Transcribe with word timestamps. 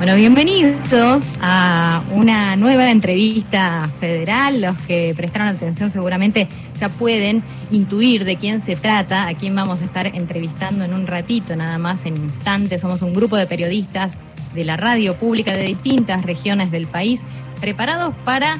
Bueno, 0.00 0.14
bienvenidos 0.14 1.22
a 1.42 2.02
una 2.10 2.56
nueva 2.56 2.90
entrevista 2.90 3.86
federal. 4.00 4.62
Los 4.62 4.78
que 4.78 5.12
prestaron 5.14 5.48
atención 5.48 5.90
seguramente 5.90 6.48
ya 6.74 6.88
pueden 6.88 7.42
intuir 7.70 8.24
de 8.24 8.36
quién 8.36 8.62
se 8.62 8.76
trata, 8.76 9.28
a 9.28 9.34
quién 9.34 9.54
vamos 9.54 9.82
a 9.82 9.84
estar 9.84 10.06
entrevistando 10.06 10.84
en 10.84 10.94
un 10.94 11.06
ratito, 11.06 11.54
nada 11.54 11.76
más 11.76 12.06
en 12.06 12.16
instantes. 12.16 12.80
Somos 12.80 13.02
un 13.02 13.12
grupo 13.12 13.36
de 13.36 13.46
periodistas 13.46 14.16
de 14.54 14.64
la 14.64 14.78
radio 14.78 15.16
pública 15.16 15.52
de 15.52 15.64
distintas 15.64 16.22
regiones 16.22 16.70
del 16.70 16.86
país, 16.86 17.20
preparados 17.60 18.14
para 18.24 18.56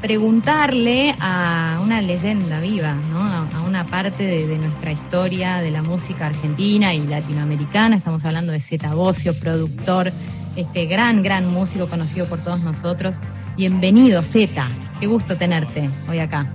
preguntarle 0.00 1.14
a 1.20 1.78
una 1.84 2.00
leyenda 2.00 2.58
viva, 2.58 2.94
¿no? 3.12 3.20
a, 3.22 3.62
una 3.64 3.86
parte 3.86 4.24
de, 4.24 4.58
nuestra 4.58 4.90
historia 4.90 5.58
de 5.58 5.70
la 5.70 5.84
música 5.84 6.26
argentina 6.26 6.92
y 6.94 7.06
latinoamericana. 7.06 7.94
Estamos 7.94 8.24
hablando 8.24 8.50
de 8.50 8.58
Zeta 8.58 8.92
Bocio, 8.92 9.38
productor 9.38 10.12
este 10.60 10.84
gran, 10.84 11.22
gran 11.22 11.46
músico 11.46 11.88
conocido 11.88 12.26
por 12.26 12.38
todos 12.38 12.60
nosotros. 12.60 13.16
Bienvenido, 13.56 14.22
Zeta. 14.22 14.68
Qué 15.00 15.06
gusto 15.06 15.36
tenerte 15.36 15.88
hoy 16.08 16.18
acá. 16.18 16.52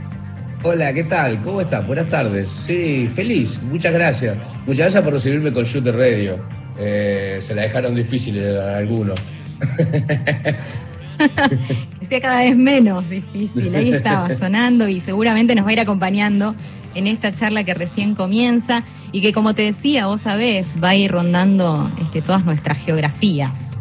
Hola, 0.63 0.93
¿qué 0.93 1.03
tal? 1.03 1.41
¿Cómo 1.41 1.61
estás? 1.61 1.85
Buenas 1.85 2.07
tardes. 2.07 2.49
Sí, 2.49 3.09
feliz. 3.13 3.59
Muchas 3.63 3.93
gracias. 3.93 4.37
Muchas 4.67 4.85
gracias 4.85 5.03
por 5.03 5.13
recibirme 5.13 5.51
con 5.51 5.63
Shooter 5.63 5.95
Radio. 5.95 6.39
Eh, 6.77 7.39
se 7.41 7.55
la 7.55 7.63
dejaron 7.63 7.95
difícil 7.95 8.39
a 8.57 8.77
algunos. 8.77 9.19
Decía 11.99 12.21
cada 12.21 12.43
vez 12.43 12.55
menos 12.55 13.09
difícil. 13.09 13.75
Ahí 13.75 13.91
estaba 13.91 14.35
sonando 14.39 14.87
y 14.87 14.99
seguramente 14.99 15.55
nos 15.55 15.65
va 15.65 15.69
a 15.69 15.73
ir 15.73 15.79
acompañando 15.79 16.53
en 16.93 17.07
esta 17.07 17.33
charla 17.33 17.63
que 17.63 17.73
recién 17.73 18.13
comienza 18.13 18.83
y 19.11 19.21
que, 19.21 19.33
como 19.33 19.55
te 19.55 19.63
decía, 19.63 20.05
vos 20.05 20.21
sabés, 20.21 20.75
va 20.83 20.89
a 20.89 20.95
ir 20.95 21.11
rondando 21.11 21.91
este, 22.01 22.21
todas 22.21 22.45
nuestras 22.45 22.77
geografías. 22.77 23.75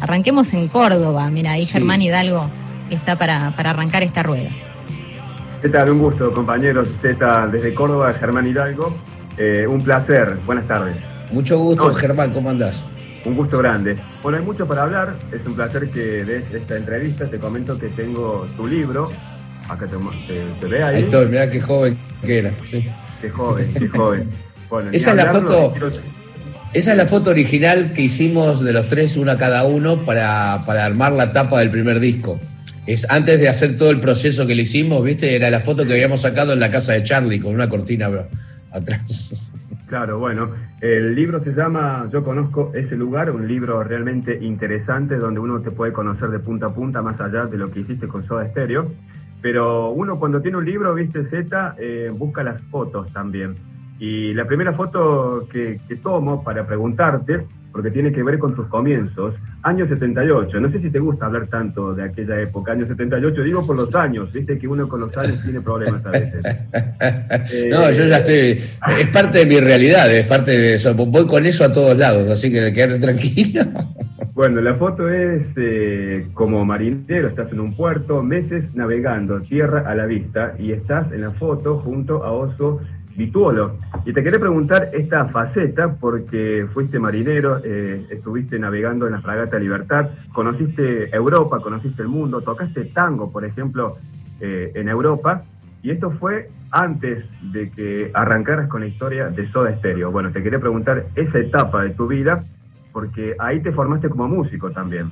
Arranquemos 0.00 0.52
en 0.54 0.68
Córdoba. 0.68 1.30
Mira, 1.30 1.52
ahí 1.52 1.66
Germán 1.66 2.00
Hidalgo 2.00 2.48
está 2.90 3.16
para, 3.16 3.48
arrancar 3.48 4.02
esta 4.02 4.22
rueda. 4.22 4.50
¿Qué 5.60 5.68
tal? 5.68 5.90
Un 5.90 5.98
gusto, 5.98 6.32
compañeros. 6.32 6.88
Z 7.02 7.48
desde 7.48 7.74
Córdoba, 7.74 8.12
Germán 8.14 8.46
Hidalgo. 8.46 8.96
Eh, 9.36 9.66
un 9.66 9.82
placer. 9.82 10.38
Buenas 10.46 10.66
tardes. 10.66 10.96
Mucho 11.32 11.58
gusto, 11.58 11.92
Germán. 11.94 12.32
¿Cómo 12.32 12.50
andás? 12.50 12.82
Un 13.24 13.36
gusto 13.36 13.58
grande. 13.58 13.96
Bueno, 14.22 14.38
hay 14.38 14.44
mucho 14.44 14.66
para 14.66 14.82
hablar. 14.82 15.16
Es 15.32 15.46
un 15.46 15.54
placer 15.54 15.90
que 15.90 16.24
des 16.24 16.54
esta 16.54 16.76
entrevista. 16.76 17.28
Te 17.28 17.38
comento 17.38 17.78
que 17.78 17.88
tengo 17.88 18.48
tu 18.56 18.66
libro. 18.66 19.06
Acá 19.68 19.86
te, 19.86 20.66
ve 20.66 20.82
ahí. 20.82 20.96
Ahí 20.96 21.02
estoy, 21.04 21.26
mirá 21.26 21.50
qué 21.50 21.60
joven 21.60 21.96
que 22.24 22.38
era. 22.38 22.50
Qué 23.20 23.30
joven, 23.30 23.72
qué 23.78 23.88
joven. 23.88 24.30
Bueno, 24.68 24.90
Esa 24.92 25.10
es 25.10 25.16
la 25.16 25.32
foto. 25.32 25.74
Esa 26.72 26.92
es 26.92 26.96
la 26.96 27.06
foto 27.06 27.30
original 27.30 27.92
que 27.92 28.02
hicimos 28.02 28.62
de 28.62 28.72
los 28.72 28.88
tres, 28.88 29.16
una 29.16 29.36
cada 29.36 29.64
uno, 29.64 30.04
para, 30.04 30.54
armar 30.54 31.12
la 31.12 31.32
tapa 31.32 31.58
del 31.58 31.70
primer 31.70 31.98
disco. 31.98 32.38
Es 32.86 33.10
antes 33.10 33.40
de 33.40 33.48
hacer 33.48 33.76
todo 33.76 33.90
el 33.90 33.98
proceso 33.98 34.46
que 34.46 34.54
le 34.54 34.62
hicimos, 34.62 35.02
¿viste? 35.02 35.34
Era 35.34 35.50
la 35.50 35.60
foto 35.60 35.84
que 35.84 35.94
habíamos 35.94 36.20
sacado 36.20 36.52
en 36.52 36.60
la 36.60 36.70
casa 36.70 36.92
de 36.92 37.02
Charlie 37.02 37.40
con 37.40 37.54
una 37.54 37.68
cortina 37.68 38.08
atrás. 38.70 39.32
Claro, 39.88 40.20
bueno, 40.20 40.50
el 40.80 41.16
libro 41.16 41.42
se 41.42 41.52
llama 41.52 42.08
Yo 42.12 42.22
conozco 42.22 42.70
ese 42.72 42.94
lugar, 42.94 43.32
un 43.32 43.48
libro 43.48 43.82
realmente 43.82 44.38
interesante 44.40 45.16
donde 45.16 45.40
uno 45.40 45.60
te 45.62 45.72
puede 45.72 45.92
conocer 45.92 46.28
de 46.28 46.38
punta 46.38 46.66
a 46.66 46.70
punta 46.72 47.02
más 47.02 47.20
allá 47.20 47.46
de 47.46 47.58
lo 47.58 47.72
que 47.72 47.80
hiciste 47.80 48.06
con 48.06 48.24
Soda 48.28 48.48
Stereo. 48.48 48.86
Pero 49.42 49.90
uno 49.90 50.20
cuando 50.20 50.40
tiene 50.40 50.58
un 50.58 50.64
libro, 50.64 50.94
viste 50.94 51.24
Z, 51.24 51.74
eh, 51.80 52.12
busca 52.16 52.44
las 52.44 52.62
fotos 52.62 53.12
también. 53.12 53.56
Y 54.00 54.32
la 54.32 54.46
primera 54.46 54.72
foto 54.72 55.46
que, 55.52 55.78
tomo 56.02 56.42
para 56.42 56.66
preguntarte, 56.66 57.46
porque 57.70 57.90
tiene 57.90 58.10
que 58.10 58.22
ver 58.22 58.38
con 58.38 58.56
tus 58.56 58.66
comienzos, 58.68 59.34
año 59.62 59.86
78. 59.86 60.58
No 60.58 60.72
sé 60.72 60.80
si 60.80 60.88
te 60.88 60.98
gusta 60.98 61.26
hablar 61.26 61.48
tanto 61.48 61.94
de 61.94 62.04
aquella 62.04 62.40
época, 62.40 62.72
año 62.72 62.86
78. 62.86 63.42
Digo 63.42 63.66
por 63.66 63.76
los 63.76 63.94
años, 63.94 64.32
viste 64.32 64.58
que 64.58 64.66
uno 64.66 64.88
con 64.88 65.00
los 65.00 65.14
años 65.18 65.42
tiene 65.42 65.60
problemas 65.60 66.04
a 66.06 66.12
veces. 66.12 66.42
no, 67.70 67.90
yo 67.90 68.04
ya 68.06 68.16
estoy. 68.16 68.64
Es 68.98 69.08
parte 69.12 69.40
de 69.40 69.46
mi 69.46 69.60
realidad, 69.60 70.10
es 70.10 70.26
parte 70.26 70.52
de 70.52 70.74
eso. 70.76 70.94
Voy 70.94 71.26
con 71.26 71.44
eso 71.44 71.64
a 71.64 71.72
todos 71.72 71.94
lados, 71.94 72.26
así 72.30 72.50
que 72.50 72.72
quédate 72.72 73.00
tranquilo. 73.00 73.64
Bueno, 74.32 74.62
la 74.62 74.74
foto 74.74 75.06
es 75.06 75.42
eh, 75.56 76.28
como 76.32 76.64
marinero, 76.64 77.28
estás 77.28 77.52
en 77.52 77.60
un 77.60 77.76
puerto, 77.76 78.22
meses 78.22 78.74
navegando, 78.74 79.40
tierra 79.40 79.84
a 79.86 79.94
la 79.94 80.06
vista, 80.06 80.54
y 80.58 80.72
estás 80.72 81.12
en 81.12 81.22
la 81.22 81.32
foto 81.32 81.80
junto 81.80 82.24
a 82.24 82.32
Oso 82.32 82.80
Y 84.04 84.12
te 84.12 84.22
quería 84.22 84.40
preguntar 84.40 84.90
esta 84.92 85.26
faceta, 85.26 85.94
porque 85.94 86.66
fuiste 86.72 86.98
marinero, 86.98 87.60
eh, 87.62 88.06
estuviste 88.10 88.58
navegando 88.58 89.06
en 89.06 89.12
la 89.12 89.20
fragata 89.20 89.58
Libertad, 89.58 90.08
conociste 90.32 91.14
Europa, 91.14 91.60
conociste 91.60 92.02
el 92.02 92.08
mundo, 92.08 92.40
tocaste 92.40 92.86
tango, 92.86 93.30
por 93.30 93.44
ejemplo, 93.44 93.96
eh, 94.40 94.72
en 94.74 94.88
Europa, 94.88 95.44
y 95.82 95.90
esto 95.90 96.10
fue 96.12 96.50
antes 96.70 97.24
de 97.52 97.70
que 97.70 98.10
arrancaras 98.14 98.68
con 98.68 98.80
la 98.80 98.86
historia 98.86 99.28
de 99.28 99.50
Soda 99.50 99.76
Stereo. 99.78 100.10
Bueno, 100.10 100.30
te 100.30 100.42
quería 100.42 100.58
preguntar 100.58 101.06
esa 101.14 101.38
etapa 101.38 101.82
de 101.82 101.90
tu 101.90 102.06
vida, 102.06 102.42
porque 102.92 103.34
ahí 103.38 103.60
te 103.60 103.72
formaste 103.72 104.08
como 104.08 104.28
músico 104.28 104.70
también. 104.70 105.10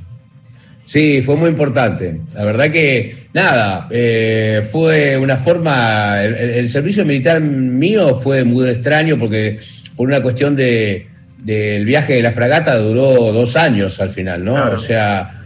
Sí, 0.88 1.20
fue 1.20 1.36
muy 1.36 1.50
importante. 1.50 2.22
La 2.32 2.46
verdad 2.46 2.70
que, 2.70 3.26
nada, 3.34 3.88
eh, 3.90 4.66
fue 4.72 5.18
una 5.18 5.36
forma, 5.36 6.22
el, 6.22 6.66
servicio 6.70 7.04
militar 7.04 7.42
mío 7.42 8.14
fue 8.14 8.42
muy 8.42 8.70
extraño 8.70 9.18
porque 9.18 9.58
por 9.94 10.08
una 10.08 10.22
cuestión 10.22 10.56
de, 10.56 11.06
del 11.36 11.84
viaje 11.84 12.14
de 12.14 12.22
la 12.22 12.32
fragata 12.32 12.78
duró 12.78 13.34
dos 13.34 13.54
años 13.56 14.00
al 14.00 14.08
final, 14.08 14.42
¿no? 14.42 14.54
o 14.54 14.78
sea, 14.78 15.42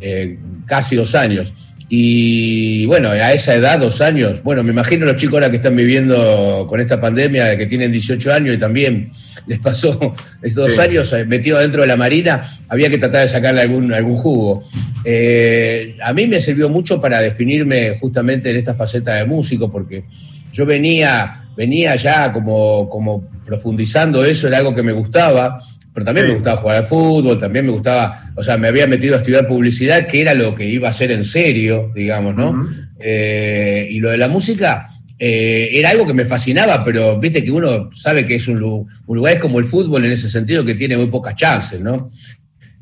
eh, 0.00 0.38
casi 0.66 0.94
dos 0.94 1.16
años. 1.16 1.52
Y 1.88 2.84
bueno, 2.86 3.10
a 3.10 3.32
esa 3.32 3.54
edad, 3.54 3.78
dos 3.78 4.00
años, 4.00 4.42
bueno, 4.42 4.64
me 4.64 4.70
imagino 4.70 5.06
los 5.06 5.16
chicos 5.16 5.34
ahora 5.34 5.50
que 5.50 5.56
están 5.56 5.76
viviendo 5.76 6.66
con 6.68 6.80
esta 6.80 7.00
pandemia, 7.00 7.56
que 7.56 7.66
tienen 7.66 7.92
18 7.92 8.32
años 8.32 8.56
y 8.56 8.58
también 8.58 9.12
les 9.46 9.60
pasó 9.60 10.14
estos 10.42 10.68
dos 10.68 10.78
años 10.80 11.12
eh, 11.12 11.24
metido 11.24 11.60
dentro 11.60 11.82
de 11.82 11.86
la 11.86 11.96
marina, 11.96 12.42
había 12.68 12.90
que 12.90 12.98
tratar 12.98 13.22
de 13.22 13.28
sacarle 13.28 13.60
algún, 13.60 13.92
algún 13.92 14.16
jugo. 14.16 14.64
Eh, 15.04 15.96
a 16.02 16.12
mí 16.12 16.26
me 16.26 16.40
sirvió 16.40 16.68
mucho 16.68 17.00
para 17.00 17.20
definirme 17.20 17.98
justamente 18.00 18.50
en 18.50 18.56
esta 18.56 18.74
faceta 18.74 19.14
de 19.14 19.24
músico, 19.24 19.70
porque 19.70 20.04
yo 20.52 20.66
venía, 20.66 21.44
venía 21.56 21.94
ya 21.94 22.32
como, 22.32 22.88
como 22.90 23.28
profundizando 23.44 24.24
eso, 24.24 24.48
era 24.48 24.58
algo 24.58 24.74
que 24.74 24.82
me 24.82 24.92
gustaba, 24.92 25.60
pero 25.96 26.04
también 26.04 26.26
me 26.26 26.34
gustaba 26.34 26.58
jugar 26.58 26.76
al 26.76 26.84
fútbol, 26.84 27.38
también 27.38 27.64
me 27.64 27.72
gustaba, 27.72 28.30
o 28.34 28.42
sea, 28.42 28.58
me 28.58 28.68
había 28.68 28.86
metido 28.86 29.14
a 29.14 29.16
estudiar 29.16 29.46
publicidad, 29.46 30.06
que 30.06 30.20
era 30.20 30.34
lo 30.34 30.54
que 30.54 30.68
iba 30.68 30.88
a 30.88 30.90
hacer 30.90 31.10
en 31.10 31.24
serio, 31.24 31.90
digamos, 31.94 32.36
¿no? 32.36 32.68
Eh, 33.00 33.88
y 33.90 33.98
lo 33.98 34.10
de 34.10 34.18
la 34.18 34.28
música 34.28 34.88
eh, 35.18 35.70
era 35.72 35.88
algo 35.88 36.06
que 36.06 36.12
me 36.12 36.26
fascinaba, 36.26 36.82
pero 36.82 37.18
viste 37.18 37.42
que 37.42 37.50
uno 37.50 37.88
sabe 37.94 38.26
que 38.26 38.34
es 38.34 38.46
un, 38.46 38.60
lugar, 39.08 39.32
es 39.32 39.38
como 39.38 39.58
el 39.58 39.64
fútbol 39.64 40.04
en 40.04 40.12
ese 40.12 40.28
sentido, 40.28 40.66
que 40.66 40.74
tiene 40.74 40.98
muy 40.98 41.06
pocas 41.06 41.34
chances, 41.34 41.80
¿no? 41.80 42.10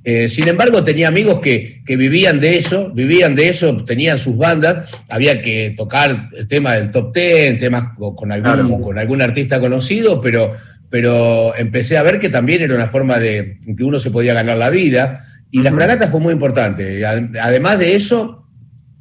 Eh, 0.03 0.29
sin 0.29 0.49
embargo, 0.49 0.83
tenía 0.83 1.07
amigos 1.07 1.39
que, 1.39 1.83
vivían 1.87 2.41
de 2.41 2.59
eso, 2.59 2.91
vivían 2.93 3.37
de 3.37 3.49
eso, 3.49 3.77
tenían 3.85 4.19
sus 4.19 4.37
bandas, 4.37 4.91
había 5.09 5.41
que 5.41 5.73
tocar 5.77 6.31
el 6.37 6.49
tema 6.49 6.75
del 6.75 6.91
top 6.91 7.13
ten, 7.13 7.59
temas 7.59 7.97
con 7.97 8.33
algún, 8.33 8.83
con 8.83 8.99
algún 8.99 9.23
artista 9.23 9.61
conocido, 9.61 10.21
pero, 10.21 10.53
pero 10.95 11.57
empecé 11.57 11.99
a 11.99 12.05
ver 12.05 12.21
que 12.21 12.29
también 12.29 12.63
era 12.63 12.73
una 12.73 12.87
forma 12.87 13.19
de 13.19 13.59
que 13.77 13.83
uno 13.83 13.99
se 13.99 14.13
podía 14.13 14.33
ganar 14.33 14.57
la 14.57 14.71
vida, 14.71 15.27
y 15.51 15.61
la 15.61 15.73
fragata 15.73 16.07
fue 16.07 16.21
muy 16.21 16.33
importante. 16.33 17.05
Además 17.05 17.81
de 17.81 17.97
eso, 17.97 18.47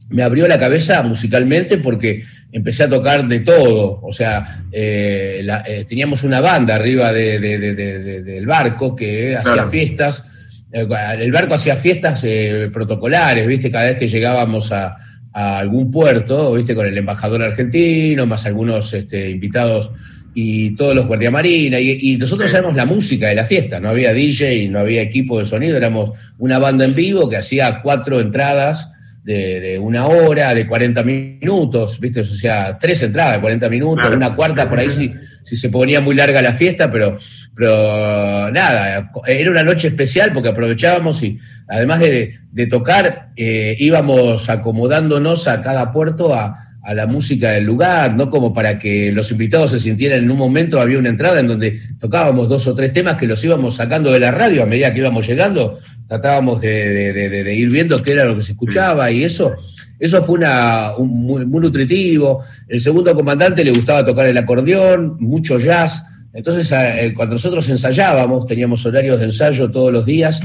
me 0.10 0.24
abrió 0.24 0.48
la 0.48 0.58
cabeza 0.58 1.04
musicalmente 1.04 1.78
porque 1.78 2.24
empecé 2.52 2.86
a 2.86 2.90
tocar 2.90 3.28
de 3.28 3.42
todo. 3.42 4.00
O 4.02 4.12
sea, 4.12 4.64
eh, 4.72 5.48
eh, 5.68 5.86
teníamos 5.88 6.24
una 6.24 6.42
banda 6.42 6.74
arriba 6.74 7.14
del 7.14 8.46
barco 8.48 8.96
que 8.96 9.38
hacía 9.38 9.68
fiestas. 9.68 10.24
Eh, 10.72 10.88
el 11.20 11.32
barco 11.32 11.54
hacía 11.54 11.76
fiestas 11.76 12.26
protocolares, 12.72 13.46
¿viste? 13.46 13.70
Cada 13.70 13.86
vez 13.86 13.98
que 13.98 14.08
llegábamos 14.08 14.72
a, 14.72 14.98
algún 15.32 15.92
puerto, 15.92 16.54
¿viste? 16.54 16.74
Con 16.74 16.88
el 16.88 16.98
embajador 16.98 17.44
argentino, 17.44 18.26
más 18.26 18.48
algunos 18.48 18.92
este, 18.96 19.30
invitados 19.30 19.92
y 20.34 20.76
todos 20.76 20.96
los 20.96 21.08
guardiamarinas. 21.08 21.82
Y, 21.82 22.14
y 22.14 22.18
nosotros 22.18 22.54
éramos 22.54 22.76
la 22.76 22.86
música 22.86 23.28
de 23.28 23.36
la 23.36 23.46
fiesta. 23.46 23.80
No 23.80 23.90
había 23.90 24.14
DJ, 24.14 24.68
no 24.70 24.80
había 24.80 25.02
equipo 25.02 25.40
de 25.40 25.46
sonido. 25.46 25.78
Éramos 25.78 26.12
una 26.38 26.60
banda 26.60 26.86
en 26.86 26.96
vivo 26.96 27.30
que 27.30 27.38
hacía 27.38 27.82
cuatro 27.82 28.20
entradas 28.20 28.90
de, 29.24 29.80
una 29.80 30.08
hora, 30.08 30.54
de 30.54 30.68
40 30.68 31.04
minutos, 31.04 32.00
¿viste? 32.00 32.22
O 32.22 32.24
sea, 32.24 32.78
tres 32.78 33.02
entradas 33.02 33.36
de 33.36 33.42
40 33.42 33.70
minutos, 33.70 34.16
una 34.16 34.36
cuarta 34.36 34.68
por 34.68 34.80
ahí 34.80 34.90
si, 34.90 35.14
si, 35.44 35.56
se 35.56 35.70
ponía 35.70 36.02
muy 36.02 36.16
larga 36.16 36.42
la 36.42 36.54
fiesta, 36.54 36.92
pero, 36.92 37.18
pero 37.56 38.52
nada, 38.52 39.12
era 39.26 39.52
una 39.52 39.64
noche 39.64 39.88
especial 39.88 40.32
porque 40.34 40.50
aprovechábamos 40.50 41.24
y 41.24 41.40
además 41.68 42.02
de, 42.02 42.68
tocar, 42.70 43.30
eh, 43.36 43.76
íbamos 43.80 44.50
acomodándonos 44.50 45.48
a 45.48 45.62
cada 45.62 45.92
puerto 45.92 46.34
a, 46.34 46.73
a 46.84 46.94
la 46.94 47.08
música 47.08 47.52
del 47.52 47.64
lugar, 47.64 48.16
no 48.16 48.30
como 48.30 48.52
para 48.52 48.78
que 48.78 49.10
los 49.14 49.32
invitados 49.32 49.72
se 49.72 49.80
sintieran 49.80 50.22
en 50.22 50.30
un 50.30 50.38
momento, 50.38 50.82
había 50.82 51.00
una 51.00 51.08
entrada 51.08 51.40
en 51.40 51.48
donde 51.48 51.80
tocábamos 51.98 52.50
dos 52.50 52.68
o 52.68 52.76
tres 52.76 52.92
temas 52.92 53.16
que 53.16 53.26
los 53.26 53.42
íbamos 53.44 53.76
sacando 53.76 54.12
de 54.12 54.20
la 54.20 54.32
radio 54.32 54.64
a 54.64 54.66
medida 54.66 54.94
que 54.94 55.00
íbamos 55.00 55.26
llegando, 55.26 55.80
tratábamos 56.10 56.60
de, 56.60 57.56
ir 57.56 57.70
viendo 57.70 58.02
qué 58.02 58.12
era 58.12 58.26
lo 58.26 58.36
que 58.36 58.42
se 58.42 58.52
escuchaba 58.52 59.10
y 59.10 59.24
eso, 59.24 59.54
eso 59.98 60.22
fue 60.26 60.36
una, 60.36 60.92
muy, 61.00 61.46
nutritivo. 61.46 62.44
El 62.68 62.82
segundo 62.82 63.16
comandante 63.16 63.64
le 63.64 63.72
gustaba 63.72 64.06
tocar 64.06 64.26
el 64.26 64.38
acordeón, 64.38 65.16
mucho 65.22 65.60
jazz, 65.60 66.04
entonces 66.34 66.70
eh, 66.74 67.14
cuando 67.16 67.36
nosotros 67.36 67.70
ensayábamos, 67.70 68.46
teníamos 68.46 68.86
horarios 68.86 69.20
de 69.20 69.26
ensayo 69.26 69.72
todos 69.72 69.94
los 69.94 70.06
días, 70.06 70.42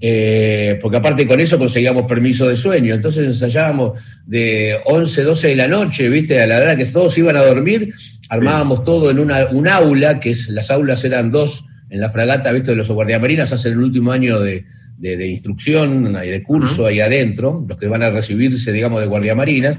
eh, 0.00 0.78
porque 0.82 0.96
aparte 0.96 1.26
con 1.26 1.40
eso 1.40 1.58
conseguíamos 1.58 2.04
permiso 2.04 2.48
de 2.48 2.56
sueño, 2.56 2.94
entonces 2.94 3.26
ensayábamos 3.26 4.00
de 4.26 4.78
11, 4.84 5.22
12 5.22 5.48
de 5.48 5.56
la 5.56 5.68
noche, 5.68 6.08
¿viste? 6.08 6.40
A 6.40 6.46
la 6.46 6.58
hora 6.58 6.76
que 6.76 6.84
todos 6.86 7.16
iban 7.16 7.36
a 7.36 7.42
dormir, 7.42 7.94
armábamos 8.28 8.84
todo 8.84 9.10
en 9.10 9.18
una, 9.18 9.46
un 9.46 9.68
aula, 9.68 10.20
que 10.20 10.30
es, 10.30 10.48
las 10.48 10.70
aulas 10.70 11.04
eran 11.04 11.30
dos 11.30 11.64
en 11.90 12.00
la 12.00 12.10
fragata, 12.10 12.52
¿viste? 12.52 12.72
De 12.72 12.76
los 12.76 12.88
guardiamarinas 12.88 13.52
hacen 13.52 13.72
el 13.72 13.78
último 13.78 14.12
año 14.12 14.40
de, 14.40 14.64
instrucción 15.00 16.16
y 16.24 16.28
de 16.28 16.42
curso 16.42 16.86
ahí 16.86 17.00
adentro, 17.00 17.62
los 17.68 17.78
que 17.78 17.88
van 17.88 18.02
a 18.02 18.10
recibirse, 18.10 18.72
digamos, 18.72 19.00
de 19.00 19.06
guardiamarinas. 19.06 19.78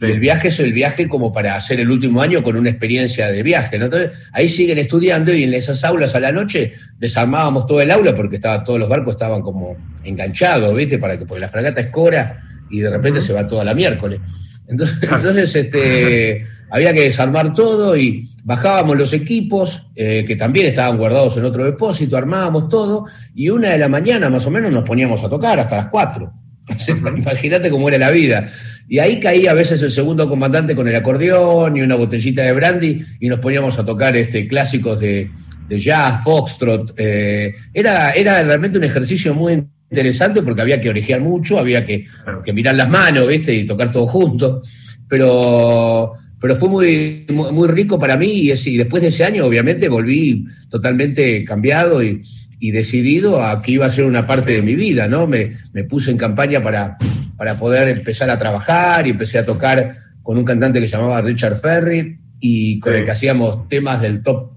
El 0.00 0.20
viaje 0.20 0.48
es 0.48 0.60
el 0.60 0.74
viaje 0.74 1.08
como 1.08 1.32
para 1.32 1.56
hacer 1.56 1.80
el 1.80 1.90
último 1.90 2.20
año 2.20 2.42
con 2.42 2.56
una 2.56 2.68
experiencia 2.68 3.28
de 3.28 3.42
viaje. 3.42 3.76
Entonces, 3.76 4.28
ahí 4.32 4.46
siguen 4.46 4.78
estudiando 4.78 5.32
y 5.32 5.44
en 5.44 5.54
esas 5.54 5.84
aulas 5.84 6.14
a 6.14 6.20
la 6.20 6.32
noche 6.32 6.74
desarmábamos 6.98 7.66
todo 7.66 7.80
el 7.80 7.90
aula 7.90 8.14
porque 8.14 8.36
estaba, 8.36 8.62
todos 8.62 8.78
los 8.78 8.88
barcos 8.88 9.12
estaban 9.12 9.40
como 9.40 9.76
enganchados, 10.04 10.74
¿viste? 10.74 10.98
Para 10.98 11.18
que, 11.18 11.24
porque 11.24 11.40
la 11.40 11.48
fragata 11.48 11.80
es 11.80 11.86
cora 11.88 12.42
y 12.68 12.80
de 12.80 12.90
repente 12.90 13.22
se 13.22 13.32
va 13.32 13.46
toda 13.46 13.64
la 13.64 13.74
miércoles. 13.74 14.20
Entonces, 14.68 14.98
entonces 15.00 15.54
este, 15.54 16.44
había 16.70 16.92
que 16.92 17.02
desarmar 17.02 17.54
todo 17.54 17.96
y 17.96 18.28
bajábamos 18.44 18.98
los 18.98 19.12
equipos, 19.12 19.86
eh, 19.94 20.24
que 20.26 20.36
también 20.36 20.66
estaban 20.66 20.98
guardados 20.98 21.36
en 21.36 21.44
otro 21.44 21.64
depósito, 21.64 22.16
armábamos 22.16 22.68
todo 22.68 23.06
y 23.34 23.48
una 23.48 23.70
de 23.70 23.78
la 23.78 23.88
mañana 23.88 24.28
más 24.28 24.44
o 24.46 24.50
menos 24.50 24.72
nos 24.72 24.82
poníamos 24.82 25.22
a 25.22 25.28
tocar 25.28 25.58
hasta 25.60 25.76
las 25.76 25.86
cuatro. 25.86 26.32
Imagínate 27.16 27.70
cómo 27.70 27.88
era 27.88 27.98
la 27.98 28.10
vida. 28.10 28.48
Y 28.88 28.98
ahí 28.98 29.18
caía 29.18 29.50
a 29.50 29.54
veces 29.54 29.82
el 29.82 29.90
segundo 29.90 30.28
comandante 30.28 30.74
con 30.74 30.86
el 30.88 30.94
acordeón 30.94 31.76
y 31.76 31.82
una 31.82 31.96
botellita 31.96 32.42
de 32.42 32.52
brandy 32.52 33.04
y 33.20 33.28
nos 33.28 33.40
poníamos 33.40 33.78
a 33.78 33.84
tocar 33.84 34.16
este, 34.16 34.46
clásicos 34.46 35.00
de, 35.00 35.30
jazz, 35.68 36.22
foxtrot. 36.22 36.94
Eh, 36.96 37.52
era, 37.74 38.12
era 38.12 38.42
realmente 38.44 38.78
un 38.78 38.84
ejercicio 38.84 39.34
muy 39.34 39.64
interesante 39.90 40.42
porque 40.42 40.62
había 40.62 40.80
que 40.80 40.88
orejear 40.88 41.20
mucho, 41.20 41.58
había 41.58 41.84
que, 41.84 42.06
mirar 42.52 42.76
las 42.76 42.88
manos, 42.88 43.26
¿viste? 43.26 43.52
Y 43.52 43.66
tocar 43.66 43.90
todo 43.90 44.06
junto. 44.06 44.62
Pero, 45.08 46.12
pero 46.40 46.54
fue 46.54 46.68
muy, 46.68 47.26
muy, 47.30 47.68
rico 47.68 47.98
para 47.98 48.16
mí 48.16 48.26
y, 48.26 48.52
y 48.52 48.76
después 48.76 49.02
de 49.02 49.08
ese 49.08 49.24
año, 49.24 49.44
obviamente, 49.44 49.88
volví 49.88 50.44
totalmente 50.68 51.44
cambiado 51.44 52.02
y, 52.02 52.22
y 52.58 52.70
decidido 52.70 53.42
a 53.42 53.60
que 53.62 53.72
iba 53.72 53.86
a 53.86 53.90
ser 53.90 54.04
una 54.04 54.26
parte 54.26 54.52
de 54.52 54.62
mi 54.62 54.74
vida, 54.74 55.08
¿no? 55.08 55.26
Me, 55.26 55.56
puse 55.88 56.10
en 56.10 56.16
campaña 56.16 56.62
para, 56.62 56.96
para 57.36 57.56
poder 57.56 57.88
empezar 57.88 58.30
a 58.30 58.38
trabajar 58.38 59.06
y 59.06 59.10
empecé 59.10 59.38
a 59.38 59.44
tocar 59.44 59.98
con 60.22 60.38
un 60.38 60.44
cantante 60.44 60.80
que 60.80 60.88
se 60.88 60.96
llamaba 60.96 61.20
Richard 61.20 61.56
Ferry 61.56 62.18
y 62.40 62.80
con 62.80 62.94
el 62.94 63.04
que 63.04 63.10
hacíamos 63.10 63.68
temas 63.68 64.00
del 64.00 64.22
top 64.22 64.56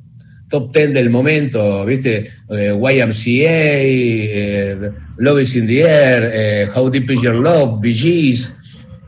top 0.50 0.72
ten 0.72 0.94
del 0.94 1.10
momento, 1.10 1.86
¿viste? 1.86 2.32
Eh, 2.50 2.74
YMCA, 2.74 3.82
eh, 3.86 4.92
Love 5.18 5.42
is 5.42 5.56
in 5.56 5.68
the 5.68 5.82
Air, 5.82 6.32
eh, 6.34 6.70
How 6.74 6.90
Deep 6.90 7.12
is 7.12 7.22
Your 7.22 7.36
Love, 7.36 7.80
Bee 7.80 7.94
Gees, 7.94 8.54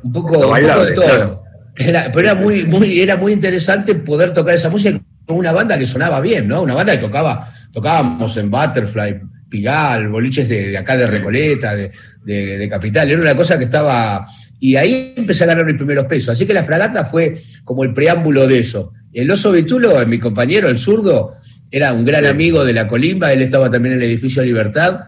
un 0.04 0.14
poco, 0.14 0.54
de 0.56 0.94
todo. 0.94 1.44
Era, 1.76 2.12
pero 2.12 2.30
era 2.30 2.36
muy, 2.36 2.66
muy, 2.66 3.02
era 3.02 3.18
muy 3.18 3.34
interesante 3.34 3.96
poder 3.96 4.34
tocar 4.34 4.54
esa 4.54 4.70
música 4.70 5.00
con 5.26 5.38
una 5.38 5.52
banda 5.52 5.78
que 5.78 5.88
sonaba 5.88 6.22
bien, 6.22 6.48
¿no? 6.48 6.62
Una 6.62 6.76
banda 6.76 6.94
que 6.94 7.00
tocaba 7.00 7.52
tocábamos 7.72 8.36
en 8.38 8.50
Butterfly, 8.50 9.22
Pigal, 9.50 10.08
boliches 10.10 10.48
de, 10.48 10.78
acá 10.78 10.96
de 10.96 11.08
Recoleta, 11.08 11.76
de, 11.76 12.68
Capital, 12.70 13.10
era 13.10 13.22
una 13.22 13.36
cosa 13.36 13.58
que 13.58 13.66
estaba... 13.66 14.26
Y 14.60 14.76
ahí 14.76 15.14
empecé 15.16 15.44
a 15.44 15.48
ganar 15.48 15.66
mis 15.66 15.76
primeros 15.76 16.06
pesos. 16.06 16.30
Así 16.30 16.46
que 16.46 16.54
la 16.54 16.64
fragata 16.64 17.06
fue 17.06 17.42
como 17.64 17.84
el 17.84 17.94
preámbulo 17.94 18.46
de 18.48 18.60
eso. 18.60 18.94
El 19.12 19.30
oso 19.32 19.52
Vitulo, 19.52 20.06
mi 20.06 20.20
compañero, 20.20 20.70
el 20.70 20.78
zurdo, 20.78 21.36
era 21.72 21.94
un 21.94 22.06
gran 22.06 22.26
amigo 22.26 22.64
de 22.64 22.74
la 22.74 22.88
Colimba, 22.88 23.34
él 23.34 23.42
estaba 23.42 23.72
también 23.72 23.96
en 23.96 24.02
el 24.02 24.10
edificio 24.10 24.44
Libertad, 24.44 25.00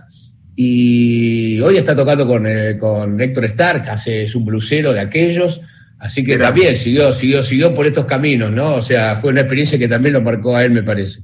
y 0.56 1.60
hoy 1.60 1.78
está 1.78 1.96
tocando 1.96 2.28
con, 2.28 2.46
eh, 2.48 2.78
con 2.80 3.20
Héctor 3.20 3.46
Stark, 3.46 3.90
hace, 3.90 4.24
es 4.24 4.36
un 4.36 4.46
blusero 4.46 4.94
de 4.94 5.00
aquellos, 5.00 5.62
así 6.00 6.24
que 6.24 6.38
también 6.38 6.76
siguió, 6.76 7.14
siguió, 7.14 7.44
siguió 7.44 7.74
por 7.74 7.86
estos 7.86 8.06
caminos, 8.06 8.52
¿no? 8.52 8.76
O 8.76 8.82
sea, 8.82 9.18
fue 9.18 9.32
una 9.32 9.42
experiencia 9.42 9.78
que 9.78 9.88
también 9.88 10.14
lo 10.14 10.22
marcó 10.22 10.56
a 10.56 10.64
él, 10.64 10.72
me 10.72 10.84
parece. 10.84 11.22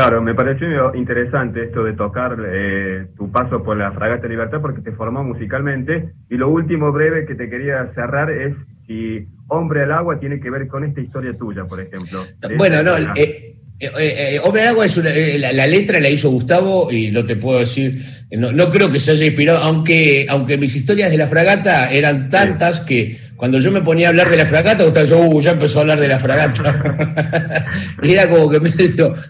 Claro, 0.00 0.22
me 0.22 0.34
pareció 0.34 0.94
interesante 0.94 1.64
esto 1.64 1.84
de 1.84 1.92
tocar 1.92 2.34
eh, 2.50 3.08
tu 3.18 3.30
paso 3.30 3.62
por 3.62 3.76
la 3.76 3.92
Fragata 3.92 4.26
Libertad 4.28 4.62
porque 4.62 4.80
te 4.80 4.92
formó 4.92 5.22
musicalmente. 5.22 6.14
Y 6.30 6.36
lo 6.36 6.48
último 6.48 6.90
breve 6.90 7.26
que 7.26 7.34
te 7.34 7.50
quería 7.50 7.86
cerrar 7.94 8.30
es 8.30 8.56
si 8.86 9.28
Hombre 9.48 9.82
al 9.82 9.92
Agua 9.92 10.18
tiene 10.18 10.40
que 10.40 10.48
ver 10.48 10.68
con 10.68 10.84
esta 10.84 11.02
historia 11.02 11.36
tuya, 11.36 11.66
por 11.66 11.82
ejemplo. 11.82 12.24
Bueno, 12.56 12.82
no, 12.82 12.96
eh, 13.14 13.56
eh, 13.78 14.40
Hombre 14.42 14.62
al 14.62 14.68
Agua 14.68 14.86
es 14.86 14.96
una, 14.96 15.10
la, 15.10 15.66
letra 15.66 16.00
la 16.00 16.08
hizo 16.08 16.30
Gustavo 16.30 16.90
y 16.90 17.10
no 17.10 17.22
te 17.26 17.36
puedo 17.36 17.58
decir, 17.58 18.02
no, 18.30 18.70
creo 18.70 18.88
que 18.88 19.00
se 19.00 19.10
haya 19.10 19.26
inspirado, 19.26 19.58
aunque, 19.58 20.24
aunque 20.30 20.56
mis 20.56 20.74
historias 20.76 21.10
de 21.10 21.18
la 21.18 21.26
fragata 21.26 21.92
eran 21.92 22.30
tantas 22.30 22.80
que 22.80 23.18
cuando 23.40 23.58
yo 23.58 23.72
me 23.72 23.80
ponía 23.80 24.08
a 24.08 24.10
hablar 24.10 24.28
de 24.28 24.36
la 24.36 24.44
fragata, 24.44 24.84
usted 24.84 25.06
yo, 25.06 25.18
uh, 25.18 25.40
ya 25.40 25.52
empezó 25.52 25.78
a 25.78 25.80
hablar 25.80 25.98
de 25.98 26.08
la 26.08 26.18
fragata. 26.18 27.70
y 28.02 28.12
era 28.12 28.28
como 28.28 28.50
que 28.50 28.60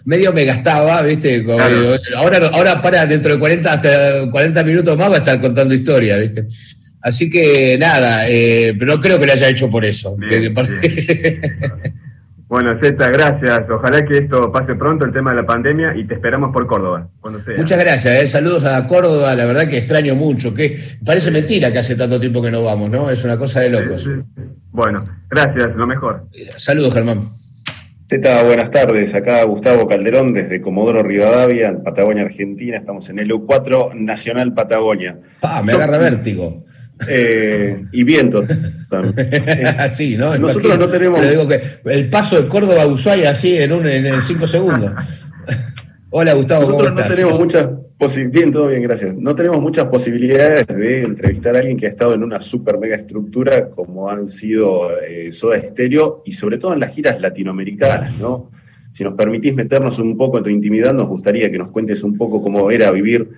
medio, 0.03 0.33
me 0.33 0.43
gastaba, 0.43 1.01
¿viste? 1.01 1.45
ahora, 2.17 2.49
ahora 2.51 2.81
para 2.81 3.05
dentro 3.05 3.31
de 3.31 3.39
40, 3.39 3.71
hasta 3.71 4.29
40 4.29 4.63
minutos 4.65 4.97
más 4.97 5.09
va 5.09 5.15
a 5.15 5.19
estar 5.19 5.39
contando 5.39 5.73
historia, 5.73 6.17
¿viste? 6.17 6.45
Así 6.99 7.29
que 7.29 7.77
nada, 7.79 8.27
eh, 8.27 8.75
pero 8.77 8.95
no 8.95 9.01
creo 9.01 9.17
que 9.17 9.27
lo 9.27 9.31
haya 9.31 9.47
hecho 9.47 9.69
por 9.69 9.85
eso. 9.85 10.17
Bueno, 12.51 12.77
Zeta, 12.81 13.09
gracias. 13.09 13.61
Ojalá 13.69 14.03
que 14.03 14.17
esto 14.17 14.51
pase 14.51 14.75
pronto, 14.75 15.05
el 15.05 15.13
tema 15.13 15.31
de 15.31 15.37
la 15.37 15.45
pandemia, 15.45 15.95
y 15.95 16.05
te 16.05 16.15
esperamos 16.15 16.51
por 16.51 16.67
Córdoba, 16.67 17.07
cuando 17.21 17.41
sea. 17.45 17.55
Muchas 17.55 17.79
gracias, 17.79 18.13
eh. 18.13 18.27
saludos 18.27 18.65
a 18.65 18.85
Córdoba, 18.87 19.33
la 19.35 19.45
verdad 19.45 19.69
que 19.69 19.77
extraño 19.77 20.15
mucho, 20.15 20.53
que 20.53 20.77
parece 21.05 21.31
mentira 21.31 21.71
que 21.71 21.79
hace 21.79 21.95
tanto 21.95 22.19
tiempo 22.19 22.41
que 22.41 22.51
no 22.51 22.61
vamos, 22.61 22.89
¿no? 22.89 23.09
Es 23.09 23.23
una 23.23 23.37
cosa 23.37 23.61
de 23.61 23.69
locos. 23.69 24.05
Bueno, 24.69 25.01
gracias, 25.29 25.73
lo 25.77 25.87
mejor. 25.87 26.27
Saludos, 26.57 26.93
Germán. 26.93 27.29
Zeta, 28.09 28.43
buenas 28.43 28.69
tardes. 28.69 29.15
Acá 29.15 29.41
Gustavo 29.45 29.87
Calderón 29.87 30.33
desde 30.33 30.59
Comodoro 30.59 31.03
Rivadavia, 31.03 31.69
en 31.69 31.83
Patagonia, 31.83 32.23
Argentina. 32.23 32.75
Estamos 32.75 33.09
en 33.09 33.19
el 33.19 33.31
U4 33.31 33.93
Nacional 33.95 34.53
Patagonia. 34.53 35.19
Ah, 35.41 35.63
me 35.65 35.71
agarra 35.71 35.97
vértigo. 35.97 36.65
Eh, 37.07 37.85
y 37.91 38.03
viento. 38.03 38.43
sí, 39.93 40.17
¿no? 40.17 40.37
Nosotros 40.37 40.77
no 40.77 40.87
tenemos. 40.87 41.19
que 41.19 41.61
el 41.85 42.09
paso 42.09 42.41
de 42.41 42.47
Córdoba 42.47 42.83
a 42.83 42.87
Ushuaia 42.87 43.31
así 43.31 43.57
en, 43.57 43.71
un, 43.71 43.87
en 43.87 44.21
cinco 44.21 44.47
segundos. 44.47 44.91
Hola, 46.09 46.33
Gustavo. 46.33 46.61
Nosotros 46.61 46.93
no 46.93 47.03
tenemos 47.03 47.39
muchas 47.39 47.67
bien, 48.31 48.51
todo 48.51 48.67
bien, 48.67 48.81
gracias. 48.81 49.15
No 49.15 49.35
tenemos 49.35 49.61
muchas 49.61 49.85
posibilidades 49.85 50.65
de 50.67 51.03
entrevistar 51.03 51.55
a 51.55 51.59
alguien 51.59 51.77
que 51.77 51.85
ha 51.85 51.89
estado 51.89 52.15
en 52.15 52.23
una 52.23 52.41
super 52.41 52.79
mega 52.79 52.95
estructura 52.95 53.69
como 53.69 54.09
han 54.09 54.27
sido 54.27 54.99
eh, 55.01 55.31
Soda 55.31 55.61
Stereo 55.61 56.23
y 56.25 56.31
sobre 56.31 56.57
todo 56.57 56.73
en 56.73 56.79
las 56.79 56.93
giras 56.93 57.21
latinoamericanas, 57.21 58.17
¿no? 58.17 58.49
Si 58.91 59.03
nos 59.03 59.13
permitís 59.13 59.53
meternos 59.53 59.99
un 59.99 60.17
poco 60.17 60.39
en 60.39 60.43
tu 60.43 60.49
intimidad, 60.49 60.93
nos 60.93 61.07
gustaría 61.07 61.51
que 61.51 61.59
nos 61.59 61.69
cuentes 61.69 62.03
un 62.03 62.17
poco 62.17 62.41
cómo 62.41 62.71
era 62.71 62.91
vivir 62.91 63.29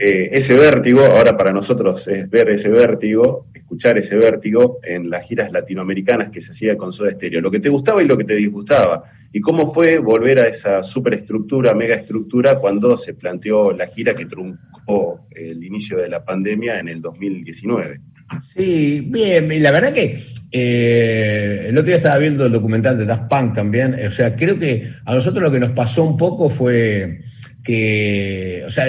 eh, 0.00 0.28
ese 0.32 0.54
vértigo, 0.54 1.00
ahora 1.04 1.36
para 1.36 1.52
nosotros 1.52 2.06
es 2.06 2.30
ver 2.30 2.50
ese 2.50 2.68
vértigo, 2.68 3.48
escuchar 3.52 3.98
ese 3.98 4.16
vértigo 4.16 4.78
en 4.84 5.10
las 5.10 5.26
giras 5.26 5.50
latinoamericanas 5.50 6.30
que 6.30 6.40
se 6.40 6.52
hacía 6.52 6.76
con 6.76 6.92
Soda 6.92 7.10
Stereo, 7.10 7.40
lo 7.40 7.50
que 7.50 7.58
te 7.58 7.68
gustaba 7.68 8.00
y 8.00 8.06
lo 8.06 8.16
que 8.16 8.22
te 8.22 8.36
disgustaba, 8.36 9.02
y 9.32 9.40
cómo 9.40 9.72
fue 9.72 9.98
volver 9.98 10.38
a 10.38 10.46
esa 10.46 10.84
superestructura, 10.84 11.74
megaestructura, 11.74 12.60
cuando 12.60 12.96
se 12.96 13.14
planteó 13.14 13.72
la 13.72 13.88
gira 13.88 14.14
que 14.14 14.26
truncó 14.26 15.26
el 15.32 15.64
inicio 15.64 15.96
de 15.98 16.08
la 16.08 16.24
pandemia 16.24 16.78
en 16.78 16.88
el 16.88 17.02
2019. 17.02 18.00
Sí, 18.54 19.00
bien, 19.04 19.62
la 19.62 19.72
verdad 19.72 19.92
que 19.92 20.22
eh, 20.52 21.66
el 21.70 21.76
otro 21.76 21.86
día 21.86 21.96
estaba 21.96 22.18
viendo 22.18 22.46
el 22.46 22.52
documental 22.52 22.96
de 22.96 23.04
Daft 23.04 23.28
Punk 23.28 23.54
también, 23.54 23.96
o 24.06 24.12
sea, 24.12 24.36
creo 24.36 24.56
que 24.56 24.92
a 25.04 25.12
nosotros 25.12 25.42
lo 25.42 25.50
que 25.50 25.58
nos 25.58 25.70
pasó 25.70 26.04
un 26.04 26.16
poco 26.16 26.48
fue 26.48 27.24
que, 27.62 28.62
o 28.66 28.70
sea, 28.70 28.86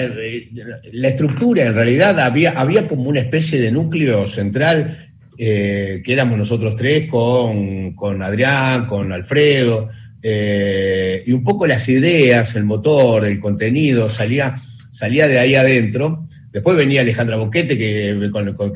la 0.92 1.08
estructura 1.08 1.64
en 1.64 1.74
realidad 1.74 2.18
había, 2.20 2.52
había 2.52 2.88
como 2.88 3.08
una 3.08 3.20
especie 3.20 3.60
de 3.60 3.72
núcleo 3.72 4.26
central 4.26 5.10
eh, 5.42 6.02
que 6.04 6.12
éramos 6.12 6.36
nosotros 6.36 6.74
tres 6.74 7.08
con, 7.08 8.22
Adrián, 8.22 8.86
con 8.86 9.10
Alfredo, 9.10 9.88
eh, 10.22 11.22
y 11.26 11.32
un 11.32 11.42
poco 11.42 11.66
las 11.66 11.88
ideas, 11.88 12.54
el 12.56 12.64
motor, 12.64 13.24
el 13.24 13.40
contenido, 13.40 14.10
salía, 14.10 14.54
salía 14.90 15.28
de 15.28 15.38
ahí 15.38 15.54
adentro. 15.54 16.26
Después 16.52 16.76
venía 16.76 17.00
Alejandra 17.00 17.36
Boquete, 17.36 17.78
que, 17.78 18.12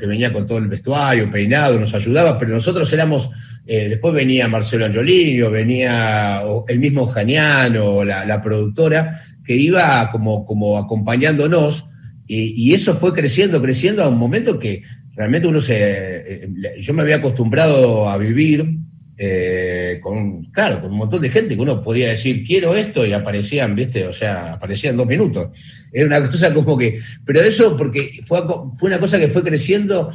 venía 0.06 0.32
con 0.32 0.46
todo 0.46 0.56
el 0.56 0.68
vestuario, 0.68 1.30
peinado, 1.30 1.78
nos 1.78 1.92
ayudaba, 1.92 2.38
pero 2.38 2.52
nosotros 2.52 2.90
éramos 2.92 3.30
Eh, 3.66 3.88
después 3.88 4.12
venía 4.12 4.46
Marcelo 4.46 4.84
Angiolino, 4.84 5.48
venía 5.50 6.42
el 6.68 6.78
mismo 6.78 7.06
Janiano, 7.06 8.04
la 8.04 8.42
productora, 8.42 9.22
que 9.44 9.54
iba 9.56 10.10
como, 10.10 10.46
como 10.46 10.78
acompañándonos, 10.78 11.86
y, 12.26 12.72
eso 12.72 12.94
fue 12.94 13.12
creciendo, 13.12 13.60
creciendo 13.60 14.02
a 14.02 14.08
un 14.08 14.16
momento 14.16 14.58
que 14.58 14.82
realmente 15.14 15.46
uno 15.46 15.60
se... 15.60 15.76
Eh, 15.76 16.48
yo 16.80 16.94
me 16.94 17.02
había 17.02 17.16
acostumbrado 17.16 18.08
a 18.08 18.16
vivir 18.16 18.78
eh, 19.16 20.00
con, 20.02 20.46
claro, 20.46 20.80
con 20.80 20.90
un 20.90 20.98
montón 20.98 21.22
de 21.22 21.28
gente 21.28 21.54
que 21.54 21.62
uno 21.62 21.80
podía 21.80 22.08
decir, 22.08 22.42
quiero 22.42 22.74
esto, 22.74 23.06
y 23.06 23.12
aparecían, 23.12 23.74
¿viste? 23.74 24.06
O 24.06 24.12
sea, 24.12 24.54
aparecían 24.54 24.96
dos 24.96 25.06
minutos. 25.06 25.56
Era 25.92 26.06
una 26.06 26.26
cosa 26.30 26.52
como 26.52 26.76
que, 26.76 26.98
pero 27.24 27.40
eso 27.40 27.76
porque 27.76 28.20
fue, 28.24 28.40
fue 28.74 28.88
una 28.88 28.98
cosa 28.98 29.18
que 29.18 29.28
fue 29.28 29.42
creciendo 29.42 30.10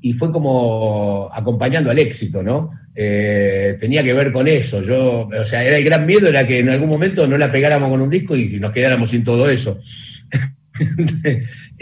y 0.00 0.12
fue 0.12 0.32
como 0.32 1.30
acompañando 1.32 1.90
al 1.90 1.98
éxito, 1.98 2.42
¿no? 2.42 2.70
Eh, 2.94 3.76
tenía 3.78 4.02
que 4.02 4.12
ver 4.12 4.32
con 4.32 4.48
eso. 4.48 4.82
Yo, 4.82 5.28
o 5.28 5.44
sea, 5.44 5.64
era 5.64 5.76
el 5.76 5.84
gran 5.84 6.06
miedo, 6.06 6.28
era 6.28 6.46
que 6.46 6.58
en 6.58 6.70
algún 6.70 6.88
momento 6.88 7.26
no 7.26 7.36
la 7.36 7.50
pegáramos 7.50 7.90
con 7.90 8.00
un 8.00 8.10
disco 8.10 8.36
y 8.36 8.58
nos 8.58 8.72
quedáramos 8.72 9.10
sin 9.10 9.24
todo 9.24 9.48
eso. 9.48 9.78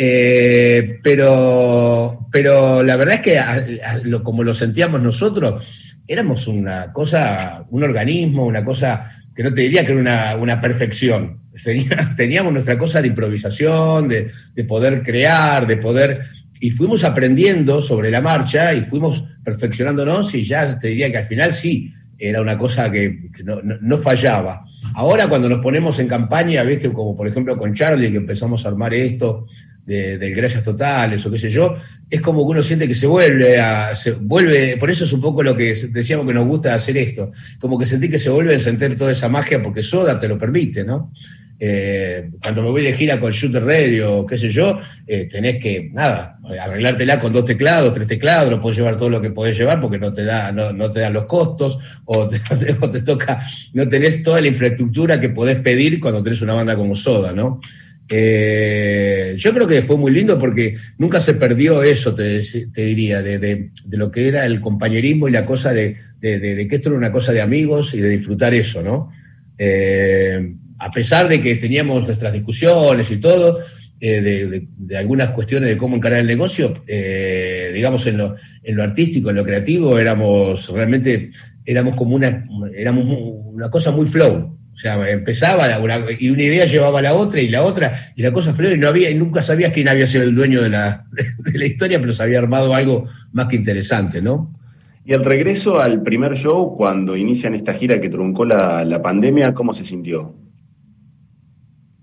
Eh, 0.00 0.98
pero, 1.02 2.28
pero 2.32 2.82
la 2.84 2.96
verdad 2.96 3.16
es 3.16 3.20
que 3.20 3.40
como 4.22 4.44
lo 4.44 4.54
sentíamos 4.54 5.00
nosotros, 5.00 5.94
éramos 6.08 6.46
una 6.46 6.92
cosa, 6.92 7.64
un 7.70 7.82
organismo, 7.82 8.46
una 8.46 8.64
cosa 8.64 9.18
que 9.38 9.44
no 9.44 9.54
te 9.54 9.60
diría 9.60 9.86
que 9.86 9.92
era 9.92 10.36
una, 10.36 10.60
perfección. 10.60 11.42
Teníamos 12.16 12.52
nuestra 12.52 12.76
cosa 12.76 13.00
de 13.00 13.06
improvisación, 13.06 14.08
de, 14.08 14.32
poder 14.66 15.02
crear, 15.04 15.64
de 15.64 15.76
poder... 15.76 16.22
Y 16.60 16.70
fuimos 16.70 17.04
aprendiendo 17.04 17.80
sobre 17.80 18.10
la 18.10 18.20
marcha 18.20 18.74
y 18.74 18.84
fuimos 18.84 19.24
perfeccionándonos 19.44 20.34
y 20.34 20.44
ya 20.44 20.78
te 20.78 20.88
diría 20.88 21.10
que 21.10 21.18
al 21.18 21.24
final 21.24 21.52
sí, 21.52 21.92
era 22.18 22.40
una 22.42 22.58
cosa 22.58 22.90
que, 22.90 23.30
no, 23.44 23.98
fallaba. 23.98 24.64
Ahora 24.94 25.28
cuando 25.28 25.48
nos 25.48 25.60
ponemos 25.60 25.98
en 26.00 26.08
campaña, 26.08 26.62
¿viste? 26.64 26.92
como 26.92 27.14
por 27.14 27.28
ejemplo 27.28 27.56
con 27.56 27.74
Charlie, 27.74 28.10
que 28.10 28.16
empezamos 28.16 28.64
a 28.64 28.68
armar 28.68 28.92
esto, 28.92 29.46
de, 29.88 30.30
gracias 30.32 30.62
totales 30.62 31.24
o 31.24 31.30
qué 31.30 31.38
sé 31.38 31.48
yo, 31.48 31.74
es 32.10 32.20
como 32.20 32.44
que 32.44 32.50
uno 32.50 32.62
siente 32.62 32.86
que 32.86 32.94
se 32.94 33.06
vuelve 33.06 33.58
a, 33.58 33.94
se 33.94 34.12
vuelve, 34.12 34.76
por 34.76 34.90
eso 34.90 35.04
es 35.04 35.12
un 35.12 35.20
poco 35.20 35.42
lo 35.42 35.56
que 35.56 35.74
decíamos 35.90 36.26
que 36.26 36.34
nos 36.34 36.46
gusta 36.46 36.74
hacer 36.74 36.98
esto, 36.98 37.32
como 37.58 37.78
que 37.78 37.86
sentí 37.86 38.08
que 38.08 38.18
se 38.18 38.28
vuelve 38.28 38.56
a 38.56 38.58
sentir 38.58 38.96
toda 38.98 39.12
esa 39.12 39.28
magia 39.28 39.62
porque 39.62 39.82
Soda 39.82 40.18
te 40.18 40.28
lo 40.28 40.36
permite, 40.36 40.84
¿no? 40.84 41.12
Eh, 41.60 42.30
cuando 42.40 42.62
me 42.62 42.70
voy 42.70 42.82
de 42.82 42.92
gira 42.92 43.18
con 43.18 43.32
Shooter 43.32 43.64
Radio, 43.64 44.24
qué 44.24 44.38
sé 44.38 44.48
yo, 44.48 44.78
eh, 45.06 45.24
tenés 45.24 45.56
que, 45.56 45.90
nada, 45.92 46.38
arreglártela 46.60 47.18
con 47.18 47.32
dos 47.32 47.44
teclados, 47.44 47.92
tres 47.92 48.06
teclados, 48.06 48.48
no 48.48 48.60
puedes 48.60 48.78
llevar 48.78 48.96
todo 48.96 49.10
lo 49.10 49.20
que 49.20 49.30
podés 49.30 49.58
llevar 49.58 49.80
porque 49.80 49.98
no 49.98 50.12
te, 50.12 50.24
da, 50.24 50.52
no, 50.52 50.90
te 50.90 51.00
dan 51.00 51.12
los 51.12 51.24
costos, 51.24 51.78
o 52.04 52.28
te, 52.28 53.02
toca, 53.02 53.40
no 53.72 53.88
tenés 53.88 54.22
toda 54.22 54.40
la 54.40 54.46
infraestructura 54.46 55.18
que 55.18 55.30
podés 55.30 55.56
pedir 55.56 55.98
cuando 55.98 56.22
tenés 56.22 56.40
una 56.42 56.54
banda 56.54 56.76
como 56.76 56.94
Soda, 56.94 57.32
¿no? 57.32 57.60
Eh, 58.10 59.34
yo 59.36 59.52
creo 59.52 59.66
que 59.66 59.82
fue 59.82 59.98
muy 59.98 60.12
lindo 60.12 60.38
porque 60.38 60.76
nunca 60.96 61.20
se 61.20 61.34
perdió 61.34 61.82
eso, 61.82 62.14
te, 62.14 62.40
diría, 62.72 63.20
de, 63.20 63.70
lo 63.90 64.10
que 64.10 64.28
era 64.28 64.46
el 64.46 64.60
compañerismo 64.60 65.28
y 65.28 65.32
la 65.32 65.44
cosa 65.44 65.74
de, 65.74 65.96
que 66.20 66.68
esto 66.70 66.88
era 66.88 66.96
una 66.96 67.12
cosa 67.12 67.32
de 67.32 67.42
amigos 67.42 67.94
y 67.94 68.00
de 68.00 68.08
disfrutar 68.10 68.54
eso, 68.54 68.82
¿no? 68.82 69.10
Eh, 70.78 70.84
a 70.86 70.90
pesar 70.90 71.28
de 71.28 71.40
que 71.40 71.56
teníamos 71.56 72.06
nuestras 72.06 72.32
discusiones 72.32 73.10
y 73.10 73.18
todo, 73.18 73.58
eh, 74.00 74.66
de, 74.76 74.96
algunas 74.96 75.30
cuestiones 75.30 75.68
de 75.68 75.76
cómo 75.76 75.96
encarar 75.96 76.20
el 76.20 76.26
negocio, 76.26 76.84
digamos 77.74 78.06
en 78.06 78.16
lo, 78.16 78.36
artístico, 78.82 79.30
en 79.30 79.36
lo 79.36 79.44
creativo, 79.44 79.98
éramos 79.98 80.68
realmente, 80.68 81.30
éramos 81.64 81.96
como 81.96 82.14
una, 82.14 82.46
éramos 82.74 83.06
una 83.06 83.70
cosa 83.70 83.90
muy 83.90 84.06
flow, 84.06 84.58
o 84.78 84.80
sea, 84.80 85.10
empezaba 85.10 85.66
y 86.20 86.30
una 86.30 86.42
idea 86.44 86.64
llevaba 86.64 87.00
a 87.00 87.02
la 87.02 87.14
otra 87.14 87.40
y 87.40 87.48
la 87.48 87.64
otra, 87.64 87.90
y 88.14 88.22
la 88.22 88.32
cosa 88.32 88.54
fue 88.54 88.74
y 88.74 88.78
no 88.78 88.86
había, 88.86 89.12
nunca 89.12 89.42
sabías 89.42 89.72
quién 89.72 89.88
había 89.88 90.06
sido 90.06 90.22
el 90.22 90.36
dueño 90.36 90.62
de 90.62 90.68
la, 90.68 91.04
de 91.38 91.58
la 91.58 91.66
historia, 91.66 92.00
pero 92.00 92.14
se 92.14 92.22
había 92.22 92.38
armado 92.38 92.72
algo 92.72 93.06
más 93.32 93.46
que 93.46 93.56
interesante, 93.56 94.22
¿no? 94.22 94.56
Y 95.04 95.14
el 95.14 95.24
regreso 95.24 95.80
al 95.80 96.04
primer 96.04 96.36
show, 96.36 96.76
cuando 96.76 97.16
inician 97.16 97.56
esta 97.56 97.72
gira 97.72 97.98
que 97.98 98.08
truncó 98.08 98.44
la, 98.44 98.84
la 98.84 99.02
pandemia, 99.02 99.52
¿cómo 99.52 99.72
se 99.72 99.82
sintió? 99.82 100.36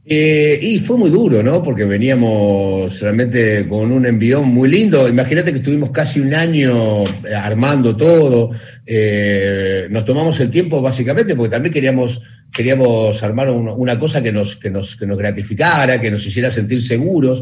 Eh, 0.08 0.60
y 0.62 0.78
fue 0.78 0.98
muy 0.98 1.10
duro, 1.10 1.42
¿no? 1.42 1.64
Porque 1.64 1.84
veníamos 1.84 3.02
realmente 3.02 3.68
con 3.68 3.92
un 3.92 4.06
envión 4.06 4.48
muy 4.48 4.70
lindo. 4.70 5.10
Imagínate 5.10 5.52
que 5.52 5.58
estuvimos 5.58 5.90
casi 5.90 6.20
un 6.20 6.36
año 6.36 7.02
eh, 7.04 7.34
armando 7.34 7.98
todo. 7.98 8.52
Eh, 8.86 9.88
nos 9.90 10.04
tomamos 10.04 10.40
el 10.42 10.52
tiempo 10.52 10.80
básicamente 10.80 11.36
porque 11.36 11.50
también 11.50 11.74
queríamos, 11.74 12.22
queríamos 12.54 13.24
armar 13.24 13.50
una 13.50 13.98
cosa 13.98 14.22
que 14.22 14.32
nos, 14.32 14.56
que, 14.58 14.70
nos, 14.70 14.96
que 14.96 15.08
nos 15.08 15.18
gratificara, 15.18 16.00
que 16.00 16.12
nos 16.12 16.24
hiciera 16.28 16.52
sentir 16.52 16.84
seguros. 16.84 17.42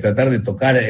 tratar 0.00 0.30
de 0.30 0.38
tocar 0.38 0.80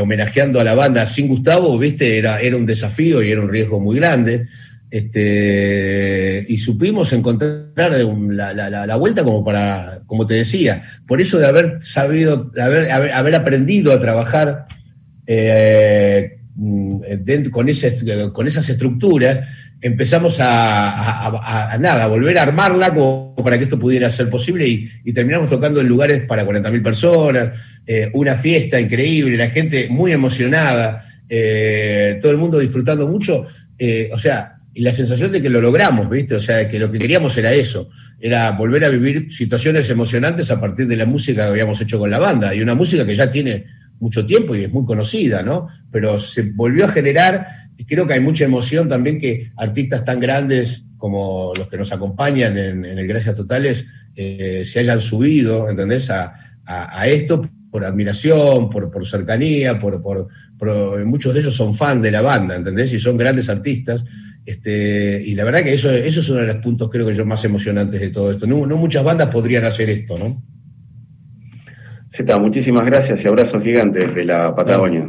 homenajeando 0.00 0.58
a 0.58 0.64
la 0.64 0.74
banda 0.74 1.06
sin 1.06 1.28
Gustavo, 1.28 1.78
viste, 1.78 2.16
era, 2.16 2.40
era 2.40 2.56
un 2.56 2.64
desafío 2.64 3.22
y 3.22 3.30
era 3.30 3.42
un 3.42 3.50
riesgo 3.50 3.78
muy 3.78 3.96
grande. 3.96 4.46
Este, 4.94 6.46
y 6.48 6.56
supimos 6.58 7.12
encontrar 7.12 7.66
la, 7.74 8.96
vuelta 8.96 9.24
como 9.24 9.44
para, 9.44 10.02
como 10.06 10.24
te 10.24 10.34
decía, 10.34 10.82
por 11.04 11.20
eso 11.20 11.36
de 11.40 11.48
haber 11.48 11.80
sabido, 11.80 12.52
haber, 12.62 12.88
haber, 12.92 13.34
aprendido 13.34 13.92
a 13.92 13.98
trabajar 13.98 14.66
eh, 15.26 16.38
mm, 16.54 17.48
con, 17.50 17.68
ese, 17.68 17.96
con 18.32 18.46
esas 18.46 18.68
estructuras, 18.68 19.40
empezamos 19.80 20.38
a, 20.38 21.76
nada, 21.80 22.04
a 22.04 22.06
volver 22.06 22.38
a 22.38 22.42
armarla 22.42 22.94
para 23.42 23.58
que 23.58 23.64
esto 23.64 23.80
pudiera 23.80 24.08
ser 24.10 24.30
posible 24.30 24.68
y, 24.68 25.12
terminamos 25.12 25.50
tocando 25.50 25.80
en 25.80 25.88
lugares 25.88 26.22
para 26.24 26.46
40.000 26.46 26.82
personas, 26.84 27.58
eh, 27.84 28.12
una 28.14 28.36
fiesta 28.36 28.78
increíble, 28.78 29.36
la 29.36 29.50
gente 29.50 29.88
muy 29.88 30.12
emocionada, 30.12 31.04
eh, 31.28 32.20
todo 32.22 32.30
el 32.30 32.38
mundo 32.38 32.60
disfrutando 32.60 33.08
mucho. 33.08 33.44
o 34.12 34.18
sea, 34.18 34.53
y 34.74 34.82
la 34.82 34.92
sensación 34.92 35.30
de 35.30 35.40
que 35.40 35.48
lo 35.48 35.60
logramos, 35.60 36.10
¿viste? 36.10 36.34
O 36.34 36.40
sea, 36.40 36.68
que 36.68 36.80
lo 36.80 36.90
que 36.90 36.98
queríamos 36.98 37.36
era 37.36 37.52
eso, 37.52 37.90
era 38.18 38.50
volver 38.50 38.84
a 38.84 38.88
vivir 38.88 39.30
situaciones 39.30 39.88
emocionantes 39.88 40.50
a 40.50 40.60
partir 40.60 40.88
de 40.88 40.96
la 40.96 41.06
música 41.06 41.44
que 41.44 41.50
habíamos 41.50 41.80
hecho 41.80 41.98
con 41.98 42.10
la 42.10 42.18
banda, 42.18 42.52
y 42.54 42.60
una 42.60 42.74
música 42.74 43.06
que 43.06 43.14
ya 43.14 43.30
tiene 43.30 43.64
mucho 44.00 44.26
tiempo 44.26 44.54
y 44.56 44.64
es 44.64 44.72
muy 44.72 44.84
conocida, 44.84 45.42
¿no? 45.42 45.68
Pero 45.92 46.18
se 46.18 46.42
volvió 46.42 46.86
a 46.86 46.88
generar, 46.88 47.46
y 47.76 47.84
creo 47.84 48.06
que 48.06 48.14
hay 48.14 48.20
mucha 48.20 48.44
emoción 48.44 48.88
también 48.88 49.18
que 49.18 49.52
artistas 49.56 50.04
tan 50.04 50.18
grandes 50.18 50.82
como 50.96 51.52
los 51.56 51.68
que 51.68 51.76
nos 51.76 51.92
acompañan 51.92 52.56
en, 52.56 52.84
el 52.84 53.06
Gracias 53.06 53.34
Totales 53.34 53.86
eh, 54.16 54.62
se 54.64 54.80
hayan 54.80 55.00
subido, 55.00 55.68
¿entendés? 55.68 56.10
A, 56.10 56.32
esto 57.06 57.42
por 57.70 57.84
admiración, 57.84 58.70
por, 58.70 58.90
por 58.90 59.04
cercanía, 59.04 59.78
por, 59.78 60.00
por, 60.00 60.28
muchos 61.04 61.34
de 61.34 61.40
ellos 61.40 61.54
son 61.54 61.74
fan 61.74 62.00
de 62.00 62.10
la 62.10 62.22
banda, 62.22 62.56
¿entendés? 62.56 62.92
Y 62.94 62.98
son 62.98 63.18
grandes 63.18 63.50
artistas. 63.50 64.02
Este, 64.46 65.22
y 65.24 65.34
la 65.34 65.44
verdad 65.44 65.62
que 65.62 65.72
eso, 65.72 65.90
eso 65.90 66.20
es 66.20 66.28
uno 66.28 66.40
de 66.40 66.46
los 66.46 66.56
puntos 66.56 66.90
creo 66.90 67.06
que 67.06 67.14
yo 67.14 67.24
más 67.24 67.44
emocionantes 67.44 68.00
de 68.00 68.10
todo 68.10 68.32
esto. 68.32 68.46
No, 68.46 68.64
muchas 68.76 69.02
bandas 69.02 69.28
podrían 69.28 69.64
hacer 69.64 69.88
esto, 69.88 70.18
¿no? 70.18 70.42
Zeta, 72.12 72.38
muchísimas 72.38 72.84
gracias 72.84 73.24
y 73.24 73.28
abrazo 73.28 73.60
gigante 73.60 74.06
desde 74.06 74.24
la 74.24 74.54
Patagonia. 74.54 75.06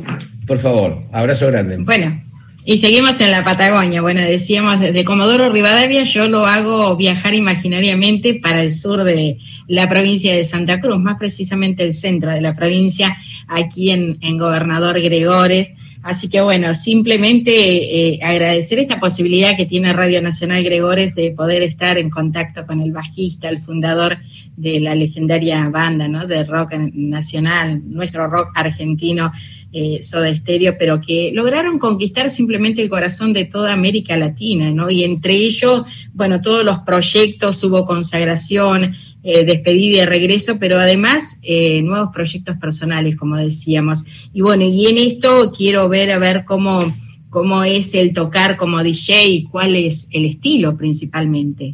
Por 0.47 0.57
favor, 0.57 1.03
abrazo 1.11 1.47
grande. 1.47 1.77
Bueno, 1.77 2.23
y 2.63 2.77
seguimos 2.77 3.19
en 3.21 3.29
la 3.29 3.43
Patagonia. 3.43 4.01
Bueno, 4.01 4.21
decíamos 4.21 4.79
desde 4.79 5.03
Comodoro 5.03 5.51
Rivadavia, 5.51 6.03
yo 6.03 6.27
lo 6.27 6.47
hago 6.47 6.95
viajar 6.95 7.35
imaginariamente 7.35 8.39
para 8.41 8.61
el 8.61 8.71
sur 8.71 9.03
de 9.03 9.37
la 9.67 9.87
provincia 9.87 10.33
de 10.33 10.43
Santa 10.43 10.79
Cruz, 10.79 10.97
más 10.97 11.17
precisamente 11.17 11.83
el 11.83 11.93
centro 11.93 12.31
de 12.31 12.41
la 12.41 12.55
provincia, 12.55 13.15
aquí 13.49 13.91
en, 13.91 14.17
en 14.21 14.37
Gobernador 14.37 14.99
Gregores 14.99 15.73
Así 16.05 16.29
que 16.29 16.39
bueno, 16.39 16.71
simplemente 16.75 17.51
eh, 17.51 18.19
agradecer 18.21 18.77
esta 18.77 18.99
posibilidad 18.99 19.57
que 19.57 19.65
tiene 19.65 19.91
Radio 19.91 20.21
Nacional 20.21 20.63
Gregores 20.63 21.15
de 21.15 21.31
poder 21.31 21.63
estar 21.63 21.97
en 21.97 22.11
contacto 22.11 22.67
con 22.67 22.79
el 22.79 22.91
bajista, 22.91 23.49
el 23.49 23.57
fundador 23.57 24.19
de 24.55 24.79
la 24.79 24.93
legendaria 24.93 25.67
banda 25.69 26.07
¿no? 26.07 26.27
de 26.27 26.43
rock 26.43 26.73
nacional, 26.93 27.81
nuestro 27.87 28.27
rock 28.27 28.49
argentino, 28.53 29.31
eh, 29.73 30.03
Soda 30.03 30.33
Stereo, 30.33 30.75
pero 30.77 31.01
que 31.01 31.31
lograron 31.33 31.79
conquistar 31.79 32.29
simplemente 32.29 32.83
el 32.83 32.87
corazón 32.87 33.33
de 33.33 33.45
toda 33.45 33.73
América 33.73 34.15
Latina, 34.15 34.69
¿no? 34.69 34.89
Y 34.89 35.03
entre 35.03 35.33
ellos, 35.33 35.83
bueno, 36.13 36.39
todos 36.39 36.63
los 36.63 36.79
proyectos, 36.79 37.61
hubo 37.63 37.83
consagración, 37.83 38.93
eh, 39.27 39.43
despedida 39.43 40.03
y 40.03 40.05
regreso, 40.05 40.59
pero 40.59 40.77
además 40.77 41.39
eh, 41.41 41.81
nuevos 41.81 42.09
proyectos 42.13 42.57
personales, 42.57 43.15
como 43.15 43.37
decíamos. 43.37 44.05
Y 44.31 44.41
bueno, 44.41 44.65
y 44.65 44.85
en 44.85 44.99
esto 44.99 45.51
quiero 45.51 45.89
ver 45.89 46.11
a 46.11 46.19
ver 46.19 46.43
cómo, 46.45 46.95
cómo 47.31 47.63
es 47.63 47.95
el 47.95 48.13
tocar 48.13 48.55
como 48.55 48.83
DJ 48.83 49.25
y 49.25 49.43
cuál 49.45 49.75
es 49.75 50.09
el 50.11 50.25
estilo 50.25 50.77
principalmente. 50.77 51.73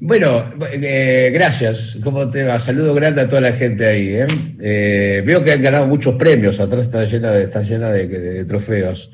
Bueno, 0.00 0.42
eh, 0.72 1.30
gracias. 1.32 1.98
¿Cómo 2.02 2.28
te 2.30 2.42
va? 2.42 2.58
Saludo 2.58 2.94
grande 2.94 3.20
a 3.20 3.28
toda 3.28 3.42
la 3.42 3.52
gente 3.52 3.86
ahí. 3.86 4.26
veo 4.58 5.44
que 5.44 5.52
han 5.52 5.62
ganado 5.62 5.86
muchos 5.86 6.16
premios. 6.16 6.58
Atrás 6.58 6.86
está 6.86 7.04
llena 7.04 7.30
de, 7.30 7.44
está 7.44 7.62
llena 7.62 7.90
de 7.90 8.44
trofeos. 8.44 9.12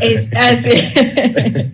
Es 0.00 0.34
así. 0.34 0.70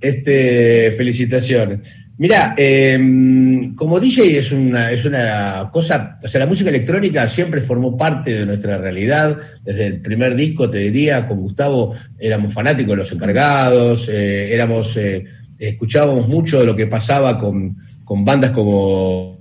este, 0.00 0.92
felicitaciones. 0.92 2.03
Mira, 2.16 2.54
em, 2.56 3.74
como 3.74 3.98
DJ 3.98 4.38
es 4.38 4.52
una, 4.52 4.92
es 4.92 5.04
una 5.04 5.68
cosa, 5.72 6.16
o 6.22 6.28
sea, 6.28 6.38
la 6.38 6.46
música 6.46 6.70
electrónica 6.70 7.26
siempre 7.26 7.60
formó 7.60 7.96
parte 7.96 8.32
de 8.32 8.46
nuestra 8.46 8.78
realidad. 8.78 9.36
Desde 9.64 9.86
el 9.86 10.00
primer 10.00 10.36
disco, 10.36 10.70
te 10.70 10.78
diría, 10.78 11.26
con 11.26 11.40
Gustavo 11.40 11.92
éramos 12.16 12.54
fanáticos 12.54 12.90
de 12.90 12.96
los 12.96 13.10
encargados, 13.10 14.08
eh, 14.08 14.54
éramos, 14.54 14.96
eh, 14.96 15.24
escuchábamos 15.58 16.28
mucho 16.28 16.60
de 16.60 16.66
lo 16.66 16.76
que 16.76 16.86
pasaba 16.86 17.36
con, 17.36 17.76
bandas 18.06 18.52
como, 18.52 19.40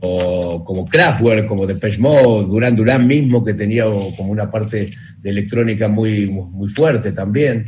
como 0.65 0.85
Kraftwerk, 0.85 1.45
como 1.45 1.67
Depeche 1.67 1.99
Mode, 1.99 2.47
Duran 2.47 2.75
Duran 2.75 3.05
mismo, 3.05 3.43
que 3.43 3.53
tenía 3.53 3.85
como 4.17 4.31
una 4.31 4.49
parte 4.49 4.89
de 5.21 5.29
electrónica 5.29 5.89
muy, 5.89 6.25
muy 6.27 6.69
fuerte 6.69 7.11
también. 7.11 7.65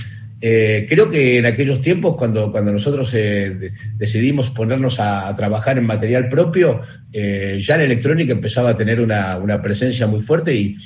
Eh, 0.48 0.86
creo 0.88 1.10
que 1.10 1.40
en 1.40 1.48
aquellos 1.48 1.82
tiempos, 1.82 2.16
cuando, 2.16 2.52
cuando 2.52 2.72
nosotros 2.72 3.12
eh, 3.16 3.72
decidimos 3.96 4.52
ponernos 4.52 5.00
a, 5.00 5.34
trabajar 5.34 5.80
en 5.80 5.88
material 5.88 6.30
propio, 6.30 6.82
eh, 7.12 7.58
ya 7.60 7.78
la 7.78 7.84
electrónica 7.86 8.34
empezaba 8.34 8.70
a 8.70 8.76
tener 8.76 9.02
una, 9.02 9.60
presencia 9.64 10.06
muy 10.06 10.22
fuerte 10.22 10.54
y, 10.54 10.78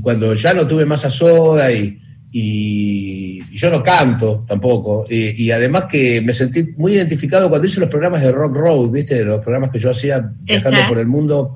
cuando 0.00 0.34
ya 0.34 0.54
no 0.54 0.68
tuve 0.68 0.84
más 0.84 1.04
a 1.04 1.10
soda 1.10 1.72
y, 1.72 1.98
yo 3.50 3.70
no 3.70 3.82
canto 3.82 4.44
tampoco, 4.46 5.04
y, 5.10 5.50
además 5.50 5.86
que 5.86 6.20
me 6.20 6.32
sentí 6.32 6.68
muy 6.76 6.92
identificado 6.92 7.48
cuando 7.48 7.66
hice 7.66 7.80
los 7.80 7.90
programas 7.90 8.22
de 8.22 8.30
Rock 8.30 8.54
Road, 8.54 8.88
¿viste? 8.90 9.24
Los 9.24 9.40
programas 9.40 9.70
que 9.70 9.80
yo 9.80 9.90
hacía 9.90 10.30
viajando 10.42 10.78
por 10.88 10.98
el 10.98 11.08
mundo. 11.08 11.54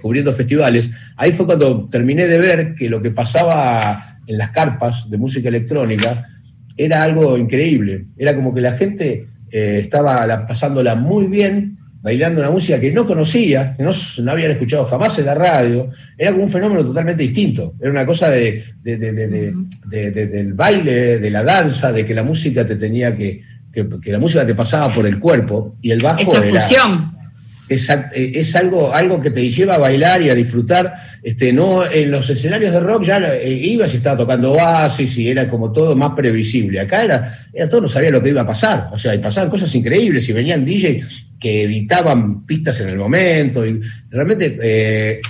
Cubriendo 0.00 0.32
festivales, 0.32 0.90
ahí 1.16 1.32
fue 1.32 1.46
cuando 1.46 1.88
terminé 1.88 2.26
de 2.26 2.38
ver 2.38 2.74
que 2.74 2.88
lo 2.88 3.00
que 3.00 3.10
pasaba 3.10 4.18
en 4.26 4.38
las 4.38 4.50
carpas 4.50 5.10
de 5.10 5.18
música 5.18 5.48
electrónica, 5.48 6.28
era 6.76 7.02
algo 7.02 7.36
increíble. 7.36 8.06
Era 8.16 8.34
como 8.34 8.54
que 8.54 8.60
la 8.60 8.72
gente 8.72 9.26
eh, 9.50 9.78
estaba 9.82 10.46
pasándola 10.46 10.94
muy 10.94 11.26
bien, 11.26 11.78
bailando 12.00 12.40
una 12.40 12.50
música 12.50 12.80
que 12.80 12.92
no 12.92 13.06
conocía, 13.06 13.74
que 13.76 13.82
no, 13.82 13.90
no, 14.22 14.30
habían 14.30 14.52
escuchado 14.52 14.86
jamás 14.86 15.18
en 15.18 15.26
la 15.26 15.34
radio. 15.34 15.90
Era 16.16 16.30
como 16.30 16.44
un 16.44 16.50
fenómeno 16.50 16.84
totalmente 16.84 17.24
distinto. 17.24 17.74
Era 17.80 17.90
una 17.90 18.06
cosa 18.06 18.30
de, 18.30 18.64
del 18.82 20.54
baile, 20.54 21.18
de 21.18 21.30
la 21.30 21.42
danza, 21.42 21.92
de 21.92 22.06
que 22.06 22.14
la 22.14 22.22
música 22.22 22.64
te 22.64 22.76
tenía 22.76 23.16
que, 23.16 23.42
que, 23.72 24.12
la 24.12 24.18
música 24.18 24.46
te 24.46 24.54
pasaba 24.54 24.94
por 24.94 25.06
el 25.06 25.18
cuerpo 25.18 25.74
y 25.82 25.90
el 25.90 26.00
bajo. 26.00 26.20
Esa 26.20 26.42
fusión 26.42 27.19
eh, 27.70 28.32
es, 28.34 28.56
algo, 28.56 28.92
algo 28.92 29.20
que 29.20 29.30
te 29.30 29.48
lleva 29.48 29.76
a 29.76 29.78
bailar 29.78 30.20
y 30.22 30.28
a 30.28 30.34
disfrutar. 30.34 30.92
Este, 31.22 31.52
no, 31.52 31.88
en 31.88 32.10
los 32.10 32.28
escenarios 32.28 32.72
de 32.72 32.80
rock 32.80 33.04
ya 33.04 33.18
eh, 33.18 33.52
ibas 33.52 33.92
y 33.92 33.96
estaba 33.96 34.16
tocando 34.16 34.52
Oasis 34.52 35.18
y 35.18 35.28
era 35.28 35.48
como 35.48 35.70
todo 35.70 35.94
más 35.94 36.12
previsible. 36.16 36.80
Acá 36.80 37.04
era, 37.04 37.38
era 37.52 37.68
todo 37.68 37.82
no 37.82 37.88
sabía 37.88 38.10
lo 38.10 38.20
que 38.20 38.30
iba 38.30 38.40
a 38.40 38.46
pasar. 38.46 38.88
O 38.92 38.98
sea, 38.98 39.14
y 39.14 39.18
pasaban 39.18 39.50
cosas 39.50 39.72
increíbles 39.74 40.28
y 40.28 40.32
venían 40.32 40.64
DJ 40.64 41.02
que 41.38 41.62
editaban 41.62 42.44
pistas 42.44 42.80
en 42.80 42.88
el 42.88 42.98
momento. 42.98 43.64
Y 43.64 43.80
realmente, 44.10 44.58
eh, 44.60 45.20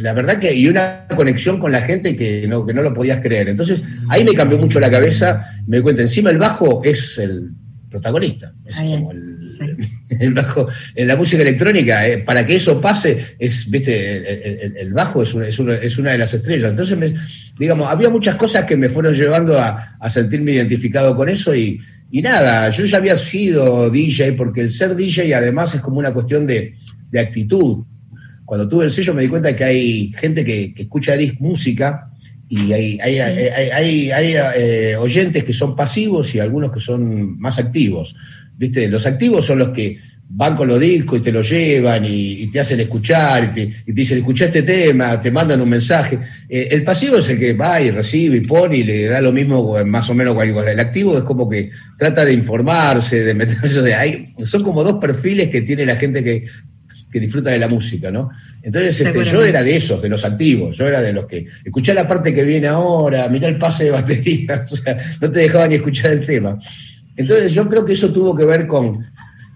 la 0.00 0.12
verdad 0.14 0.38
que, 0.38 0.52
y 0.54 0.66
una 0.66 1.06
conexión 1.14 1.60
con 1.60 1.72
la 1.72 1.82
gente 1.82 2.16
que 2.16 2.48
no, 2.48 2.64
que 2.64 2.72
no 2.72 2.82
lo 2.82 2.94
podías 2.94 3.20
creer. 3.20 3.48
Entonces, 3.48 3.82
ahí 4.08 4.24
me 4.24 4.32
cambió 4.32 4.56
mucho 4.56 4.80
la 4.80 4.90
cabeza. 4.90 5.62
Me 5.66 5.76
di 5.76 5.82
cuenta, 5.82 6.02
encima 6.02 6.30
el 6.30 6.38
bajo 6.38 6.80
es 6.82 7.18
el 7.18 7.50
protagonista. 7.90 8.54
Es 8.64 8.76
como 8.76 9.12
el, 10.20 10.32
bajo. 10.32 10.68
En 10.94 11.08
la 11.08 11.16
música 11.16 11.42
electrónica, 11.42 12.06
eh, 12.06 12.18
para 12.18 12.46
que 12.46 12.54
eso 12.54 12.80
pase, 12.80 13.36
es, 13.38 13.68
viste, 13.68 14.80
el, 14.80 14.92
bajo 14.92 15.22
es 15.22 15.34
una, 15.34 15.46
es, 15.46 15.98
una, 15.98 16.12
de 16.12 16.18
las 16.18 16.32
estrellas. 16.32 16.70
Entonces, 16.70 17.12
digamos, 17.58 17.88
había 17.88 18.08
muchas 18.08 18.36
cosas 18.36 18.64
que 18.64 18.76
me 18.76 18.88
fueron 18.88 19.12
llevando 19.14 19.58
a, 19.58 19.98
sentirme 20.08 20.52
identificado 20.52 21.14
con 21.14 21.28
eso 21.28 21.54
y, 21.54 21.80
nada, 22.12 22.70
yo 22.70 22.84
ya 22.84 22.98
había 22.98 23.18
sido 23.18 23.90
DJ 23.90 24.32
porque 24.32 24.60
el 24.60 24.70
ser 24.70 24.94
DJ 24.94 25.34
además 25.34 25.74
es 25.74 25.80
como 25.80 25.98
una 25.98 26.12
cuestión 26.12 26.46
de, 26.46 26.76
actitud. 27.18 27.84
Cuando 28.44 28.66
tuve 28.68 28.84
el 28.84 28.90
sello 28.90 29.14
me 29.14 29.22
di 29.22 29.28
cuenta 29.28 29.54
que 29.54 29.64
hay 29.64 30.12
gente 30.12 30.44
que, 30.44 30.72
que 30.74 30.82
escucha 30.82 31.14
música 31.38 32.09
y 32.52 32.72
hay, 32.72 32.98
hay, 33.00 34.10
hay, 34.10 34.34
eh, 34.56 34.96
oyentes 34.96 35.44
que 35.44 35.52
son 35.52 35.76
pasivos 35.76 36.34
y 36.34 36.40
algunos 36.40 36.72
que 36.72 36.80
son 36.80 37.38
más 37.38 37.60
activos. 37.60 38.16
¿Viste? 38.58 38.88
Los 38.88 39.06
activos 39.06 39.46
son 39.46 39.60
los 39.60 39.68
que 39.68 39.98
van 40.32 40.56
con 40.56 40.66
los 40.66 40.80
discos 40.80 41.20
y 41.20 41.22
te 41.22 41.30
lo 41.30 41.42
llevan 41.42 42.04
y, 42.04 42.48
te 42.48 42.58
hacen 42.58 42.80
escuchar 42.80 43.52
y 43.54 43.54
te, 43.54 43.92
dicen, 43.92 44.18
escucha 44.18 44.46
este 44.46 44.62
tema, 44.62 45.20
te 45.20 45.30
mandan 45.30 45.60
un 45.60 45.68
mensaje. 45.68 46.18
Eh, 46.48 46.66
el 46.72 46.82
pasivo 46.82 47.18
es 47.18 47.28
el 47.28 47.38
que 47.38 47.52
va 47.52 47.80
y 47.80 47.92
recibe 47.92 48.38
y 48.38 48.40
pone 48.40 48.78
y 48.78 48.82
le 48.82 49.04
da 49.04 49.20
lo 49.20 49.30
mismo 49.30 49.84
más 49.84 50.10
o 50.10 50.14
menos 50.14 50.34
cualquier 50.34 50.56
cosa. 50.56 50.72
El 50.72 50.80
activo 50.80 51.16
es 51.16 51.22
como 51.22 51.48
que 51.48 51.70
trata 51.96 52.24
de 52.24 52.32
informarse, 52.32 53.22
de 53.22 53.32
meterse. 53.32 53.94
hay, 53.94 54.34
son 54.44 54.64
como 54.64 54.82
dos 54.82 54.96
perfiles 55.00 55.50
que 55.50 55.62
tiene 55.62 55.86
la 55.86 55.94
gente 55.94 56.24
que, 56.24 56.46
que 57.10 57.20
disfruta 57.20 57.50
de 57.50 57.58
la 57.58 57.68
música, 57.68 58.10
¿no? 58.10 58.30
Entonces 58.62 59.00
este, 59.00 59.24
yo 59.24 59.44
era 59.44 59.62
de 59.62 59.76
esos, 59.76 60.00
de 60.00 60.08
los 60.08 60.24
activos, 60.24 60.76
yo 60.76 60.86
era 60.86 61.00
de 61.00 61.12
los 61.12 61.26
que 61.26 61.46
escuché 61.64 61.92
la 61.92 62.06
parte 62.06 62.32
que 62.32 62.44
viene 62.44 62.68
ahora, 62.68 63.28
mirá 63.28 63.48
el 63.48 63.58
pase 63.58 63.84
de 63.84 63.90
batería, 63.90 64.64
o 64.70 64.76
sea, 64.76 64.96
no 65.20 65.30
te 65.30 65.40
dejaba 65.40 65.66
ni 65.66 65.76
escuchar 65.76 66.12
el 66.12 66.24
tema. 66.24 66.58
Entonces 67.16 67.52
yo 67.52 67.68
creo 67.68 67.84
que 67.84 67.92
eso 67.92 68.12
tuvo 68.12 68.36
que 68.36 68.44
ver 68.44 68.66
con, 68.66 69.04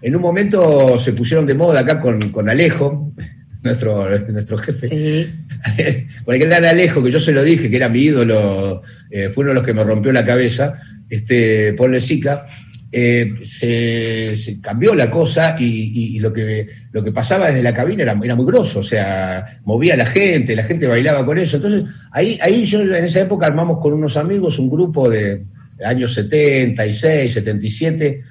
en 0.01 0.15
un 0.15 0.21
momento 0.21 0.97
se 0.97 1.13
pusieron 1.13 1.45
de 1.45 1.53
moda 1.53 1.79
acá 1.79 2.01
con, 2.01 2.49
Alejo, 2.49 3.13
nuestro, 3.63 4.07
nuestro 4.29 4.57
jefe, 4.57 4.87
sí. 4.87 5.33
con 6.25 6.35
el 6.35 6.41
gran 6.41 6.65
Alejo, 6.65 7.01
que 7.03 7.11
yo 7.11 7.19
se 7.19 7.31
lo 7.31 7.43
dije, 7.43 7.69
que 7.69 7.77
era 7.77 7.89
mi 7.89 7.99
ídolo, 7.99 8.81
eh, 9.09 9.29
fue 9.29 9.43
uno 9.43 9.51
de 9.51 9.55
los 9.55 9.63
que 9.63 9.73
me 9.73 9.83
rompió 9.83 10.11
la 10.11 10.25
cabeza, 10.25 10.77
este, 11.09 11.73
Paul 11.73 11.93
Lezica, 11.93 12.45
eh, 12.91 13.33
se, 13.43 14.59
cambió 14.61 14.95
la 14.95 15.09
cosa 15.09 15.55
y, 15.59 16.19
lo, 16.19 16.31
que, 16.31 16.67
lo 16.91 17.03
que 17.03 17.11
pasaba 17.11 17.47
desde 17.47 17.63
la 17.63 17.73
cabina 17.73 18.03
era, 18.03 18.17
era, 18.23 18.35
muy 18.35 18.45
grosso, 18.45 18.79
o 18.79 18.83
sea, 18.83 19.59
movía 19.65 19.95
a 19.95 19.97
la 19.97 20.05
gente, 20.05 20.55
la 20.55 20.63
gente 20.63 20.87
bailaba 20.87 21.25
con 21.25 21.37
eso. 21.37 21.57
Entonces, 21.57 21.83
ahí, 22.11 22.37
ahí 22.41 22.63
yo 22.63 22.81
en 22.81 23.03
esa 23.03 23.21
época 23.21 23.47
armamos 23.47 23.79
con 23.79 23.93
unos 23.93 24.17
amigos 24.17 24.59
un 24.59 24.69
grupo 24.69 25.09
de, 25.09 25.43
años 25.83 26.13
76, 26.13 27.33
77, 27.33 28.21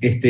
este, 0.00 0.28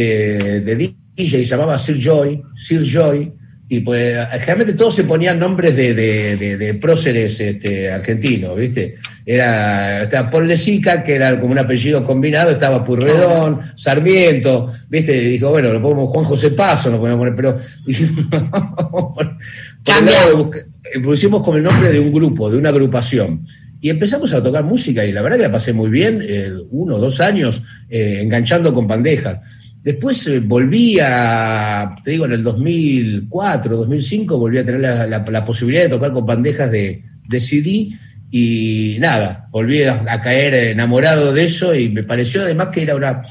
de 0.61 0.95
DJ, 1.17 1.45
llamaba 1.45 1.79
Sir 1.79 1.99
Joy, 1.99 2.43
Sir 2.55 2.83
Joy, 2.83 3.33
y 3.71 3.81
pues 3.81 4.17
generalmente 4.33 4.73
todos 4.73 4.95
se 4.95 5.05
ponían 5.05 5.39
nombres 5.39 5.77
de, 5.77 5.95
de, 5.95 6.75
próceres 6.75 7.39
este, 7.39 7.91
argentinos, 7.91 8.57
¿viste? 8.57 8.95
Era, 9.27 10.05
estaba 10.05 10.31
Paul 10.31 10.49
Lezica, 10.49 11.03
que 11.03 11.15
era 11.15 11.39
como 11.39 11.53
un 11.53 11.59
apellido 11.59 12.03
combinado, 12.03 12.51
estaba 12.51 12.83
Purredón, 12.83 13.61
Sarmiento, 13.75 14.73
¿viste? 14.89 15.23
Y 15.23 15.33
dijo, 15.33 15.51
bueno, 15.51 15.71
lo 15.71 15.83
ponemos 15.83 16.11
Juan 16.11 16.25
José 16.25 16.53
Paso, 16.53 16.91
lo 16.91 16.99
podemos 16.99 17.19
poner, 17.19 17.35
pero 17.35 17.59
pusimos 21.05 21.43
como 21.43 21.59
el 21.59 21.63
nombre 21.63 21.93
de 21.93 22.01
un 22.01 22.11
grupo, 22.11 22.51
de 22.51 22.57
una 22.57 22.71
agrupación. 22.71 23.45
Y 23.83 23.91
empezamos 23.91 24.33
a 24.33 24.43
tocar 24.43 24.65
música 24.65 25.05
y 25.05 25.13
la 25.13 25.21
verdad 25.21 25.37
que 25.37 25.43
la 25.43 25.53
pasé 25.53 25.75
muy 25.75 25.91
bien, 25.91 26.25
eh, 26.27 26.53
uno 26.71 26.97
o 26.97 26.99
dos 26.99 27.21
años 27.21 27.63
eh, 27.91 28.21
enganchando 28.23 28.73
con 28.73 28.89
bandejas. 28.89 29.41
Después 29.83 30.27
eh, 30.27 30.41
volví 30.41 30.99
a, 31.01 31.95
te 32.03 32.11
digo, 32.12 32.25
en 32.25 32.33
el 32.33 32.43
2004, 32.43 33.77
2005, 33.77 34.38
volví 34.38 34.59
a 34.59 34.64
tener 34.64 34.81
la, 34.81 35.45
posibilidad 35.45 35.85
de 35.85 35.88
tocar 35.88 36.12
con 36.12 36.27
bandejas 36.27 36.71
de, 36.71 37.05
CD 37.38 37.88
y 38.31 38.97
nada, 38.99 39.49
volví 39.51 39.83
a, 39.83 40.21
caer 40.21 40.55
enamorado 40.55 41.33
de 41.33 41.45
eso 41.45 41.75
y 41.75 41.88
me 41.91 42.03
pareció 42.03 42.43
además 42.43 42.69
que 42.69 42.83
era 42.83 42.97
una, 42.97 43.23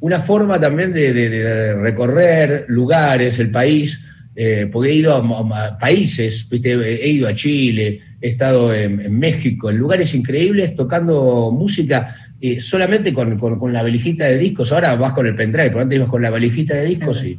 una 0.00 0.20
forma 0.20 0.60
también 0.60 0.92
de, 0.92 1.74
recorrer 1.74 2.66
lugares, 2.68 3.38
el 3.38 3.50
país, 3.50 4.00
eh, 4.34 4.68
porque 4.70 4.90
he 4.90 4.94
ido 4.94 5.14
a, 5.14 5.78
países, 5.78 6.46
he 6.52 7.08
ido 7.08 7.26
a 7.26 7.34
Chile, 7.34 8.00
he 8.20 8.28
estado 8.28 8.72
en, 8.72 9.18
México, 9.18 9.70
en 9.70 9.78
lugares 9.78 10.14
increíbles 10.14 10.74
tocando 10.74 11.50
música 11.50 12.14
solamente 12.60 13.12
con, 13.12 13.38
la 13.72 13.82
valijita 13.82 14.24
de 14.24 14.38
discos. 14.38 14.72
Ahora 14.72 14.94
vas 14.96 15.12
con 15.12 15.26
el 15.26 15.34
pendrive, 15.34 15.68
pero 15.68 15.82
antes 15.82 15.96
ibas 15.96 16.08
con 16.08 16.22
la 16.22 16.30
valijita 16.30 16.74
de 16.74 16.84
discos 16.84 17.24
y, 17.24 17.38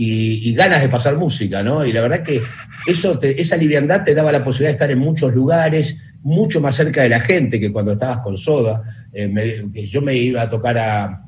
y, 0.00 0.54
ganas 0.54 0.80
de 0.80 0.88
pasar 0.88 1.16
música, 1.16 1.62
¿no? 1.62 1.84
Y 1.84 1.92
la 1.92 2.02
verdad 2.02 2.22
que 2.22 2.40
eso 2.86 3.18
esa 3.20 3.56
liviandad 3.56 4.04
te 4.04 4.14
daba 4.14 4.30
la 4.30 4.44
posibilidad 4.44 4.70
de 4.70 4.74
estar 4.76 4.90
en 4.92 5.00
muchos 5.00 5.34
lugares, 5.34 5.96
mucho 6.22 6.60
más 6.60 6.76
cerca 6.76 7.02
de 7.02 7.08
la 7.08 7.18
gente 7.18 7.58
que 7.58 7.72
cuando 7.72 7.92
estabas 7.92 8.18
con 8.18 8.36
Soda. 8.36 8.82
Eh, 9.12 9.64
yo 9.86 10.00
me 10.00 10.14
iba 10.14 10.42
a 10.42 10.48
tocar 10.48 10.78
a, 10.78 11.24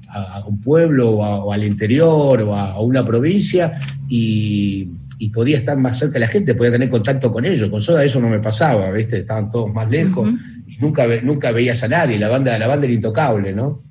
un 0.46 0.60
pueblo 0.60 1.10
o, 1.10 1.52
al 1.52 1.64
interior 1.64 2.42
o 2.42 2.54
a, 2.54 2.80
una 2.80 3.04
provincia 3.04 3.72
y, 4.08 4.88
podía 5.34 5.58
estar 5.58 5.76
más 5.76 5.98
cerca 5.98 6.14
de 6.14 6.20
la 6.20 6.28
gente, 6.28 6.54
podía 6.54 6.72
tener 6.72 6.88
contacto 6.88 7.30
con 7.30 7.44
ellos. 7.44 7.68
Con 7.70 7.80
Soda 7.80 8.04
eso 8.04 8.20
no 8.20 8.28
me 8.28 8.38
pasaba, 8.38 8.90
¿viste? 8.90 9.18
Estaban 9.18 9.50
todos 9.50 9.72
más 9.72 9.90
lejos 9.90 10.28
nunca, 10.80 11.06
nunca 11.22 11.52
veías 11.52 11.82
a 11.82 11.88
nadie, 11.88 12.18
la 12.18 12.28
banda, 12.28 12.58
la 12.58 12.66
banda 12.66 12.86
era 12.86 12.94
intocable, 12.94 13.52
¿no? 13.52 13.82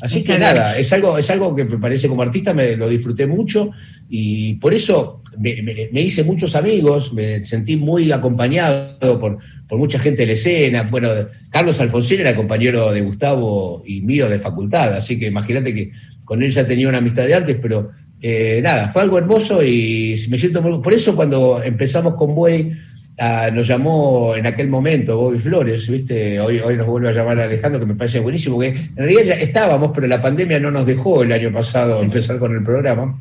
Así 0.00 0.22
que 0.22 0.38
nada, 0.38 0.78
es 0.78 0.92
algo, 0.92 1.18
es 1.18 1.28
algo 1.28 1.56
que 1.56 1.64
me 1.64 1.76
parece 1.76 2.06
como 2.06 2.22
artista 2.22 2.54
me 2.54 2.76
lo 2.76 2.88
disfruté 2.88 3.26
mucho 3.26 3.72
y 4.08 4.54
por 4.54 4.72
eso 4.72 5.22
me, 5.36 6.00
hice 6.00 6.22
muchos 6.22 6.54
amigos, 6.54 7.12
me 7.14 7.44
sentí 7.44 7.76
muy 7.76 8.12
acompañado 8.12 9.18
por, 9.18 9.38
mucha 9.76 9.98
gente 9.98 10.22
de 10.22 10.28
la 10.28 10.32
escena. 10.34 10.84
Bueno, 10.88 11.08
Carlos 11.50 11.80
Alfonsín 11.80 12.20
era 12.20 12.36
compañero 12.36 12.92
de 12.92 13.00
Gustavo 13.00 13.82
y 13.84 14.00
mío 14.02 14.28
de 14.28 14.38
facultad, 14.38 14.94
así 14.94 15.18
que 15.18 15.26
imagínate 15.26 15.74
que 15.74 15.90
con 16.24 16.44
él 16.44 16.52
ya 16.52 16.64
tenía 16.64 16.88
una 16.88 16.98
amistad 16.98 17.26
de 17.26 17.34
antes, 17.34 17.56
pero 17.60 17.90
eh, 18.20 18.60
nada, 18.62 18.90
fue 18.90 19.02
algo 19.02 19.18
hermoso 19.18 19.64
y 19.64 20.14
me 20.28 20.38
siento 20.38 20.62
muy... 20.62 20.80
Por 20.80 20.94
eso 20.94 21.16
cuando 21.16 21.60
empezamos 21.62 22.14
con 22.14 22.36
Buey, 22.36 22.72
ah, 23.18 23.50
nos 23.52 23.66
llamó 23.66 24.34
en 24.36 24.46
aquel 24.46 24.68
momento 24.68 25.16
Bobby 25.16 25.38
Flores, 25.38 25.88
¿viste? 25.88 26.40
Hoy, 26.40 26.58
hoy 26.60 26.76
nos 26.76 26.86
vuelve 26.86 27.08
a 27.08 27.12
llamar 27.12 27.38
Alejandro, 27.40 27.80
que 27.80 27.86
me 27.86 27.94
parece 27.94 28.20
buenísimo, 28.20 28.58
que 28.58 28.68
en 28.68 28.96
realidad 28.96 29.22
ya 29.24 29.34
estábamos, 29.34 29.90
pero 29.94 30.06
la 30.06 30.20
pandemia 30.20 30.60
no 30.60 30.70
nos 30.70 30.86
dejó 30.86 31.22
el 31.22 31.32
año 31.32 31.52
pasado 31.52 32.02
empezar 32.02 32.38
con 32.38 32.54
el 32.54 32.62
programa. 32.62 33.20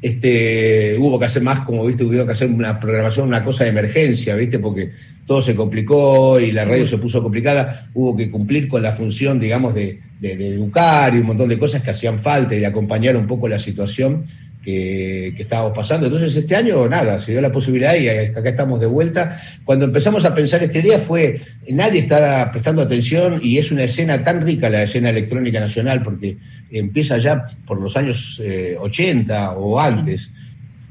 Este, 0.00 0.96
hubo 0.98 1.18
que 1.18 1.24
hacer 1.24 1.42
más, 1.42 1.60
como 1.60 1.84
viste, 1.84 2.04
hubo 2.04 2.24
que 2.24 2.32
hacer 2.32 2.48
una 2.48 2.78
programación, 2.78 3.26
una 3.26 3.42
cosa 3.42 3.64
de 3.64 3.70
emergencia, 3.70 4.36
viste, 4.36 4.58
porque 4.60 4.90
todo 5.26 5.42
se 5.42 5.56
complicó 5.56 6.38
y 6.38 6.52
la 6.52 6.64
radio 6.64 6.86
se 6.86 6.98
puso 6.98 7.22
complicada, 7.22 7.88
hubo 7.94 8.16
que 8.16 8.30
cumplir 8.30 8.68
con 8.68 8.82
la 8.82 8.94
función, 8.94 9.40
digamos, 9.40 9.74
de, 9.74 10.00
de, 10.20 10.54
educar 10.54 11.14
y 11.14 11.18
un 11.18 11.26
montón 11.26 11.48
de 11.48 11.58
cosas 11.58 11.82
que 11.82 11.90
hacían 11.90 12.18
falta 12.18 12.54
y 12.54 12.60
de 12.60 12.66
acompañar 12.66 13.16
un 13.16 13.26
poco 13.26 13.48
la 13.48 13.58
situación 13.58 14.24
que, 14.68 15.42
estábamos 15.42 15.72
pasando. 15.74 16.06
Entonces 16.06 16.34
este 16.36 16.54
año, 16.54 16.86
nada, 16.88 17.18
se 17.18 17.32
dio 17.32 17.40
la 17.40 17.50
posibilidad 17.50 17.94
y 17.94 18.08
acá 18.08 18.48
estamos 18.50 18.80
de 18.80 18.86
vuelta. 18.86 19.40
Cuando 19.64 19.86
empezamos 19.86 20.24
a 20.24 20.34
pensar 20.34 20.62
este 20.62 20.82
día 20.82 20.98
fue, 20.98 21.40
nadie 21.70 22.00
estaba 22.00 22.50
prestando 22.50 22.82
atención 22.82 23.40
y 23.42 23.58
es 23.58 23.72
una 23.72 23.84
escena 23.84 24.22
tan 24.22 24.42
rica 24.42 24.68
la 24.68 24.82
escena 24.82 25.10
electrónica 25.10 25.58
nacional 25.60 26.02
porque 26.02 26.36
empieza 26.70 27.16
ya 27.18 27.44
por 27.66 27.80
los 27.80 27.96
años 27.96 28.40
80 28.80 29.44
eh, 29.44 29.48
o 29.56 29.80
antes 29.80 30.30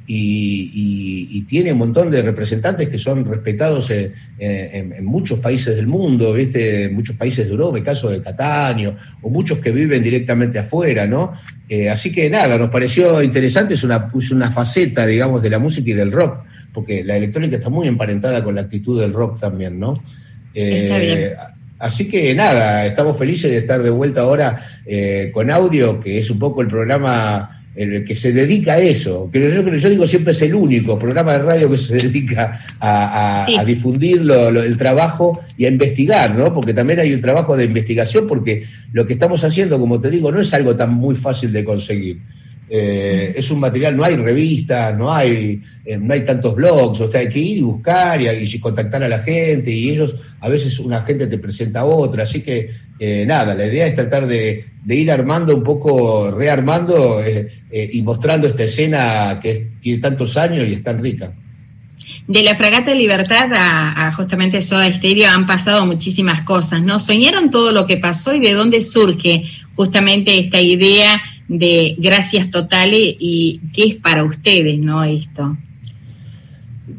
y, 0.10 1.44
tiene 1.48 1.72
un 1.72 1.78
montón 1.78 2.12
de 2.12 2.22
representantes 2.22 2.90
que 2.90 2.98
son 2.98 3.26
respetados 3.26 3.92
en, 3.92 5.06
muchos 5.06 5.40
países 5.40 5.76
del 5.76 5.88
mundo, 5.88 6.34
¿viste? 6.34 6.90
muchos 6.90 7.16
países 7.16 7.46
de 7.46 7.52
Europa, 7.52 7.78
el 7.78 7.84
caso 7.84 8.10
de 8.10 8.22
Cataño, 8.22 8.98
o 9.22 9.30
muchos 9.30 9.60
que 9.60 9.72
viven 9.72 10.02
directamente 10.04 10.60
afuera, 10.60 11.06
¿no? 11.08 11.34
Eh, 11.70 11.90
así 11.90 12.12
que 12.12 12.30
nada, 12.30 12.58
nos 12.58 12.70
pareció 12.70 13.22
interesante, 13.22 13.74
es 13.74 13.84
una, 13.84 14.10
una 14.32 14.52
faceta, 14.52 15.06
digamos, 15.06 15.42
de 15.42 15.50
la 15.50 15.60
música 15.60 15.92
y 15.92 15.94
del 15.94 16.12
rock, 16.12 16.44
porque 16.74 17.04
la 17.04 17.16
electrónica 17.16 17.58
está 17.58 17.70
muy 17.70 17.88
emparentada 17.88 18.44
con 18.44 18.56
la 18.56 18.62
actitud 18.62 19.00
del 19.00 19.14
rock 19.14 19.40
también, 19.40 19.80
¿no? 19.80 19.94
está 20.54 20.98
bien. 20.98 21.18
Eh, 21.20 21.36
así 21.80 22.08
que 22.08 22.34
nada, 22.34 22.86
estamos 22.86 23.18
felices 23.18 23.52
de 23.52 23.58
estar 23.58 23.82
de 23.82 23.90
vuelta 23.90 24.22
ahora 24.22 24.64
eh, 24.86 25.30
con 25.34 25.52
audio, 25.52 26.00
que 26.00 26.18
es 26.18 26.30
un 26.30 26.40
poco 26.40 26.62
el 26.62 26.68
programa 26.68 27.57
el 27.78 28.04
que 28.04 28.16
se 28.16 28.34
dedica 28.34 28.74
a 28.74 28.80
eso, 28.80 29.30
que 29.32 29.40
yo, 29.40 29.64
yo 29.64 29.90
digo 29.90 30.08
siempre 30.08 30.32
es 30.32 30.42
el 30.42 30.56
único 30.56 30.98
programa 30.98 31.34
de 31.34 31.40
radio 31.40 31.70
que 31.70 31.78
se 31.78 31.96
dedica 32.04 32.60
a, 32.80 33.64
difundir 33.66 34.22
el 34.22 34.78
trabajo 34.78 35.40
y 35.58 35.66
a 35.66 35.70
investigar, 35.70 36.36
¿no? 36.36 36.52
Porque 36.52 36.74
también 36.74 37.00
hay 37.00 37.14
un 37.14 37.22
trabajo 37.22 37.56
de 37.56 37.66
investigación, 37.66 38.26
porque 38.28 38.64
lo 38.92 39.06
que 39.06 39.14
estamos 39.14 39.44
haciendo, 39.44 39.80
como 39.80 40.00
te 40.00 40.10
digo, 40.10 40.32
no 40.32 40.40
es 40.40 40.54
algo 40.54 40.76
tan 40.76 40.94
muy 40.94 41.16
fácil 41.16 41.52
de 41.54 41.64
conseguir. 41.64 42.20
Eh, 42.70 43.34
es 43.38 43.50
un 43.50 43.62
material, 43.62 43.96
no 43.96 44.04
hay 44.04 44.18
revistas, 44.18 44.98
no 44.98 45.14
hay, 45.14 45.62
eh, 45.86 45.98
no 45.98 46.14
hay 46.14 46.26
tantos 46.26 46.54
blogs, 46.54 47.00
o 47.00 47.10
sea, 47.10 47.22
hay 47.22 47.30
que 47.30 47.40
ir 47.40 47.60
y 47.60 47.62
buscar 47.62 48.22
y, 48.22 48.60
contactar 48.60 49.04
a 49.04 49.08
la 49.08 49.20
gente, 49.20 49.72
y 49.72 49.90
ellos, 49.90 50.16
a 50.42 50.50
veces 50.50 50.78
una 50.80 51.02
gente 51.04 51.28
te 51.28 51.38
presenta 51.38 51.82
a 51.82 51.86
otra, 51.86 52.24
así 52.24 52.42
que 52.42 52.70
eh, 53.00 53.24
nada, 53.26 53.56
la 53.56 53.68
idea 53.68 53.88
es 53.88 53.96
tratar 53.96 54.28
de, 54.28 54.66
ir 54.86 55.12
armando 55.12 55.56
un 55.56 55.64
poco, 55.64 56.32
rearmando 56.32 57.22
y 57.72 58.02
mostrando 58.02 58.48
esta 58.48 58.64
escena 58.64 59.40
que 59.42 59.72
tiene 59.82 60.00
tantos 60.00 60.36
años 60.38 60.66
y 60.68 60.74
es 60.74 60.84
tan 60.84 61.02
rica. 61.02 61.34
De 62.26 62.42
la 62.42 62.56
Fragata 62.56 62.94
Libertad 62.94 63.52
a, 63.54 64.08
a, 64.08 64.14
justamente 64.14 64.62
Soda 64.62 64.90
Stereo 64.92 65.30
han 65.30 65.46
pasado 65.46 65.86
muchísimas 65.86 66.42
cosas, 66.42 66.82
¿no? 66.84 67.00
¿Soñaron 67.00 67.50
todo 67.50 67.74
lo 67.74 67.86
que 67.86 67.98
pasó 67.98 68.34
y 68.34 68.40
de 68.40 68.54
dónde 68.54 68.82
surge 68.82 69.44
justamente 69.76 70.38
esta 70.40 70.62
idea 70.62 71.22
de 71.48 71.96
gracias 71.98 72.52
totales 72.52 73.16
y 73.20 73.62
qué 73.74 73.86
es 73.86 73.96
para 73.96 74.24
ustedes, 74.24 74.80
¿no? 74.80 75.04
Esto. 75.04 75.58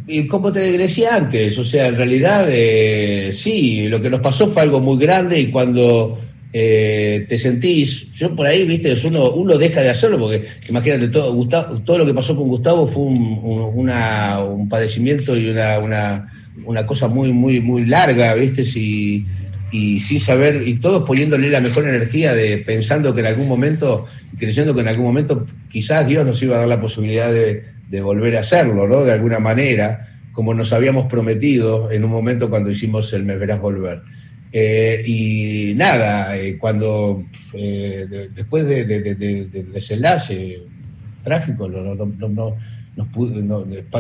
Y 0.07 0.27
como 0.27 0.51
te 0.51 0.61
decía 0.79 1.17
antes, 1.17 1.59
o 1.59 1.65
sea, 1.65 1.89
en 1.89 1.97
realidad 1.97 2.47
eh, 2.51 3.31
sí, 3.33 3.89
lo 3.89 4.01
que 4.01 4.11
nos 4.11 4.21
pasó 4.21 4.49
fue 4.49 4.63
algo 4.63 4.81
muy 4.81 4.99
grande 4.99 5.39
y 5.39 5.51
cuando 5.51 6.19
eh, 6.51 7.27
te 7.29 7.37
sentís, 7.37 8.11
yo 8.13 8.35
por 8.35 8.47
ahí, 8.47 8.65
viste, 8.65 8.95
uno, 9.07 9.33
uno 9.33 9.59
deja 9.59 9.83
de 9.83 9.91
hacerlo 9.91 10.19
porque 10.19 10.47
imagínate, 10.69 11.09
todo, 11.09 11.35
Gustavo, 11.35 11.81
todo 11.81 11.99
lo 11.99 12.07
que 12.07 12.15
pasó 12.15 12.35
con 12.35 12.49
Gustavo 12.49 12.87
fue 12.87 13.03
un, 13.03 13.83
un 13.85 14.69
padecimiento 14.69 15.37
y 15.37 15.51
una, 15.51 15.79
una, 15.79 16.33
una, 16.65 16.87
cosa 16.87 17.07
muy, 17.07 17.33
muy, 17.33 17.61
muy 17.61 17.85
larga, 17.85 18.35
viste, 18.35 18.65
si 18.65 19.23
y 19.71 20.01
sin 20.01 20.19
saber, 20.19 20.67
y 20.67 20.77
todos 20.77 21.05
poniéndole 21.05 21.51
la 21.51 21.61
mejor 21.61 21.87
energía 21.87 22.33
de 22.33 22.59
pensando 22.59 23.15
que 23.15 23.21
en 23.21 23.27
algún 23.27 23.49
momento, 23.49 24.07
creyendo 24.39 24.75
que 24.75 24.81
en 24.81 24.89
algún 24.89 25.07
momento 25.07 25.45
quizás 25.69 26.07
Dios 26.07 26.25
nos 26.25 26.43
iba 26.43 26.57
a 26.57 26.61
dar 26.61 26.69
la 26.69 26.81
posibilidad 26.81 27.31
de, 27.33 28.01
volver 28.01 28.37
a 28.37 28.41
hacerlo, 28.41 28.87
¿no? 28.87 29.05
De 29.05 29.13
alguna 29.13 29.39
manera, 29.39 30.07
como 30.33 30.55
nos 30.55 30.73
habíamos 30.73 31.07
prometido 31.07 31.91
en 31.91 32.05
un 32.05 32.11
momento 32.11 32.51
cuando 32.51 32.71
hicimos 32.71 33.13
el 33.13 33.25
Me 33.25 33.37
Verás 33.37 33.61
Volver. 33.61 34.03
Eh, 34.51 35.03
y 35.07 35.75
nada, 35.75 36.37
eh, 36.37 36.57
cuando 36.57 37.25
eh, 37.53 38.29
después 38.35 38.67
del 38.67 39.73
desenlace 39.73 40.63
trágico, 41.23 41.69
no, 41.69 41.95
no, 41.95 42.57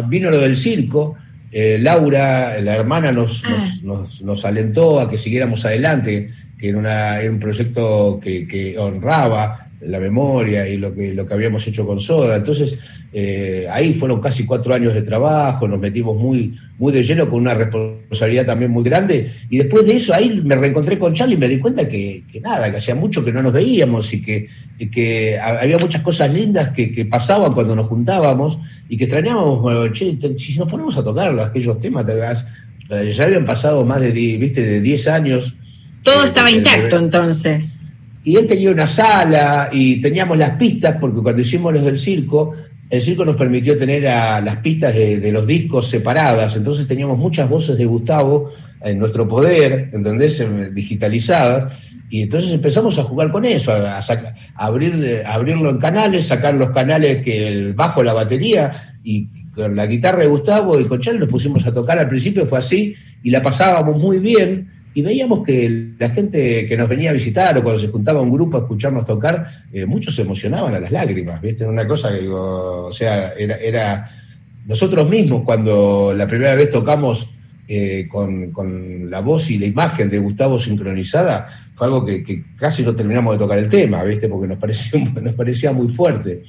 vino 0.08 0.30
lo 0.30 0.38
del 0.38 0.56
circo, 0.56 1.16
Laura, 1.52 2.60
la 2.60 2.76
hermana, 2.76 3.10
nos, 3.10 3.42
nos, 3.82 4.22
nos, 4.22 4.44
alentó 4.44 5.00
a 5.00 5.08
que 5.08 5.18
siguiéramos 5.18 5.64
adelante, 5.64 6.28
que 6.58 6.70
era, 6.70 7.20
un 7.30 7.38
proyecto 7.38 8.18
que, 8.20 8.76
honraba 8.78 9.67
la 9.80 10.00
memoria 10.00 10.68
y 10.68 10.76
lo 10.76 10.92
que, 10.94 11.14
lo 11.14 11.24
que 11.26 11.34
habíamos 11.34 11.66
hecho 11.66 11.86
con 11.86 12.00
Soda. 12.00 12.36
Entonces, 12.36 12.76
eh, 13.12 13.66
ahí 13.70 13.94
fueron 13.94 14.20
casi 14.20 14.44
cuatro 14.44 14.74
años 14.74 14.92
de 14.92 15.02
trabajo, 15.02 15.68
nos 15.68 15.78
metimos 15.78 16.16
muy, 16.16 16.54
muy 16.78 16.92
de 16.92 17.02
lleno 17.02 17.28
con 17.30 17.40
una 17.40 17.54
responsabilidad 17.54 18.46
también 18.46 18.70
muy 18.70 18.82
grande. 18.82 19.30
Y 19.48 19.58
después 19.58 19.86
de 19.86 19.96
eso, 19.96 20.12
ahí 20.12 20.42
me 20.44 20.56
reencontré 20.56 20.98
con 20.98 21.12
Charlie 21.12 21.34
y 21.34 21.38
me 21.38 21.48
di 21.48 21.58
cuenta 21.58 21.86
que, 21.88 22.24
nada, 22.42 22.70
que 22.70 22.78
hacía 22.78 22.94
mucho 22.94 23.24
que 23.24 23.32
no 23.32 23.42
nos 23.42 23.52
veíamos 23.52 24.12
y 24.12 24.20
que, 24.20 24.48
que 24.90 25.38
había 25.38 25.78
muchas 25.78 26.02
cosas 26.02 26.32
lindas 26.32 26.70
que, 26.70 26.88
pasaban 27.08 27.54
cuando 27.54 27.76
nos 27.76 27.86
juntábamos 27.86 28.58
y 28.88 28.96
que 28.96 29.04
extrañábamos, 29.04 29.62
bueno, 29.62 29.88
che, 29.92 30.18
si 30.36 30.58
nos 30.58 30.68
ponemos 30.68 30.96
a 30.96 31.04
tocar 31.04 31.38
aquellos 31.38 31.78
temas, 31.78 32.04
eh, 32.90 33.12
ya 33.16 33.24
habían 33.24 33.44
pasado 33.44 33.84
más 33.84 34.00
de, 34.00 34.10
¿viste, 34.10 34.62
de 34.62 34.80
10 34.80 35.08
años. 35.08 35.54
Todo 36.02 36.24
estaba 36.24 36.50
intacto 36.50 36.98
entonces 36.98 37.77
y 38.28 38.36
él 38.36 38.46
tenía 38.46 38.70
una 38.70 38.86
sala 38.86 39.70
y 39.72 40.02
teníamos 40.02 40.36
las 40.36 40.50
pistas, 40.50 40.96
porque 41.00 41.22
cuando 41.22 41.40
hicimos 41.40 41.72
los 41.72 41.82
del 41.82 41.96
circo, 41.96 42.52
el 42.90 43.00
circo 43.00 43.24
nos 43.24 43.36
permitió 43.36 43.74
tener 43.74 44.02
las 44.02 44.56
pistas 44.56 44.94
de, 44.94 45.32
los 45.32 45.46
discos 45.46 45.88
separadas, 45.88 46.54
entonces 46.54 46.86
teníamos 46.86 47.16
muchas 47.16 47.48
voces 47.48 47.78
de 47.78 47.86
Gustavo 47.86 48.50
en 48.82 48.98
nuestro 48.98 49.26
poder, 49.26 49.88
¿entendés? 49.94 50.44
Digitalizadas, 50.74 51.72
y 52.10 52.20
entonces 52.20 52.52
empezamos 52.52 52.98
a 52.98 53.04
jugar 53.04 53.32
con 53.32 53.46
eso, 53.46 53.72
a, 53.72 53.98
abrir, 54.56 55.22
abrirlo 55.24 55.70
en 55.70 55.78
canales, 55.78 56.26
sacar 56.26 56.54
los 56.54 56.68
canales 56.68 57.24
que 57.24 57.48
el 57.48 57.72
bajo, 57.72 58.02
la 58.02 58.12
batería, 58.12 58.70
y 59.02 59.28
con 59.54 59.74
la 59.74 59.86
guitarra 59.86 60.18
de 60.18 60.26
Gustavo 60.26 60.78
y 60.78 60.84
con 60.84 61.00
Chal 61.00 61.18
nos 61.18 61.30
pusimos 61.30 61.66
a 61.66 61.72
tocar. 61.72 61.98
Al 61.98 62.08
principio, 62.08 62.44
fue 62.44 62.58
así, 62.58 62.94
y 63.22 63.30
la 63.30 63.40
pasábamos 63.40 63.96
muy 63.96 64.18
bien, 64.18 64.68
y 64.98 65.02
veíamos 65.02 65.44
que 65.44 65.92
la 65.96 66.10
gente 66.10 66.66
que 66.66 66.76
nos 66.76 66.88
venía 66.88 67.10
a 67.10 67.12
visitar 67.12 67.56
o 67.56 67.62
cuando 67.62 67.80
se 67.80 67.86
juntaba 67.86 68.20
un 68.20 68.32
grupo 68.32 68.56
a 68.56 68.62
escucharnos 68.62 69.04
tocar, 69.04 69.46
eh, 69.72 69.86
muchos 69.86 70.16
se 70.16 70.22
emocionaban 70.22 70.74
a 70.74 70.80
las 70.80 70.90
lágrimas, 70.90 71.40
¿viste? 71.40 71.62
Era 71.62 71.72
una 71.72 71.86
cosa 71.86 72.12
que 72.12 72.22
digo, 72.22 72.86
o 72.86 72.92
sea, 72.92 73.28
era, 73.34 74.10
nosotros 74.66 75.08
mismos 75.08 75.44
cuando 75.44 76.12
la 76.16 76.26
primera 76.26 76.56
vez 76.56 76.70
tocamos 76.70 77.30
eh, 77.68 78.08
con, 78.10 79.08
la 79.08 79.20
voz 79.20 79.48
y 79.52 79.58
la 79.58 79.66
imagen 79.66 80.10
de 80.10 80.18
Gustavo 80.18 80.58
sincronizada, 80.58 81.46
fue 81.76 81.86
algo 81.86 82.04
que, 82.04 82.42
casi 82.56 82.82
no 82.82 82.92
terminamos 82.92 83.34
de 83.34 83.38
tocar 83.38 83.60
el 83.60 83.68
tema, 83.68 84.02
¿viste? 84.02 84.28
Porque 84.28 84.48
nos 84.48 84.58
parecía, 84.58 85.00
nos 85.22 85.34
parecía 85.36 85.70
muy 85.70 85.90
fuerte. 85.90 86.42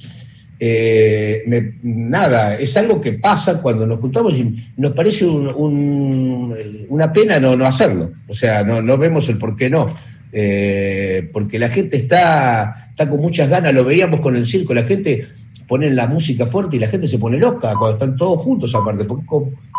Eh, 0.62 1.72
nada, 1.82 2.56
es 2.58 2.76
algo 2.76 3.00
que 3.00 3.14
pasa 3.14 3.62
cuando 3.62 3.86
nos 3.86 3.98
juntamos 3.98 4.34
y 4.34 4.54
nos 4.76 4.92
parece 4.92 5.24
una 5.24 7.10
pena 7.14 7.40
no, 7.40 7.56
no 7.56 7.64
hacerlo. 7.64 8.12
O 8.28 8.34
sea, 8.34 8.62
no, 8.62 8.98
vemos 8.98 9.26
el 9.30 9.38
por 9.38 9.56
qué 9.56 9.70
no. 9.70 9.94
Eh, 10.32 11.30
porque 11.32 11.58
la 11.58 11.70
gente 11.70 11.96
está, 11.96 12.88
está 12.90 13.08
con 13.08 13.20
muchas 13.20 13.48
ganas, 13.48 13.72
lo 13.72 13.84
veíamos 13.84 14.20
con 14.20 14.36
el 14.36 14.44
circo, 14.44 14.74
la 14.74 14.82
gente 14.82 15.28
pone 15.66 15.88
la 15.90 16.06
música 16.06 16.44
fuerte 16.44 16.76
y 16.76 16.78
la 16.78 16.88
gente 16.88 17.08
se 17.08 17.18
pone 17.18 17.38
loca 17.38 17.72
cuando 17.78 17.92
están 17.92 18.16
todos 18.16 18.40
juntos 18.40 18.74
aparte, 18.74 19.04
porque 19.04 19.24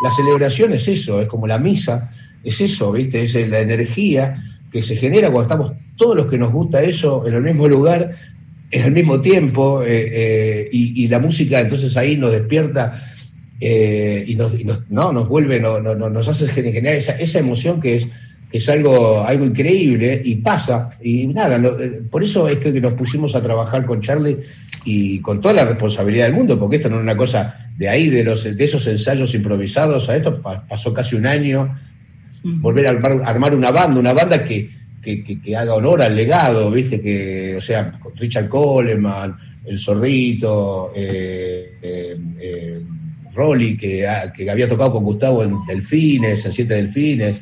la 0.04 0.10
celebración 0.10 0.74
es 0.74 0.88
eso, 0.88 1.22
es 1.22 1.28
como 1.28 1.46
la 1.46 1.60
misa, 1.60 2.10
es 2.44 2.60
eso, 2.60 2.92
¿viste? 2.92 3.22
Es 3.22 3.36
la 3.36 3.60
energía 3.60 4.34
que 4.72 4.82
se 4.82 4.96
genera 4.96 5.30
cuando 5.30 5.44
estamos 5.44 5.72
todos 5.96 6.16
los 6.16 6.26
que 6.26 6.40
nos 6.40 6.52
gusta 6.52 6.82
eso 6.82 7.28
en 7.28 7.36
el 7.36 7.44
mismo 7.44 7.68
lugar 7.68 8.10
al 8.74 8.92
mismo 8.92 9.20
tiempo, 9.20 9.84
y, 9.86 11.08
la 11.08 11.20
música 11.20 11.60
entonces 11.60 11.96
ahí 11.98 12.16
nos 12.16 12.32
despierta 12.32 12.94
y, 13.60 14.36
nos, 14.36 14.90
no, 14.90 15.12
nos 15.12 15.28
vuelve, 15.28 15.60
no, 15.60 15.80
nos 15.80 16.28
hace 16.28 16.48
generar 16.48 16.96
esa, 16.96 17.14
esa 17.14 17.40
emoción 17.40 17.80
que 17.80 17.96
es 17.96 18.08
que 18.52 18.58
es 18.58 18.68
algo, 18.68 19.26
algo 19.26 19.46
increíble 19.46 20.22
y 20.24 20.36
pasa. 20.36 20.90
Y 21.02 21.28
nada, 21.28 21.56
eh, 21.80 22.02
por 22.10 22.22
eso 22.22 22.50
es 22.50 22.58
que 22.58 22.82
nos 22.82 22.94
pusimos 22.94 23.34
a 23.34 23.42
trabajar 23.42 23.86
con 23.86 24.02
Charlie 24.02 24.38
y 24.84 25.20
con 25.20 25.40
toda 25.40 25.54
la 25.54 25.66
responsabilidad 25.66 26.26
del 26.26 26.34
mundo, 26.34 26.60
porque 26.60 26.76
esto 26.76 26.90
no 26.90 26.98
es 26.98 27.02
una 27.02 27.16
cosa 27.16 27.70
de 27.78 27.88
ahí, 27.88 28.10
de, 28.10 28.26
los, 28.26 28.44
de 28.44 28.64
esos 28.64 28.86
ensayos 28.88 29.34
improvisados 29.34 30.10
a 30.10 30.18
esto, 30.18 30.42
pasó 30.42 30.94
casi 30.94 31.16
un 31.16 31.26
año, 31.26 31.74
volver 32.44 32.88
a 32.88 32.90
armar, 32.90 33.56
una 33.56 33.72
banda, 33.72 34.00
una 34.00 34.14
banda 34.14 34.44
que, 34.44 34.70
que, 35.02 35.56
haga 35.56 35.74
honor 35.74 36.02
al 36.02 36.16
legado, 36.16 36.72
¿viste? 36.72 37.02
Que, 37.02 37.56
o 37.58 37.62
sea, 37.62 38.00
Richard 38.16 38.48
Coleman, 38.48 39.36
El 39.66 39.80
Zorrito, 39.80 40.92
eh, 40.96 41.78
eh, 41.82 42.18
eh 42.40 42.82
Rolly, 43.34 43.78
que, 43.78 44.06
que 44.36 44.50
había 44.50 44.68
tocado 44.68 44.92
con 44.92 45.06
Gustavo 45.06 45.42
en 45.44 45.56
Delfines, 45.66 46.44
en 46.46 46.52
Siete 46.52 46.74
Delfines, 46.74 47.40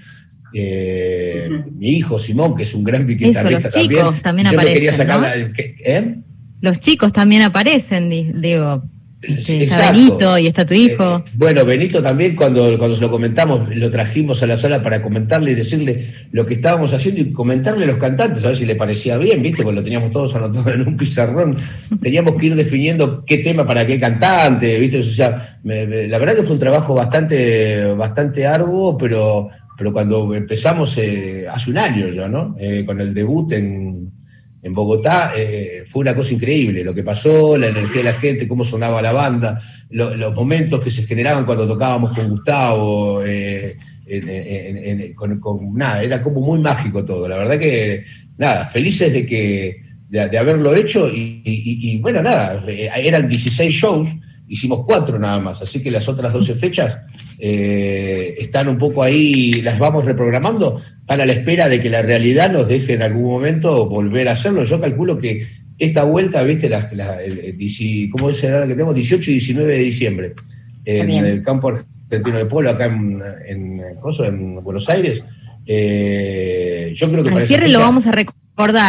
eh, 0.54 1.50
mi 1.78 1.90
hijo 1.90 2.20
Simón, 2.20 2.56
que 2.56 2.64
es 2.64 2.74
un 2.74 2.84
gran 2.84 3.08
guitarrista 3.08 3.50
los 3.50 3.70
chicos 3.74 4.22
también, 4.22 4.48
aparecen, 4.48 5.10
¿eh? 5.84 6.16
Los 6.62 6.80
chicos 6.80 7.14
también 7.14 7.44
aparecen, 7.44 8.10
digo. 8.10 8.84
Está 9.22 9.92
Benito 9.92 10.38
y 10.38 10.48
está 10.48 10.66
tu 10.66 10.74
hijo. 10.74 11.18
Eh, 11.18 11.32
bueno, 11.34 11.66
Benito 11.66 12.02
también, 12.02 12.36
cuando, 12.36 12.78
cuando 12.78 12.96
se 12.96 13.02
lo 13.02 13.10
comentamos, 13.10 13.68
lo 13.76 13.90
trajimos 13.90 14.42
a 14.44 14.48
la 14.48 14.56
sala 14.56 14.82
para 14.82 15.02
comentarle 15.02 15.52
y 15.52 15.56
decirle 15.56 16.08
lo 16.32 16.46
que 16.46 16.54
estábamos 16.54 16.94
haciendo 16.94 17.20
y 17.20 17.34
comentarle 17.34 17.84
a 17.84 17.88
los 17.88 17.98
cantantes, 17.98 18.44
a 18.44 18.48
ver 18.48 18.56
si 18.56 18.66
le 18.66 18.76
parecía 18.76 19.18
bien, 19.18 19.42
¿viste? 19.42 19.64
Porque 19.64 19.76
lo 19.76 19.84
teníamos 19.84 20.12
todos 20.12 20.34
anotado 20.36 20.72
en 20.72 20.88
un 20.88 20.96
pizarrón. 20.96 21.58
Teníamos 22.02 22.36
que 22.36 22.46
ir 22.48 22.56
definiendo 22.56 23.26
qué 23.26 23.40
tema 23.40 23.66
para 23.66 23.86
qué 23.86 24.00
cantante, 24.00 24.80
¿viste? 24.80 25.00
O 25.00 25.04
sea, 25.04 25.60
la 25.64 26.18
verdad 26.18 26.36
que 26.36 26.44
fue 26.44 26.54
un 26.54 26.60
trabajo 26.60 26.94
bastante, 26.94 27.94
bastante 27.94 28.48
arduo, 28.48 28.98
pero 28.98 29.50
pero 29.78 29.94
cuando 29.94 30.36
empezamos 30.36 30.98
eh, 30.98 31.48
hace 31.50 31.72
un 31.72 31.78
año 31.78 32.10
ya, 32.10 32.28
¿no? 32.28 32.54
Eh, 32.60 32.84
con 32.86 33.00
el 33.00 33.14
debut 33.14 33.50
en, 33.54 34.12
Bogotá, 34.74 35.32
eh, 35.36 35.84
fue 35.86 36.02
una 36.02 36.16
cosa 36.16 36.34
increíble 36.34 36.84
lo 36.84 36.94
que 36.94 37.04
pasó, 37.04 37.58
la 37.58 37.68
energía 37.68 37.98
de 37.98 38.12
la 38.12 38.14
gente, 38.14 38.48
cómo 38.48 38.66
sonaba 38.66 39.02
la 39.02 39.12
banda, 39.12 39.60
los 39.90 40.36
momentos 40.36 40.84
que 40.84 40.92
se 40.92 41.04
generaban 41.04 41.46
cuando 41.46 41.68
tocábamos 41.68 42.16
con 42.16 42.30
Gustavo, 42.30 43.22
con, 45.40 45.74
nada, 45.76 46.04
era 46.04 46.22
como 46.22 46.42
muy 46.42 46.60
mágico 46.60 47.06
todo. 47.06 47.28
La 47.28 47.38
verdad 47.38 47.58
que, 47.58 48.04
nada, 48.38 48.66
felices 48.66 49.14
de 49.14 49.26
que 49.26 49.82
de, 50.10 50.38
haberlo 50.38 50.76
hecho 50.76 51.08
y, 51.08 51.42
y, 51.46 51.98
bueno, 52.00 52.22
nada, 52.22 52.64
eran 52.68 53.28
16 53.28 53.74
shows 53.74 54.10
hicimos 54.50 54.84
cuatro 54.86 55.18
nada 55.20 55.40
más, 55.40 55.62
así 55.62 55.82
que 55.82 55.92
las 55.92 56.10
otras 56.10 56.34
12 56.34 56.56
fechas 56.56 57.00
eh, 57.38 58.36
están 58.40 58.68
un 58.68 58.78
poco 58.78 59.04
ahí, 59.04 59.54
las 59.62 59.80
vamos 59.80 60.04
reprogramando, 60.06 60.82
están 61.00 61.22
a 61.22 61.26
la 61.26 61.34
espera 61.34 61.70
de 61.70 61.80
que 61.80 61.90
la 61.90 62.02
realidad 62.02 62.52
nos 62.52 62.68
deje 62.68 62.94
en 62.94 63.04
algún 63.04 63.32
momento 63.32 63.88
volver 63.88 64.28
a 64.28 64.34
hacerlo. 64.34 64.64
Yo 64.64 64.82
calculo 64.82 65.18
que 65.18 65.48
esta 65.78 66.04
vuelta, 66.04 66.44
viste, 66.44 66.68
la, 66.68 66.88
¿cómo 68.12 68.30
es 68.30 68.44
la 68.44 68.68
que 68.68 68.74
tenemos? 68.74 68.96
18 68.96 69.32
y 69.32 69.34
19 69.36 69.72
de 69.72 69.80
diciembre, 69.80 70.34
en 70.84 71.10
el 71.10 71.42
campo 71.44 71.70
argentino 71.70 72.38
de 72.38 72.46
polo, 72.46 72.72
acá 72.72 72.86
en, 72.86 73.22
en, 73.46 73.82
en 73.82 74.56
Buenos 74.56 74.90
Aires. 74.90 75.24
Eh, 75.66 76.92
yo 76.96 77.12
creo 77.12 77.24
que 77.24 77.30
Al 77.30 77.48
cierre 77.48 77.68
lo 77.70 77.80
vamos 77.80 78.08
a 78.08 78.12
recordar, 78.12 78.42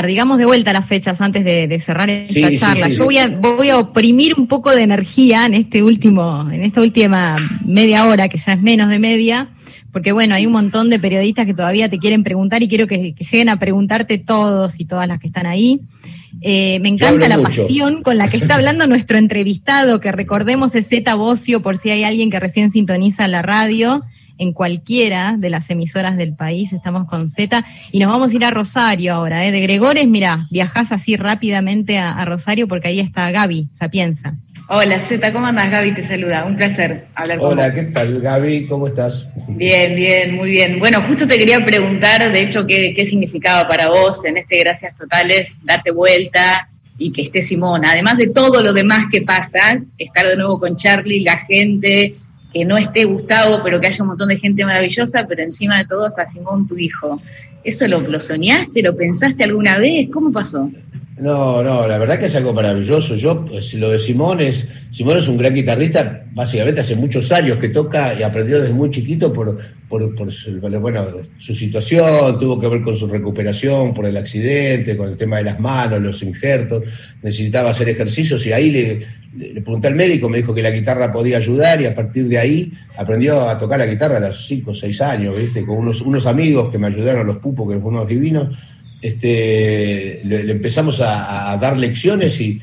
digamos 0.06 0.38
de 0.38 0.46
vuelta 0.46 0.72
las 0.72 0.87
fechas 0.87 1.20
antes 1.20 1.44
de, 1.44 1.78
cerrar 1.78 2.11
esta 2.11 2.56
charla. 2.56 2.88
yo 2.88 3.04
voy 3.04 3.18
a, 3.18 3.28
voy 3.28 3.68
a 3.70 3.78
oprimir 3.78 4.35
un 4.37 4.48
poco 4.48 4.70
de 4.74 4.83
energía 4.83 5.46
en 5.46 5.54
este 5.54 5.85
último, 5.85 6.48
en 6.50 6.64
esta 6.64 6.80
última 6.80 7.37
media 7.64 8.06
hora, 8.06 8.28
que 8.28 8.37
ya 8.37 8.54
es 8.54 8.61
menos 8.61 8.88
de 8.88 8.98
media, 8.98 9.48
porque 9.92 10.11
bueno, 10.11 10.35
hay 10.35 10.44
un 10.46 10.52
montón 10.52 10.90
de 10.90 10.98
periodistas 10.98 11.46
que 11.46 11.54
todavía 11.54 11.88
te 11.88 11.98
quieren 11.98 12.24
preguntar 12.24 12.64
y 12.64 12.68
quiero 12.68 12.88
que, 12.88 13.14
lleguen 13.14 13.48
a 13.48 13.61
preguntarte 13.61 14.18
todos 14.18 14.80
y 14.80 14.87
todas 14.87 15.06
las 15.06 15.20
que 15.20 15.28
están 15.28 15.46
ahí. 15.46 15.80
Eh, 16.42 16.80
me 16.80 16.88
encanta 16.88 17.28
la 17.28 17.40
pasión 17.40 18.02
con 18.02 18.16
la 18.16 18.28
que 18.28 18.38
está 18.38 18.56
hablando 18.56 18.88
nuestro 18.88 19.18
entrevistado, 19.18 20.00
que 20.00 20.11
recordemos 20.11 20.74
es 20.74 20.88
Zeta 20.88 21.14
Bocio, 21.14 21.62
por 21.62 21.76
si 21.76 21.90
hay 21.90 22.02
alguien 22.02 22.30
que 22.30 22.40
recién 22.40 22.72
sintoniza 22.72 23.28
la 23.28 23.42
radio 23.42 24.02
en 24.40 24.55
cualquiera 24.55 25.37
de 25.38 25.50
las 25.50 25.68
emisoras 25.68 26.16
del 26.16 26.35
país. 26.35 26.72
Estamos 26.72 27.07
con 27.07 27.29
Z 27.29 27.62
y 27.92 27.98
nos 27.98 28.11
vamos 28.11 28.33
a 28.33 28.35
ir 28.35 28.44
a 28.44 28.50
Rosario 28.50 29.12
ahora. 29.12 29.46
¿eh? 29.46 29.53
De 29.53 29.61
Gregores, 29.61 30.09
mira, 30.09 30.46
viajás 30.50 30.92
así 30.92 31.14
rápidamente 31.16 31.98
a, 31.98 32.24
Rosario 32.24 32.66
porque 32.66 32.88
ahí 32.88 33.00
está 33.00 33.31
Gaby 33.31 33.68
Sapienza. 33.72 34.35
Hola 34.68 34.98
Z, 34.98 35.31
¿cómo 35.33 35.46
andas? 35.46 35.70
Gaby 35.70 35.92
te 35.92 36.03
saluda. 36.03 36.46
Un 36.46 36.57
placer 36.57 37.07
hablar 37.14 37.38
con 37.38 37.53
Hola, 37.53 37.74
¿qué 37.74 37.83
tal 37.83 38.18
Gaby? 38.18 38.66
¿Cómo 38.66 38.87
estás? 38.87 39.29
Bien, 39.46 39.94
bien, 39.94 40.35
muy 40.35 40.50
bien. 40.50 40.79
Bueno, 40.79 41.03
justo 41.03 41.26
te 41.26 41.38
quería 41.38 41.62
preguntar, 41.62 42.33
de 42.33 42.40
hecho, 42.40 42.66
qué, 42.66 42.94
qué 42.94 43.05
significaba 43.05 43.68
para 43.68 43.88
vos 43.90 44.24
en 44.24 44.38
este 44.38 44.57
Gracias 44.59 44.94
Totales 44.94 45.55
darte 45.62 45.90
vuelta 45.90 46.66
y 46.96 47.12
que 47.12 47.22
esté 47.22 47.42
Simón. 47.42 47.85
Además 47.85 48.16
de 48.16 48.29
todo 48.29 48.62
lo 48.62 48.72
demás 48.72 49.05
que 49.11 49.20
pasa, 49.20 49.83
estar 49.98 50.26
de 50.26 50.37
nuevo 50.37 50.59
con 50.59 50.76
Charlie, 50.76 51.20
la 51.20 51.37
gente, 51.37 52.14
que 52.52 52.64
no 52.64 52.76
esté 52.76 53.04
Gustavo, 53.04 53.60
pero 53.62 53.80
que 53.80 53.86
haya 53.86 54.02
un 54.02 54.08
montón 54.08 54.28
de 54.28 54.36
gente 54.36 54.64
maravillosa, 54.64 55.26
pero 55.28 55.42
encima 55.42 55.78
de 55.78 55.84
todo 55.84 56.06
está 56.06 56.26
Simón, 56.26 56.66
tu 56.66 56.76
hijo. 56.76 57.20
¿Eso 57.62 57.86
lo, 57.86 58.00
lo 58.00 58.20
soñaste? 58.20 58.82
¿Lo 58.82 58.96
pensaste 58.96 59.44
alguna 59.44 59.78
vez? 59.78 60.08
¿Cómo 60.12 60.32
pasó? 60.32 60.70
No, 61.20 61.62
no, 61.62 61.87
la 61.87 61.98
verdad 61.98 62.18
que 62.18 62.26
es 62.26 62.35
algo 62.35 62.54
maravilloso. 62.54 63.14
Yo, 63.14 63.44
pues, 63.44 63.74
lo 63.74 63.90
de 63.90 63.98
Simón 63.98 64.40
es, 64.40 64.66
es 64.90 65.28
un 65.28 65.37
gran 65.37 65.54
guitarrista, 65.54 66.24
básicamente 66.33 66.80
hace 66.80 66.96
muchos 66.96 67.30
años 67.30 67.59
que 67.59 67.68
toca 67.68 68.14
y 68.18 68.22
aprendió 68.22 68.59
desde 68.59 68.72
muy 68.72 68.88
chiquito 68.88 69.30
por, 69.30 69.59
por, 69.87 70.33
su, 70.33 70.59
bueno, 70.61 71.06
su 71.37 71.54
situación, 71.54 72.38
tuvo 72.38 72.59
que 72.59 72.68
ver 72.68 72.83
con 72.83 72.96
su 72.96 73.06
recuperación 73.06 73.92
por 73.92 74.06
el 74.06 74.16
accidente, 74.16 74.96
con 74.96 75.11
el 75.11 75.18
tema 75.18 75.37
de 75.37 75.44
las 75.44 75.61
manos, 75.61 76.00
los 76.00 76.22
injertos, 76.22 76.85
necesitaba 77.22 77.70
hacer 77.70 77.90
ejercicios 77.90 78.46
y 78.46 78.54
ahí 78.54 78.70
le, 78.70 79.06
le 79.37 79.61
pregunté 79.61 79.88
al 79.88 79.96
médico, 79.96 80.28
me 80.30 80.38
dijo 80.38 80.54
que 80.54 80.62
la 80.62 80.70
guitarra 80.70 81.12
podía 81.12 81.37
ayudar 81.37 81.83
y 81.83 81.87
a 81.87 81.94
partir 81.94 82.28
de 82.28 82.38
ahí 82.38 82.72
aprendió 82.96 83.46
a 83.46 83.59
tocar 83.59 83.78
la 83.78 83.87
guitarra 83.87 84.16
a 84.16 84.20
los 84.20 84.46
5 84.46 84.70
o 84.70 84.74
6 84.74 85.00
años, 85.02 85.37
¿viste? 85.37 85.66
Con 85.66 85.76
unos, 85.76 86.00
unos 86.00 86.26
amigos 86.26 86.70
que 86.70 86.78
me 86.78 86.87
ayudaron, 86.87 87.26
los 87.26 87.37
pupos, 87.37 87.68
que 87.68 87.74
fueron 87.74 87.96
unos 87.96 88.09
divinos 88.09 88.56
este, 89.00 90.20
le, 90.24 90.52
empezamos 90.52 91.00
a, 91.00 91.56
dar 91.60 91.76
lecciones 91.76 92.40
y, 92.40 92.60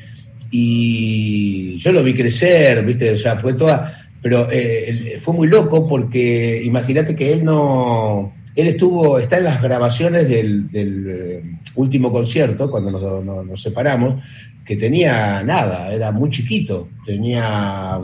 y, 0.50 1.76
yo 1.78 1.92
lo 1.92 2.02
vi 2.02 2.14
crecer, 2.14 2.84
¿viste? 2.84 3.12
O 3.12 3.18
sea, 3.18 3.38
fue 3.38 3.54
toda. 3.54 3.92
Pero 4.20 4.48
eh, 4.50 5.18
fue 5.20 5.34
muy 5.34 5.48
loco 5.48 5.86
porque 5.86 6.60
imagínate 6.64 7.14
que 7.14 7.32
él 7.32 7.44
no. 7.44 8.34
Él 8.54 8.66
estuvo, 8.68 9.18
está 9.18 9.38
en 9.38 9.44
las 9.44 9.62
grabaciones 9.62 10.28
del, 10.28 10.68
eh, 10.72 11.42
último 11.76 12.10
concierto, 12.10 12.68
cuando 12.68 13.22
nos, 13.22 13.62
separamos, 13.62 14.20
que 14.64 14.74
tenía 14.74 15.44
nada, 15.44 15.94
era 15.94 16.10
muy 16.10 16.28
chiquito, 16.30 16.88
tenía 17.06 18.00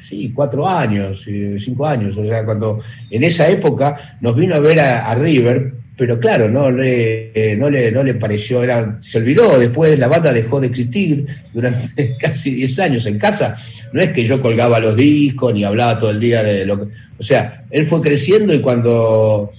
sí, 0.00 0.32
cuatro 0.34 0.66
años, 0.66 1.26
cinco 1.58 1.86
años. 1.86 2.16
O 2.16 2.24
sea, 2.24 2.42
cuando 2.46 2.80
en 3.10 3.24
esa 3.24 3.50
época 3.50 4.16
nos 4.22 4.34
vino 4.34 4.54
a 4.54 4.60
ver 4.60 4.80
a 4.80 5.14
River, 5.14 5.74
pero 5.96 6.20
claro, 6.20 6.48
no 6.50 6.70
le, 6.70 7.56
no 7.58 7.70
le, 7.70 7.90
no 7.90 8.02
le 8.02 8.14
pareció, 8.14 8.62
era, 8.62 8.96
se 9.00 9.16
olvidó, 9.16 9.58
después 9.58 9.98
la 9.98 10.08
banda 10.08 10.30
dejó 10.30 10.60
de 10.60 10.66
existir 10.66 11.26
durante 11.54 12.16
casi 12.20 12.50
10 12.50 12.78
años 12.80 13.06
en 13.06 13.18
casa. 13.18 13.56
No 13.92 14.02
es 14.02 14.10
que 14.10 14.24
yo 14.24 14.42
colgaba 14.42 14.78
los 14.78 14.94
discos 14.94 15.54
ni 15.54 15.64
hablaba 15.64 15.96
todo 15.96 16.10
el 16.10 16.20
día 16.20 16.42
de 16.42 16.66
lo 16.66 16.78
que... 16.80 16.94
O 17.18 17.22
sea, 17.22 17.62
él 17.70 17.86
fue 17.86 18.02
creciendo 18.02 18.52
y 18.52 18.60
cuando... 18.60 19.52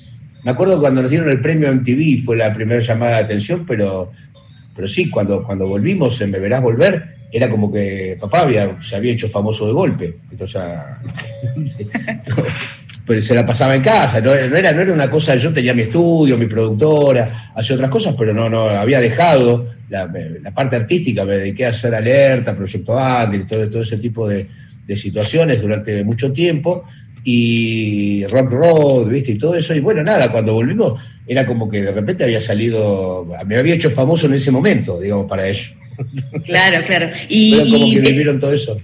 Me 0.43 0.51
acuerdo 0.51 0.79
cuando 0.79 1.01
nos 1.01 1.09
dieron 1.09 1.27
el 1.29 1.41
premio 1.41 1.73
MTV 1.73 2.23
fue 2.23 2.37
la 2.37 2.53
primera 2.53 2.79
llamada 2.79 3.17
de 3.17 3.23
atención, 3.23 3.65
pero, 3.65 4.11
pero 4.75 4.87
sí, 4.87 5.09
cuando, 5.09 5.43
cuando 5.43 5.67
volvimos 5.67 6.21
en 6.21 6.31
Me 6.31 6.39
Verás 6.39 6.61
Volver, 6.61 7.16
era 7.31 7.49
como 7.49 7.71
que 7.71 8.17
papá 8.19 8.41
había, 8.41 8.81
se 8.81 8.95
había 8.95 9.13
hecho 9.13 9.27
famoso 9.27 9.67
de 9.67 9.73
golpe. 9.73 10.17
O 10.39 10.45
pero 13.07 13.21
se 13.21 13.33
la 13.33 13.45
pasaba 13.45 13.73
en 13.73 13.81
casa, 13.81 14.19
no, 14.19 14.33
era, 14.33 14.73
no 14.73 14.81
era 14.81 14.93
una 14.93 15.09
cosa, 15.09 15.35
yo 15.37 15.53
tenía 15.53 15.73
mi 15.73 15.83
estudio, 15.83 16.37
mi 16.37 16.45
productora, 16.45 17.51
hacía 17.55 17.77
otras 17.77 17.89
cosas, 17.89 18.15
pero 18.17 18.33
no, 18.33 18.49
no 18.49 18.63
había 18.63 18.99
dejado 18.99 19.65
la, 19.87 20.11
parte 20.53 20.75
artística, 20.75 21.23
me 21.23 21.37
dediqué 21.37 21.65
a 21.65 21.69
hacer 21.69 21.95
alerta, 21.95 22.53
proyecto 22.53 22.99
Andy, 22.99 23.45
todo, 23.45 23.81
ese 23.81 23.97
tipo 23.97 24.27
de, 24.27 24.49
situaciones 24.93 25.61
durante 25.61 26.03
mucho 26.03 26.33
tiempo, 26.33 26.83
y 27.23 28.25
Rock 28.27 28.51
Road, 28.51 29.07
¿viste? 29.07 29.31
Y 29.31 29.37
todo 29.37 29.55
eso, 29.55 29.73
y 29.73 29.79
bueno, 29.79 30.03
nada, 30.03 30.31
cuando 30.31 30.53
volvimos 30.53 31.01
era 31.25 31.45
como 31.45 31.69
que 31.69 31.81
de 31.81 31.91
repente 31.91 32.23
había 32.23 32.39
salido, 32.39 33.25
me 33.45 33.57
había 33.57 33.73
hecho 33.73 33.89
famoso 33.89 34.27
en 34.27 34.33
ese 34.33 34.51
momento, 34.51 34.99
digamos, 34.99 35.27
para 35.27 35.47
ellos. 35.47 35.76
Claro, 36.45 36.83
claro. 36.85 37.09
Y, 37.27 37.71
como 37.71 37.91
que 37.91 37.99
vivieron 38.01 38.39
todo 38.39 38.53
eso. 38.53 38.79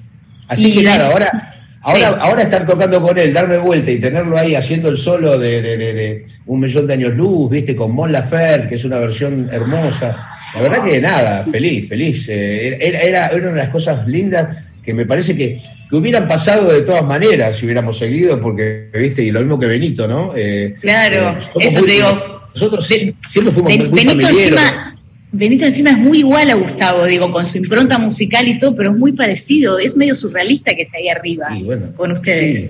Así 0.48 0.74
que 0.74 0.84
nada, 0.84 1.12
ahora 1.12 1.54
Ahora, 1.86 2.08
ahora 2.22 2.44
estar 2.44 2.66
tocando 2.66 3.02
con 3.02 3.18
él, 3.18 3.34
darme 3.34 3.58
vuelta 3.58 3.92
y 3.92 4.00
tenerlo 4.00 4.38
ahí 4.38 4.56
haciendo 4.56 4.88
el 4.88 4.96
solo 4.96 5.38
de, 5.38 6.26
un 6.46 6.62
millón 6.62 6.88
de 6.88 6.94
años 6.94 7.14
luz, 7.14 7.50
viste, 7.52 7.76
con 7.76 7.92
Mon 7.92 8.10
Laferte, 8.10 8.70
que 8.70 8.76
es 8.76 8.86
una 8.86 9.00
versión 9.00 9.50
hermosa. 9.52 10.16
La 10.56 10.62
verdad 10.62 10.82
que 10.82 11.02
nada, 11.02 11.44
feliz, 11.44 11.90
feliz. 11.90 12.30
Eh, 12.30 12.78
era, 12.80 13.00
era, 13.02 13.32
una 13.36 13.48
de 13.48 13.56
las 13.58 13.68
cosas 13.68 14.08
lindas 14.08 14.66
que 14.82 14.94
me 14.94 15.06
parece 15.06 15.36
que, 15.36 15.62
hubieran 15.92 16.26
pasado 16.26 16.72
de 16.72 16.82
todas 16.82 17.04
maneras 17.04 17.58
si 17.58 17.66
hubiéramos 17.66 17.98
seguido, 17.98 18.42
porque, 18.42 18.90
viste, 18.94 19.22
y 19.22 19.32
lo 19.32 19.42
mismo 19.42 19.60
que 19.60 19.68
Benito, 19.68 20.08
¿no? 20.08 20.32
Eh, 20.36 20.76
claro, 20.80 21.38
eh, 21.38 21.68
eso 21.68 21.84
te 21.84 21.92
digo. 21.92 22.42
Nosotros 22.54 22.88
siempre 22.88 23.52
fuimos 23.52 23.78
muy, 23.78 24.06
Benito 24.06 24.28
encima, 24.28 24.93
Benito 25.36 25.66
encima 25.66 25.90
es 25.90 25.98
muy 25.98 26.20
igual 26.20 26.48
a 26.52 26.54
Gustavo, 26.54 27.06
digo, 27.06 27.32
con 27.32 27.44
su 27.44 27.58
impronta 27.58 27.98
musical 27.98 28.48
y 28.48 28.60
todo, 28.60 28.76
pero 28.76 28.92
es 28.92 28.98
muy 28.98 29.14
parecido, 29.14 29.80
es 29.80 29.98
medio 29.98 30.14
surrealista 30.14 30.76
que 30.76 30.84
está 30.84 30.98
ahí 30.98 31.10
arriba 31.10 31.50
con 31.96 32.12
ustedes. 32.12 32.70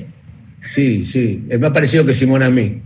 Sí, 0.65 1.03
sí, 1.03 1.43
es 1.49 1.59
más 1.59 1.71
parecido 1.71 2.05
que 2.05 2.13
Simón 2.13 2.41
a 2.41 2.49
mí. 2.49 2.81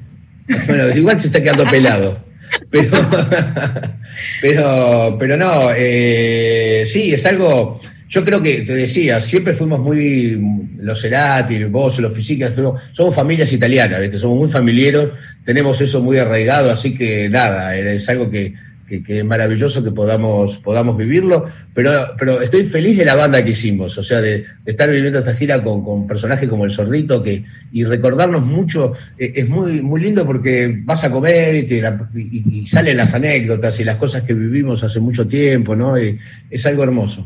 igual 0.95 1.19
se 1.19 1.27
está 1.27 1.41
quedando 1.41 1.63
pelado. 1.65 2.25
Pero, 2.71 2.89
pero, 4.41 5.17
pero 5.19 5.35
no, 5.35 5.69
eh, 5.75 6.83
sí, 6.85 7.13
es 7.13 7.25
algo. 7.25 7.77
Yo 8.07 8.23
creo 8.23 8.41
que, 8.41 8.61
te 8.61 8.73
decía, 8.73 9.19
siempre 9.19 9.53
fuimos 9.53 9.81
muy, 9.81 10.41
los 10.77 11.01
Cerati, 11.01 11.65
vos, 11.65 11.99
los 11.99 12.15
Físicas, 12.15 12.53
somos 12.93 13.13
familias 13.13 13.51
italianas, 13.51 13.99
¿viste? 13.99 14.17
somos 14.17 14.37
muy 14.37 14.47
familiares, 14.47 15.09
tenemos 15.43 15.81
eso 15.81 16.01
muy 16.01 16.17
arraigado, 16.17 16.71
así 16.71 16.93
que 16.93 17.27
nada, 17.27 17.75
es 17.75 18.07
algo 18.07 18.29
que, 18.29 18.53
que, 18.87 19.19
es 19.19 19.25
maravilloso 19.25 19.83
que 19.83 19.91
podamos, 19.91 20.57
podamos 20.59 20.97
vivirlo, 20.97 21.45
pero, 21.73 22.15
pero 22.17 22.41
estoy 22.41 22.65
feliz 22.65 22.97
de 22.97 23.05
la 23.05 23.15
banda 23.15 23.43
que 23.43 23.51
hicimos, 23.51 23.97
o 23.97 24.03
sea, 24.03 24.21
de, 24.21 24.45
estar 24.65 24.89
viviendo 24.89 25.19
esta 25.19 25.35
gira 25.35 25.61
con, 25.61 25.83
con, 25.83 26.07
personajes 26.07 26.47
como 26.47 26.65
el 26.65 26.71
Sordito, 26.71 27.21
que, 27.21 27.43
y 27.71 27.83
recordarnos 27.83 28.45
mucho, 28.45 28.93
eh, 29.17 29.33
es 29.35 29.49
muy, 29.49 29.81
muy 29.81 30.01
lindo 30.01 30.25
porque 30.25 30.81
vas 30.83 31.03
a 31.03 31.11
comer 31.11 31.55
y, 31.55 32.65
salen 32.65 32.97
las 32.97 33.13
anécdotas 33.13 33.79
y 33.79 33.83
las 33.83 33.97
cosas 33.97 34.23
que 34.23 34.33
vivimos 34.33 34.83
hace 34.83 34.99
mucho 34.99 35.27
tiempo, 35.27 35.75
¿no? 35.75 35.95
es 35.97 36.65
algo 36.65 36.83
hermoso. 36.83 37.25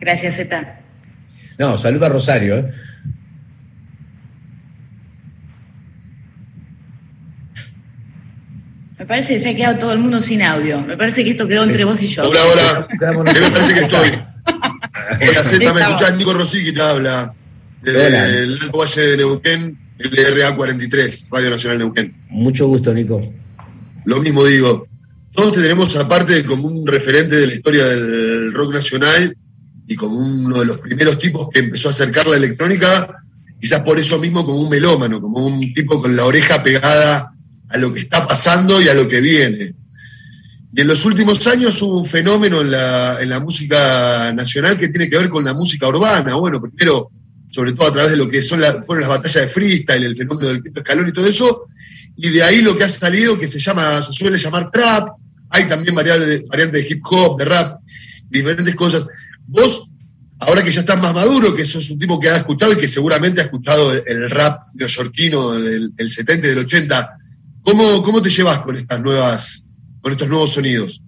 Gracias, 0.00 0.36
Zeta. 0.36 0.80
No, 1.58 1.76
saluda 1.76 2.06
a 2.06 2.08
Rosario. 2.08 2.56
¿eh? 2.56 2.70
Me 9.00 9.06
parece 9.06 9.32
que 9.32 9.40
se 9.40 9.48
ha 9.48 9.56
quedado 9.56 9.78
todo 9.78 9.92
el 9.92 9.98
mundo 9.98 10.20
sin 10.20 10.42
audio. 10.42 10.82
Me 10.82 10.94
parece 10.94 11.24
que 11.24 11.30
esto 11.30 11.48
quedó 11.48 11.64
entre 11.64 11.84
vos 11.84 12.02
y 12.02 12.06
yo. 12.06 12.22
Hola, 12.22 12.40
hola. 12.44 12.86
¿Qué 13.32 13.40
me 13.40 13.50
parece 13.50 13.72
que 13.72 13.80
estoy? 13.80 14.08
Hola, 15.26 15.42
Z, 15.42 15.72
¿me 15.72 15.80
escuchás? 15.80 16.18
Nico 16.18 16.34
Rossi 16.34 16.70
te 16.70 16.82
habla. 16.82 17.32
Desde 17.80 18.42
el 18.42 18.58
Alto 18.60 18.76
Valle 18.76 19.00
de 19.00 19.16
Neuquén, 19.16 19.78
LRA 19.96 20.54
43, 20.54 21.28
Radio 21.30 21.48
Nacional 21.48 21.78
Neuquén. 21.78 22.14
Mucho 22.28 22.66
gusto, 22.66 22.92
Nico. 22.92 23.22
Lo 24.04 24.20
mismo 24.20 24.44
digo. 24.44 24.86
Todos 25.32 25.54
te 25.54 25.62
tenemos 25.62 25.96
aparte 25.96 26.44
como 26.44 26.68
un 26.68 26.86
referente 26.86 27.36
de 27.36 27.46
la 27.46 27.54
historia 27.54 27.86
del 27.86 28.52
rock 28.52 28.74
nacional 28.74 29.34
y 29.86 29.96
como 29.96 30.16
uno 30.16 30.58
de 30.58 30.66
los 30.66 30.76
primeros 30.76 31.18
tipos 31.18 31.48
que 31.48 31.60
empezó 31.60 31.88
a 31.88 31.92
acercar 31.92 32.26
la 32.26 32.36
electrónica, 32.36 33.24
quizás 33.58 33.80
por 33.80 33.98
eso 33.98 34.18
mismo 34.18 34.44
como 34.44 34.60
un 34.60 34.68
melómano, 34.68 35.22
como 35.22 35.46
un 35.46 35.72
tipo 35.72 36.02
con 36.02 36.14
la 36.14 36.26
oreja 36.26 36.62
pegada 36.62 37.32
a 37.70 37.78
lo 37.78 37.92
que 37.92 38.00
está 38.00 38.26
pasando 38.26 38.80
y 38.80 38.88
a 38.88 38.94
lo 38.94 39.08
que 39.08 39.20
viene. 39.20 39.74
Y 40.72 40.80
en 40.80 40.86
los 40.86 41.04
últimos 41.04 41.46
años 41.46 41.80
hubo 41.82 41.98
un 41.98 42.04
fenómeno 42.04 42.60
en 42.60 42.70
la, 42.70 43.40
música 43.40 44.32
nacional 44.32 44.76
que 44.76 44.88
tiene 44.88 45.10
que 45.10 45.18
ver 45.18 45.28
con 45.28 45.44
la 45.44 45.54
música 45.54 45.88
urbana. 45.88 46.34
Bueno, 46.34 46.60
primero, 46.60 47.10
sobre 47.48 47.72
todo 47.72 47.88
a 47.88 47.92
través 47.92 48.12
de 48.12 48.16
lo 48.16 48.28
que 48.28 48.42
son 48.42 48.60
fueron 48.84 49.00
las 49.00 49.08
batallas 49.08 49.46
de 49.46 49.48
freestyle, 49.48 50.04
el 50.04 50.16
fenómeno 50.16 50.48
del 50.48 50.62
quinto 50.62 50.80
escalón 50.80 51.08
y 51.08 51.12
todo 51.12 51.26
eso. 51.26 51.66
Y 52.16 52.28
de 52.28 52.42
ahí 52.42 52.60
lo 52.60 52.76
que 52.76 52.84
ha 52.84 52.88
salido, 52.88 53.38
que 53.38 53.48
se 53.48 53.58
llama, 53.58 54.00
se 54.02 54.12
suele 54.12 54.38
llamar 54.38 54.70
trap. 54.70 55.08
Hay 55.50 55.66
también 55.66 55.94
variantes 55.94 56.72
de 56.72 56.86
hip 56.88 57.02
hop, 57.10 57.36
de 57.36 57.44
rap, 57.46 57.80
diferentes 58.28 58.74
cosas. 58.76 59.08
Vos, 59.48 59.90
ahora 60.38 60.62
que 60.62 60.70
ya 60.70 60.80
estás 60.80 61.02
más 61.02 61.12
maduro, 61.12 61.56
que 61.56 61.64
sos 61.64 61.90
un 61.90 61.98
tipo 61.98 62.20
que 62.20 62.28
ha 62.28 62.36
escuchado 62.36 62.72
y 62.72 62.76
que 62.76 62.86
seguramente 62.86 63.40
ha 63.40 63.44
escuchado 63.44 63.92
el 63.92 64.30
rap 64.30 64.68
neoyorquino 64.74 65.52
del, 65.52 65.96
del 65.96 66.10
70 66.10 66.46
y 66.46 66.50
del 66.50 66.58
80, 66.60 67.19
¿Cómo, 67.62 68.02
¿Cómo 68.02 68.22
te 68.22 68.30
llevas 68.30 68.60
con 68.60 68.76
estas 68.76 69.00
nuevas, 69.00 69.64
con 70.00 70.12
estos 70.12 70.28
nuevos 70.28 70.52
sonidos? 70.52 71.02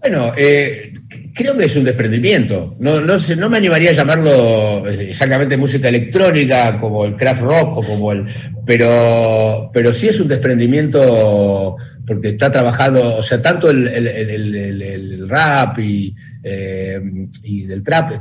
Bueno, 0.00 0.32
eh, 0.36 0.94
creo 1.34 1.56
que 1.56 1.64
es 1.64 1.76
un 1.76 1.84
desprendimiento. 1.84 2.76
No, 2.78 3.00
no, 3.00 3.16
no 3.18 3.50
me 3.50 3.56
animaría 3.58 3.90
a 3.90 3.94
llamarlo 3.94 4.88
exactamente 4.88 5.56
música 5.56 5.88
electrónica, 5.88 6.78
como 6.80 7.04
el 7.04 7.16
craft 7.16 7.42
rock, 7.42 7.76
o 7.76 7.80
como 7.82 8.12
el. 8.12 8.26
Pero, 8.64 9.70
pero 9.72 9.92
sí 9.92 10.08
es 10.08 10.20
un 10.20 10.28
desprendimiento 10.28 11.76
porque 12.06 12.30
está 12.30 12.50
trabajado, 12.50 13.16
o 13.16 13.22
sea, 13.22 13.40
tanto 13.40 13.70
el, 13.70 13.86
el, 13.86 15.28
rap 15.28 15.78
y, 15.78 16.14
eh, 16.42 17.00
y 17.44 17.62
del 17.66 17.84
trap 17.84 18.12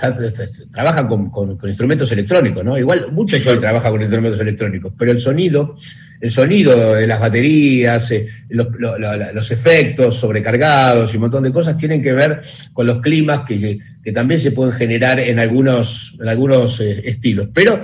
trabajan 0.71 1.07
con, 1.07 1.57
instrumentos 1.63 2.11
electrónicos, 2.11 2.63
¿no? 2.63 2.77
Igual 2.77 3.11
muchos 3.11 3.45
hoy 3.47 3.57
trabajan 3.57 3.91
con 3.91 4.01
instrumentos 4.01 4.39
electrónicos, 4.39 4.93
pero 4.95 5.11
el 5.11 5.19
sonido 5.19 5.75
el 6.21 6.31
sonido 6.31 6.95
de 6.95 7.07
las 7.07 7.19
baterías, 7.19 8.11
eh, 8.11 8.27
los, 8.49 9.51
efectos 9.51 10.15
sobrecargados 10.15 11.13
y 11.13 11.17
un 11.17 11.21
montón 11.21 11.43
de 11.43 11.51
cosas 11.51 11.77
tienen 11.77 12.01
que 12.01 12.11
ver 12.11 12.41
con 12.73 12.85
los 12.85 12.99
climas 12.99 13.41
que, 13.47 13.79
también 14.13 14.39
se 14.39 14.51
pueden 14.51 14.73
generar 14.73 15.19
en 15.19 15.39
algunos, 15.39 16.17
eh, 16.81 17.01
estilos. 17.05 17.49
Pero 17.53 17.83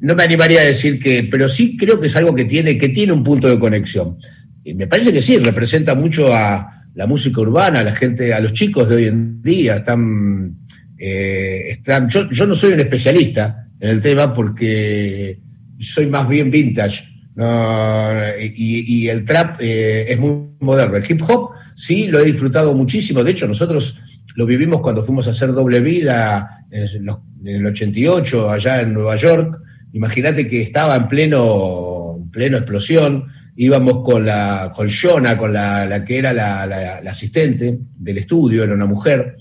no 0.00 0.14
me 0.14 0.22
animaría 0.22 0.60
a 0.60 0.64
decir 0.64 0.98
que, 0.98 1.24
pero 1.30 1.48
sí 1.48 1.76
creo 1.76 1.98
que 1.98 2.06
es 2.06 2.16
algo 2.16 2.34
que 2.34 2.44
tiene, 2.44 2.76
que 2.76 2.90
tiene 2.90 3.12
un 3.12 3.24
punto 3.24 3.48
de 3.48 3.58
conexión. 3.58 4.18
Me 4.64 4.86
parece 4.86 5.12
que 5.12 5.22
sí, 5.22 5.38
representa 5.38 5.94
mucho 5.94 6.32
a 6.32 6.84
la 6.94 7.06
música 7.06 7.40
urbana, 7.40 7.80
a 7.80 7.84
la 7.84 7.96
gente, 7.96 8.32
a 8.32 8.40
los 8.40 8.52
chicos 8.52 8.88
de 8.88 8.96
hoy 8.96 9.06
en 9.06 9.42
día. 9.42 9.76
Están, 9.76 10.56
eh, 10.98 11.80
yo 12.04 12.46
no 12.46 12.54
soy 12.54 12.74
un 12.74 12.80
especialista 12.80 13.66
en 13.80 13.90
el 13.90 14.00
tema 14.00 14.32
porque 14.32 15.40
soy 15.80 16.06
más 16.06 16.28
bien 16.28 16.50
vintage 16.50 17.11
y, 17.36 19.08
el 19.08 19.24
trap 19.24 19.56
eh, 19.60 20.12
es 20.12 20.18
muy 20.18 20.48
moderno. 20.60 20.96
El 20.96 21.04
hip 21.08 21.22
hop 21.28 21.50
sí 21.74 22.06
lo 22.06 22.20
he 22.20 22.24
disfrutado 22.24 22.74
muchísimo. 22.74 23.24
De 23.24 23.30
hecho, 23.30 23.46
nosotros 23.46 23.98
lo 24.34 24.46
vivimos 24.46 24.80
cuando 24.80 25.02
fuimos 25.02 25.26
a 25.26 25.30
hacer 25.30 25.52
doble 25.52 25.80
vida 25.80 26.64
en, 26.70 27.08
el 27.44 27.66
88 27.66 28.50
allá 28.50 28.80
en 28.80 28.94
Nueva 28.94 29.16
York. 29.16 29.58
Imagínate 29.92 30.46
que 30.46 30.62
estaba 30.62 30.96
en 30.96 31.08
pleno, 31.08 32.28
pleno 32.30 32.56
explosión. 32.56 33.26
Íbamos 33.56 34.02
con 34.02 34.24
la 34.24 34.72
con 34.74 34.88
Shona, 34.88 35.36
con 35.36 35.52
la, 35.52 36.02
que 36.04 36.18
era 36.18 36.32
la, 36.32 37.00
asistente 37.06 37.78
del 37.96 38.18
estudio, 38.18 38.64
era 38.64 38.74
una 38.74 38.86
mujer. 38.86 39.36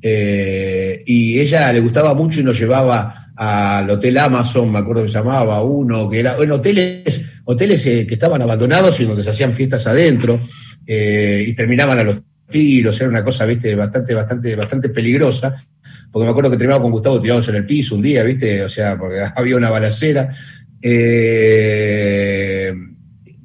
Eh, 0.00 1.02
y 1.06 1.38
ella 1.38 1.72
le 1.72 1.80
gustaba 1.80 2.12
mucho 2.12 2.40
y 2.40 2.44
nos 2.44 2.58
llevaba 2.58 3.24
al 3.36 3.90
Hotel 3.90 4.18
Amazon, 4.18 4.70
me 4.70 4.78
acuerdo 4.78 5.02
que 5.02 5.08
se 5.08 5.18
llamaba 5.18 5.62
uno, 5.62 6.08
que 6.08 6.20
era, 6.20 6.36
bueno, 6.36 6.56
hoteles, 6.56 7.22
hoteles 7.44 7.86
eh, 7.86 8.06
que 8.06 8.14
estaban 8.14 8.40
abandonados 8.42 8.98
y 9.00 9.04
donde 9.04 9.22
se 9.22 9.30
hacían 9.30 9.52
fiestas 9.52 9.86
adentro 9.86 10.40
eh, 10.86 11.44
y 11.46 11.54
terminaban 11.54 11.98
a 11.98 12.04
los 12.04 12.18
tiros, 12.48 13.00
era 13.00 13.08
una 13.08 13.24
cosa, 13.24 13.44
viste, 13.46 13.74
bastante, 13.74 14.14
bastante, 14.14 14.54
bastante 14.54 14.88
peligrosa, 14.90 15.54
porque 16.10 16.24
me 16.24 16.30
acuerdo 16.30 16.50
que 16.50 16.56
terminaba 16.56 16.82
con 16.82 16.92
Gustavo 16.92 17.20
tirados 17.20 17.48
en 17.48 17.56
el 17.56 17.66
piso 17.66 17.94
un 17.94 18.02
día, 18.02 18.22
viste, 18.22 18.62
o 18.62 18.68
sea, 18.68 18.98
porque 18.98 19.20
había 19.36 19.56
una 19.56 19.70
balacera. 19.70 20.28
Eh, 20.80 22.72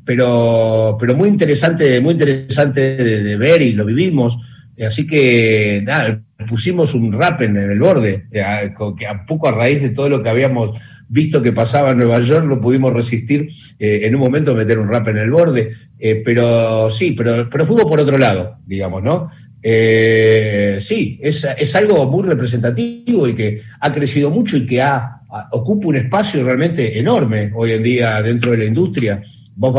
pero, 0.05 0.97
pero 0.99 1.15
muy 1.15 1.29
interesante, 1.29 2.01
muy 2.01 2.13
interesante 2.13 2.97
de 2.97 3.37
ver 3.37 3.61
y 3.61 3.73
lo 3.73 3.85
vivimos. 3.85 4.37
Así 4.85 5.05
que, 5.05 5.81
nada, 5.85 6.21
pusimos 6.47 6.93
un 6.95 7.11
rap 7.11 7.41
en, 7.41 7.57
el 7.57 7.79
borde, 7.79 8.27
que 8.31 8.41
a 8.41 9.25
poco 9.27 9.47
a 9.47 9.51
raíz 9.51 9.81
de 9.81 9.89
todo 9.89 10.09
lo 10.09 10.23
que 10.23 10.29
habíamos 10.29 10.79
visto 11.09 11.41
que 11.41 11.51
pasaba 11.51 11.89
en 11.89 11.97
Nueva 11.97 12.19
York, 12.19 12.45
lo 12.45 12.61
pudimos 12.61 12.93
resistir 12.93 13.49
eh, 13.79 14.01
en 14.03 14.15
un 14.15 14.21
momento 14.21 14.53
meter 14.53 14.77
un 14.77 14.87
rap 14.87 15.07
en 15.09 15.17
el 15.17 15.31
borde. 15.31 15.71
Eh, 15.97 16.21
pero 16.23 16.89
sí, 16.89 17.11
pero, 17.11 17.49
pero 17.49 17.65
fuimos 17.65 17.85
por 17.85 17.99
otro 17.99 18.17
lado, 18.17 18.59
digamos, 18.65 19.03
¿no? 19.03 19.27
Eh, 19.61 20.77
sí, 20.79 21.19
es, 21.21 21.45
es, 21.57 21.75
algo 21.75 22.09
muy 22.09 22.23
representativo 22.25 23.27
y 23.27 23.33
que 23.33 23.61
ha 23.81 23.91
crecido 23.91 24.29
mucho 24.29 24.55
y 24.55 24.65
que 24.65 24.81
ha, 24.81 25.19
ocupa 25.51 25.89
un 25.89 25.97
espacio 25.97 26.41
realmente 26.45 26.97
enorme 26.97 27.51
hoy 27.53 27.73
en 27.73 27.83
día 27.83 28.21
dentro 28.21 28.51
de 28.51 28.57
la 28.59 28.65
industria 28.65 29.21
vos 29.55 29.75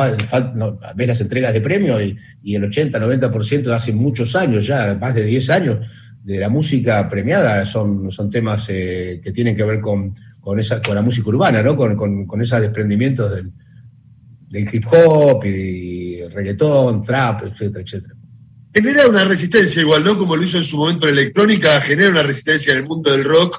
ves 0.94 1.08
las 1.08 1.20
entregas 1.22 1.54
de 1.54 1.62
premios 1.62 2.02
y, 2.42 2.54
el 2.54 2.70
80-90% 2.70 3.62
de 3.62 3.74
hace 3.74 3.92
muchos 3.94 4.36
años, 4.36 4.66
ya 4.66 4.94
más 5.00 5.14
de 5.14 5.24
10 5.24 5.48
años, 5.48 5.78
de 6.22 6.36
la 6.36 6.50
música 6.50 7.08
premiada 7.08 7.64
son, 7.64 8.10
son 8.10 8.28
temas 8.28 8.66
que 8.66 9.32
tienen 9.32 9.56
que 9.56 9.64
ver 9.64 9.80
con, 9.80 10.14
esa, 10.58 10.82
con 10.82 10.94
la 10.94 11.02
música 11.02 11.28
urbana, 11.28 11.62
¿no? 11.62 11.76
con, 11.76 12.40
esos 12.40 12.60
desprendimientos 12.60 13.30
del, 13.30 13.52
hip 14.72 14.84
hop 14.90 15.44
y 15.44 16.22
reggaetón, 16.28 17.02
trap, 17.04 17.44
etcétera, 17.44 17.84
etcétera. 17.84 18.14
Genera 18.74 19.08
una 19.08 19.24
resistencia 19.24 19.82
igual, 19.82 20.04
¿no? 20.04 20.16
Como 20.16 20.36
lo 20.36 20.44
hizo 20.44 20.56
en 20.56 20.64
su 20.64 20.76
momento 20.76 21.06
la 21.06 21.12
electrónica, 21.12 21.80
genera 21.80 22.10
una 22.10 22.22
resistencia 22.22 22.72
en 22.72 22.78
el 22.78 22.86
mundo 22.86 23.10
del 23.10 23.24
rock 23.24 23.58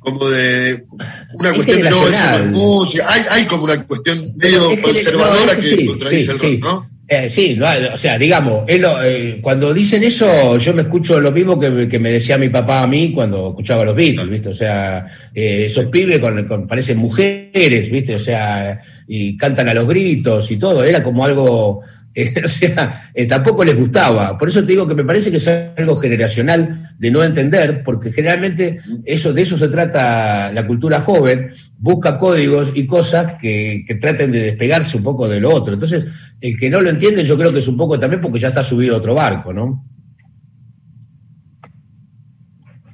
como 0.00 0.28
de 0.28 0.86
una 1.34 1.52
cuestión 1.52 1.82
de 1.82 1.90
no, 1.90 2.08
eso 2.08 2.44
música. 2.52 3.04
Hay, 3.08 3.22
hay 3.30 3.44
como 3.46 3.64
una 3.64 3.86
cuestión 3.86 4.32
medio 4.36 4.60
conservadora 4.80 5.56
que, 5.56 5.86
contradice 5.86 6.32
el 6.32 6.38
rock, 6.38 6.60
¿no? 6.60 6.90
Eh, 7.12 7.28
sí, 7.28 7.58
o 7.60 7.96
sea, 7.96 8.16
digamos, 8.16 8.62
eh, 8.68 9.40
cuando 9.42 9.74
dicen 9.74 10.04
eso, 10.04 10.56
yo 10.58 10.72
me 10.72 10.82
escucho 10.82 11.18
lo 11.18 11.32
mismo 11.32 11.58
que, 11.58 11.98
me 11.98 12.12
decía 12.12 12.38
mi 12.38 12.50
papá 12.50 12.84
a 12.84 12.86
mí 12.86 13.12
cuando 13.12 13.48
escuchaba 13.48 13.84
los 13.84 13.96
Beatles, 13.96 14.28
¿viste? 14.28 14.50
O 14.50 14.54
sea, 14.54 15.06
eh, 15.34 15.64
esos 15.66 15.86
pibes 15.86 16.20
con, 16.20 16.68
parecen 16.68 16.98
mujeres, 16.98 17.90
¿viste? 17.90 18.14
O 18.14 18.18
sea, 18.20 18.78
y 19.08 19.36
cantan 19.36 19.68
a 19.68 19.74
los 19.74 19.88
gritos 19.88 20.52
y 20.52 20.56
todo, 20.56 20.84
era 20.84 21.02
como 21.02 21.24
algo 21.24 21.80
o 22.44 22.48
sea, 22.48 23.10
eh, 23.14 23.26
tampoco 23.26 23.64
les 23.64 23.76
gustaba. 23.76 24.36
Por 24.36 24.48
eso 24.48 24.60
te 24.60 24.72
digo 24.72 24.86
que 24.86 24.94
me 24.94 25.04
parece 25.04 25.30
que 25.30 25.36
es 25.36 25.48
algo 25.48 25.96
generacional 25.96 26.94
de 26.98 27.10
no 27.10 27.22
entender, 27.22 27.82
porque 27.84 28.12
generalmente 28.12 28.80
eso, 29.04 29.32
de 29.32 29.42
eso 29.42 29.56
se 29.56 29.68
trata 29.68 30.52
la 30.52 30.66
cultura 30.66 31.02
joven, 31.02 31.52
busca 31.78 32.18
códigos 32.18 32.76
y 32.76 32.86
cosas 32.86 33.34
que, 33.40 33.84
traten 34.00 34.32
de 34.32 34.40
despegarse 34.42 34.96
un 34.96 35.02
poco 35.02 35.28
de 35.28 35.40
lo 35.40 35.50
otro. 35.54 35.74
Entonces, 35.74 36.04
el 36.40 36.56
que 36.56 36.68
no 36.68 36.80
lo 36.80 36.90
entiende, 36.90 37.24
yo 37.24 37.36
creo 37.36 37.52
que 37.52 37.60
es 37.60 37.68
un 37.68 37.76
poco 37.76 37.98
también 37.98 38.20
porque 38.20 38.38
ya 38.38 38.48
está 38.48 38.64
subido 38.64 38.94
a 38.94 38.98
otro 38.98 39.14
barco, 39.14 39.52
¿no? 39.52 39.86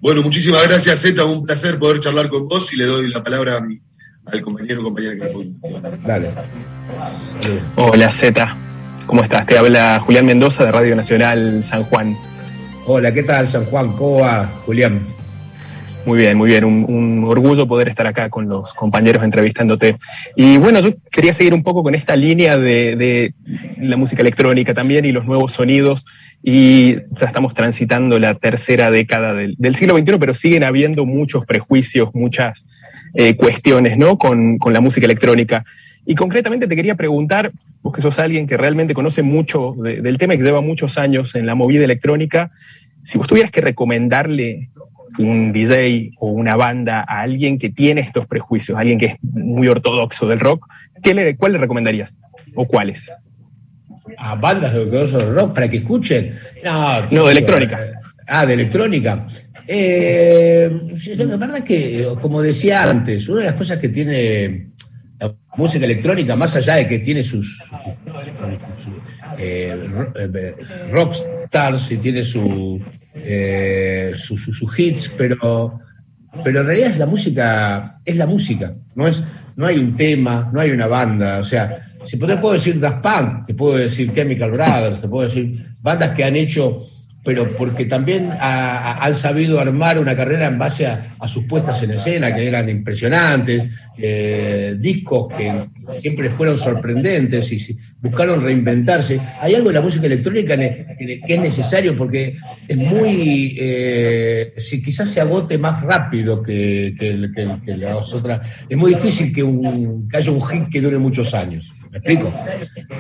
Bueno, 0.01 0.23
muchísimas 0.23 0.63
gracias, 0.69 1.01
Zeta. 1.01 1.25
Un 1.25 1.45
placer 1.45 1.79
poder 1.79 2.01
charlar 2.01 2.29
con 2.29 2.47
vos 2.47 2.73
y 2.73 2.77
le 2.77 2.85
doy 2.85 3.09
la 3.09 3.25
palabra 3.25 3.57
a 3.57 3.61
mi, 3.61 3.81
al 4.27 4.41
compañero 4.43 4.83
o 4.83 4.85
compañera 4.85 5.17
que 5.17 5.51
Dale. 6.07 6.31
Hola, 7.77 8.11
Zeta. 8.11 8.66
¿Cómo 9.07 9.23
estás? 9.23 9.47
Te 9.47 9.57
habla 9.57 10.01
Julián 10.01 10.27
Mendoza 10.27 10.65
de 10.65 10.73
Radio 10.73 10.97
Nacional 10.97 11.63
San 11.63 11.85
Juan. 11.85 12.17
Hola, 12.87 13.13
¿qué 13.13 13.23
tal 13.23 13.47
San 13.47 13.65
Juan? 13.67 13.93
¿Cómo 13.93 14.19
va, 14.19 14.49
Julián? 14.67 15.01
Muy 16.05 16.19
bien, 16.19 16.37
muy 16.37 16.51
bien. 16.51 16.65
Un, 16.65 17.23
orgullo 17.25 17.69
poder 17.69 17.87
estar 17.87 18.09
acá 18.09 18.31
con 18.31 18.49
los 18.49 18.75
compañeros 18.75 19.23
entrevistándote. 19.23 19.97
Y 20.35 20.57
bueno, 20.57 20.81
yo 20.81 20.91
quería 21.13 21.33
seguir 21.33 21.55
un 21.55 21.63
poco 21.63 21.85
con 21.85 21.95
esta 21.95 22.17
línea 22.17 22.59
de, 22.59 23.33
la 23.79 23.97
música 23.97 24.23
electrónica 24.23 24.75
también 24.75 25.05
y 25.05 25.13
los 25.13 25.25
nuevos 25.25 25.53
sonidos. 25.53 26.05
Y 26.43 26.97
ya 27.13 27.27
estamos 27.27 27.55
transitando 27.55 28.19
la 28.19 28.35
tercera 28.35 28.91
década 28.91 29.35
del, 29.35 29.77
siglo 29.77 29.97
XXI, 29.97 30.19
pero 30.19 30.35
siguen 30.35 30.65
habiendo 30.65 31.07
muchos 31.07 31.47
prejuicios, 31.47 32.11
muchas 32.13 32.67
eh, 33.15 33.37
cuestiones 33.37 33.99
¿no? 33.99 34.19
con, 34.19 34.59
con 34.59 34.73
la 34.73 34.81
música 34.81 35.07
electrónica. 35.07 35.65
Y 36.07 36.15
concretamente 36.15 36.69
te 36.69 36.77
quería 36.77 36.95
preguntar, 36.95 37.53
vos 37.83 37.93
que 37.93 38.01
sos 38.01 38.19
alguien 38.21 38.47
que 38.47 38.57
realmente 38.57 38.95
conoce 38.95 39.23
mucho 39.23 39.75
del 39.77 40.19
tema 40.19 40.35
y 40.35 40.39
que 40.39 40.45
lleva 40.45 40.63
muchos 40.63 40.99
años 40.99 41.35
en 41.35 41.47
la 41.47 41.57
movida 41.57 41.85
electrónica, 41.85 42.53
si 43.03 43.19
vos 43.19 43.27
tuvieras 43.27 43.51
que 43.51 43.61
recomendarle 43.61 44.71
un 45.19 45.53
DJ 45.53 46.13
o 46.19 46.31
una 46.31 46.55
banda 46.55 47.01
a 47.01 47.23
alguien 47.23 47.59
que 47.59 47.71
tiene 47.71 48.03
estos 48.03 48.27
prejuicios, 48.27 48.79
alguien 48.79 48.99
que 48.99 49.07
es 49.07 49.17
muy 49.23 49.67
ortodoxo 49.67 50.29
del 50.29 50.39
rock, 50.39 50.69
¿qué 51.03 51.13
le, 51.13 51.37
¿cuál 51.37 51.53
le 51.53 51.59
recomendarías? 51.59 52.17
¿O 52.55 52.67
cuáles? 52.67 53.11
A 54.19 54.37
bandas 54.37 54.73
de 54.73 54.85
del 54.87 55.35
rock 55.35 55.55
para 55.55 55.69
que 55.69 55.79
escuchen. 55.79 56.35
No, 56.65 57.03
de 57.03 57.33
electrónica. 57.33 57.81
Ah, 58.29 58.47
de 58.47 58.55
electrónica. 58.55 59.27
Eh, 59.67 60.71
la 61.17 61.37
verdad 61.37 61.65
que, 61.65 62.07
como 62.21 62.41
decía 62.41 62.89
antes, 62.89 63.29
una 63.29 63.41
de 63.41 63.47
las 63.47 63.55
cosas 63.55 63.79
que 63.79 63.89
tiene 63.89 64.69
la 65.19 65.35
música 65.57 65.85
electrónica, 65.85 66.37
más 66.37 66.57
allá 66.57 66.77
de 66.77 66.87
que 66.87 66.99
tiene 66.99 67.23
sus, 67.23 67.59
eh, 69.39 69.77
eh, 70.17 70.55
rockstars 70.91 71.91
y 71.93 71.97
tiene 71.99 72.23
eh, 73.15 74.13
sus 74.17 74.79
hits, 74.79 75.13
pero, 75.17 75.81
pero 76.45 76.61
en 76.61 76.67
realidad 76.67 76.91
es 76.91 76.99
la 76.99 77.07
música, 77.07 78.01
es 78.05 78.17
la 78.17 78.27
música, 78.27 78.75
no, 78.95 79.07
es, 79.07 79.23
no 79.57 79.67
hay 79.67 79.79
un 79.79 79.97
tema, 79.97 80.51
no 80.53 80.61
hay 80.61 80.71
una 80.71 80.87
banda, 80.87 81.39
o 81.39 81.45
sea, 81.45 81.83
si 82.05 82.17
te 82.19 82.37
puedo 82.37 82.53
decir 82.55 82.79
Daft 82.79 83.03
Punk, 83.03 83.47
te 83.47 83.55
puedo 83.55 83.77
decir 83.77 84.13
Chemical 84.15 84.53
Brothers, 84.53 85.01
te 85.01 85.09
puedo 85.09 85.25
decir 85.25 85.75
bandas 85.81 86.11
que 86.11 86.23
han 86.25 86.37
hecho 86.37 86.83
pero 87.27 87.57
porque 87.57 87.87
también 87.87 88.31
han 88.41 89.15
sabido 89.17 89.59
armar 89.59 89.99
una 89.99 90.15
carrera 90.15 90.47
en 90.47 90.57
base 90.57 90.87
a, 90.87 91.27
sus 91.27 91.45
puestas 91.45 91.83
en 91.83 91.91
escena, 91.91 92.33
que 92.33 92.47
eran 92.47 92.69
impresionantes, 92.69 93.65
eh, 93.99 94.77
discos 94.79 95.35
que 95.35 95.53
siempre 95.99 96.31
fueron 96.31 96.57
sorprendentes 96.57 97.51
y 97.51 97.77
buscaron 98.01 98.41
reinventarse. 98.41 99.21
Hay 99.41 99.57
algo 99.57 99.71
en 99.71 99.75
la 99.75 99.81
música 99.81 100.07
electrónica 100.07 100.57
que, 100.57 101.21
es 101.27 101.41
necesario 101.41 101.97
porque 101.97 102.37
es 102.69 102.77
muy, 102.77 103.57
eh, 103.59 104.55
si 104.57 104.81
quizás 104.81 105.09
se 105.09 105.21
agote 105.21 105.59
más 105.59 105.83
rápido 105.83 106.41
que, 106.41 106.95
las 107.67 108.15
otras, 108.15 108.47
es 108.69 108.77
muy 108.77 108.95
difícil 108.95 109.33
que, 109.33 109.43
un, 109.43 110.09
que 110.09 110.17
haya 110.17 110.31
un 110.31 110.43
hit 110.43 110.69
que 110.71 110.81
dure 110.81 110.99
muchos 110.99 111.35
años. 111.35 111.73
¿Me 111.97 112.13
explico? 112.13 112.33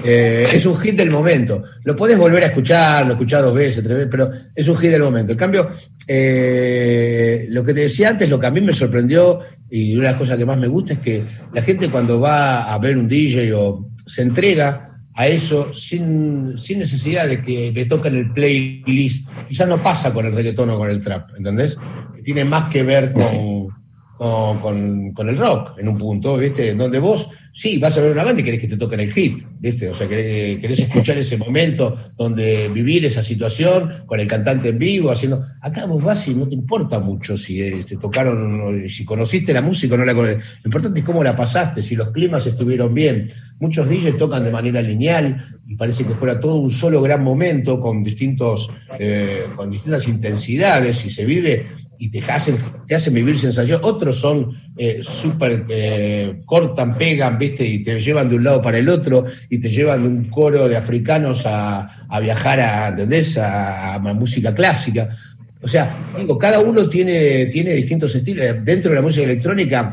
Eh, 0.05 0.43
es 0.43 0.67
un 0.67 0.77
hit 0.77 0.97
del 0.97 1.11
momento. 1.11 1.63
Lo 1.85 1.95
podés 1.95 2.17
volver 2.17 2.43
a 2.45 2.47
escuchar, 2.47 3.07
lo 3.07 3.13
escuchás 3.13 3.43
dos 3.43 3.55
veces, 3.55 3.85
tres 3.85 3.97
veces, 3.97 4.09
pero 4.11 4.31
es 4.55 4.67
un 4.69 4.77
hit 4.77 4.91
del 4.91 5.03
momento. 5.03 5.33
En 5.33 5.39
cambio, 5.39 5.71
eh, 6.09 7.47
lo 7.51 7.63
que 7.63 7.75
te 7.75 7.81
decía 7.81 8.09
antes, 8.09 8.31
lo 8.31 8.41
que 8.41 8.47
a 8.47 8.51
mí 8.51 8.61
me 8.63 8.73
sorprendió 8.73 9.39
y 9.71 9.95
una 9.95 10.05
de 10.05 10.11
las 10.13 10.19
cosas 10.19 10.39
que 10.39 10.47
más 10.47 10.57
me 10.57 10.67
gusta 10.67 10.95
es 10.95 10.99
que 11.01 11.23
la 11.53 11.61
gente 11.61 11.89
cuando 11.89 12.21
va 12.21 12.73
a 12.73 12.79
ver 12.79 12.97
un 12.97 13.07
DJ 13.07 13.53
o 13.53 13.91
se 14.07 14.23
entrega 14.23 15.03
a 15.15 15.27
eso 15.29 15.73
sin, 15.73 16.55
necesidad 16.55 17.27
de 17.27 17.43
que 17.43 17.73
le 17.73 17.85
toquen 17.85 18.17
el 18.17 18.33
playlist, 18.33 19.29
quizás 19.47 19.69
no 19.69 19.83
pasa 19.83 20.13
con 20.13 20.25
el 20.25 20.33
reggaetón 20.33 20.71
o 20.71 20.79
con 20.79 20.89
el 20.89 21.01
trap, 21.01 21.31
¿entendés? 21.37 21.77
Que 22.15 22.23
tiene 22.23 22.45
más 22.45 22.71
que 22.71 22.83
ver 22.83 23.13
con 23.13 23.67
con, 24.17 25.13
con, 25.13 25.29
el 25.29 25.37
rock 25.37 25.79
en 25.79 25.89
un 25.89 25.99
punto, 25.99 26.37
¿viste? 26.37 26.75
Donde 26.75 26.99
vos, 26.99 27.29
sí, 27.57 27.79
vas 27.79 27.97
a 27.97 28.03
ver 28.03 28.13
una 28.13 28.23
banda 28.23 28.43
y 28.43 28.45
querés 28.45 28.61
que 28.61 28.69
te 28.69 28.77
toquen 28.77 29.01
el 29.01 29.11
hit, 29.11 29.43
¿viste? 29.59 29.89
O 29.89 29.95
sea, 29.95 30.07
querés, 30.07 30.79
escuchar 30.79 31.17
ese 31.17 31.39
momento 31.39 31.97
donde 32.15 32.69
vivir 32.69 33.07
esa 33.07 33.23
situación 33.23 34.05
con 34.05 34.21
el 34.21 34.27
cantante 34.27 34.69
en 34.69 34.79
vivo, 34.79 35.11
haciendo. 35.11 35.43
Acá 35.63 35.87
vos 35.87 36.05
vas 36.05 36.29
y 36.29 36.35
no 36.35 36.47
te 36.47 36.55
importa 36.55 37.01
mucho 37.01 37.35
si 37.35 37.59
te 37.81 37.97
tocaron, 37.97 38.87
si 38.91 39.07
conociste 39.07 39.55
la 39.55 39.63
música 39.63 39.95
o 39.95 39.99
no 39.99 40.05
la 40.05 40.15
conociste. 40.15 40.45
Lo 40.65 40.69
importante 40.69 41.01
es 41.01 41.07
cómo 41.07 41.25
la 41.25 41.35
pasaste, 41.35 41.83
si 41.83 41.97
los 41.97 42.11
climas 42.11 42.47
estuvieron 42.47 42.93
bien. 42.93 43.27
Muchos 43.59 43.89
DJs 43.89 44.19
tocan 44.19 44.45
de 44.45 44.51
manera 44.51 44.83
lineal 44.83 45.59
y 45.67 45.77
parece 45.77 46.05
que 46.05 46.13
fuera 46.13 46.39
todo 46.39 46.57
un 46.57 46.71
solo 46.71 47.01
gran 47.01 47.25
momento 47.25 47.81
con, 47.81 48.05
distintos, 48.05 48.69
eh, 48.99 49.45
con 49.57 49.71
distintas 49.71 50.07
intensidades 50.09 51.07
y 51.07 51.09
se 51.09 51.25
vive 51.25 51.65
y 51.99 52.11
te 52.11 52.21
hacen, 52.31 52.59
te 52.87 52.95
hacen 52.95 53.15
vivir 53.15 53.39
sensación. 53.39 53.81
Otros 53.83 54.17
son 54.21 54.66
eh, 54.79 54.99
súper, 55.01 55.64
eh, 55.70 56.43
cortan, 56.45 56.99
pegan, 56.99 57.39
¿viste? 57.39 57.64
Y 57.64 57.83
te 57.83 57.99
llevan 57.99 58.29
de 58.29 58.37
un 58.37 58.45
lado 58.45 58.61
para 58.61 58.77
el 58.77 58.89
otro 58.91 59.24
y 59.49 59.59
te 59.59 59.70
llevan 59.70 60.03
de 60.03 60.09
un 60.09 60.24
coro 60.29 60.68
de 60.68 60.77
africanos 60.77 61.45
a, 61.47 61.89
viajar 62.20 62.61
a, 62.61 62.89
¿entendés? 62.89 63.39
A, 63.39 63.99
música 63.99 64.55
clásica. 64.55 65.09
O 65.62 65.68
sea, 65.68 65.97
digo, 66.18 66.37
cada 66.37 66.61
uno 66.61 66.89
tiene, 66.89 67.47
tiene 67.47 67.72
distintos 67.72 68.14
estilos. 68.14 68.45
Dentro 68.62 68.91
de 68.91 68.97
la 68.97 69.03
música 69.03 69.24
electrónica, 69.24 69.89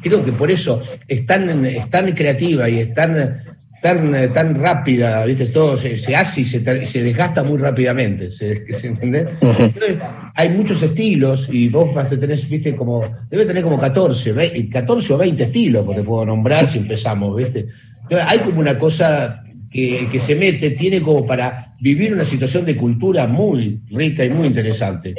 creo 0.00 0.24
que 0.24 0.32
por 0.32 0.50
eso 0.50 0.80
es 1.08 1.26
tan, 1.26 1.64
es 1.66 1.90
tan 1.90 2.12
creativa 2.12 2.68
y 2.68 2.78
es 2.78 2.94
tan 2.94 3.58
tan, 3.80 4.14
eh, 4.14 4.28
tan 4.28 4.54
rápida, 4.54 5.24
¿viste? 5.24 5.46
Todo 5.46 5.76
se, 5.76 5.94
hace 6.14 6.40
y 6.42 6.44
se, 6.44 6.86
se, 6.86 7.02
desgasta 7.02 7.42
muy 7.42 7.58
rápidamente, 7.58 8.30
¿se, 8.30 8.64
hay 10.34 10.48
muchos 10.50 10.82
estilos 10.82 11.48
y 11.50 11.68
vos 11.68 11.94
vas 11.94 12.12
a 12.12 12.18
tener, 12.18 12.38
¿viste? 12.46 12.76
Como, 12.76 13.02
debe 13.30 13.46
tener 13.46 13.62
como 13.62 13.78
14, 13.78 14.68
14 14.70 15.12
o 15.14 15.18
20 15.18 15.42
estilos, 15.42 15.84
porque 15.84 16.00
te 16.00 16.06
puedo 16.06 16.26
nombrar 16.26 16.66
si 16.66 16.78
empezamos, 16.78 17.36
¿viste? 17.36 17.66
Entonces, 18.02 18.26
hay 18.28 18.38
como 18.40 18.60
una 18.60 18.76
cosa 18.78 19.42
que, 19.70 20.08
que, 20.10 20.18
se 20.18 20.34
mete, 20.34 20.70
tiene 20.70 21.00
como 21.00 21.24
para 21.24 21.74
vivir 21.80 22.12
una 22.12 22.24
situación 22.24 22.64
de 22.64 22.76
cultura 22.76 23.26
muy 23.26 23.80
rica 23.90 24.24
y 24.24 24.30
muy 24.30 24.48
interesante. 24.48 25.14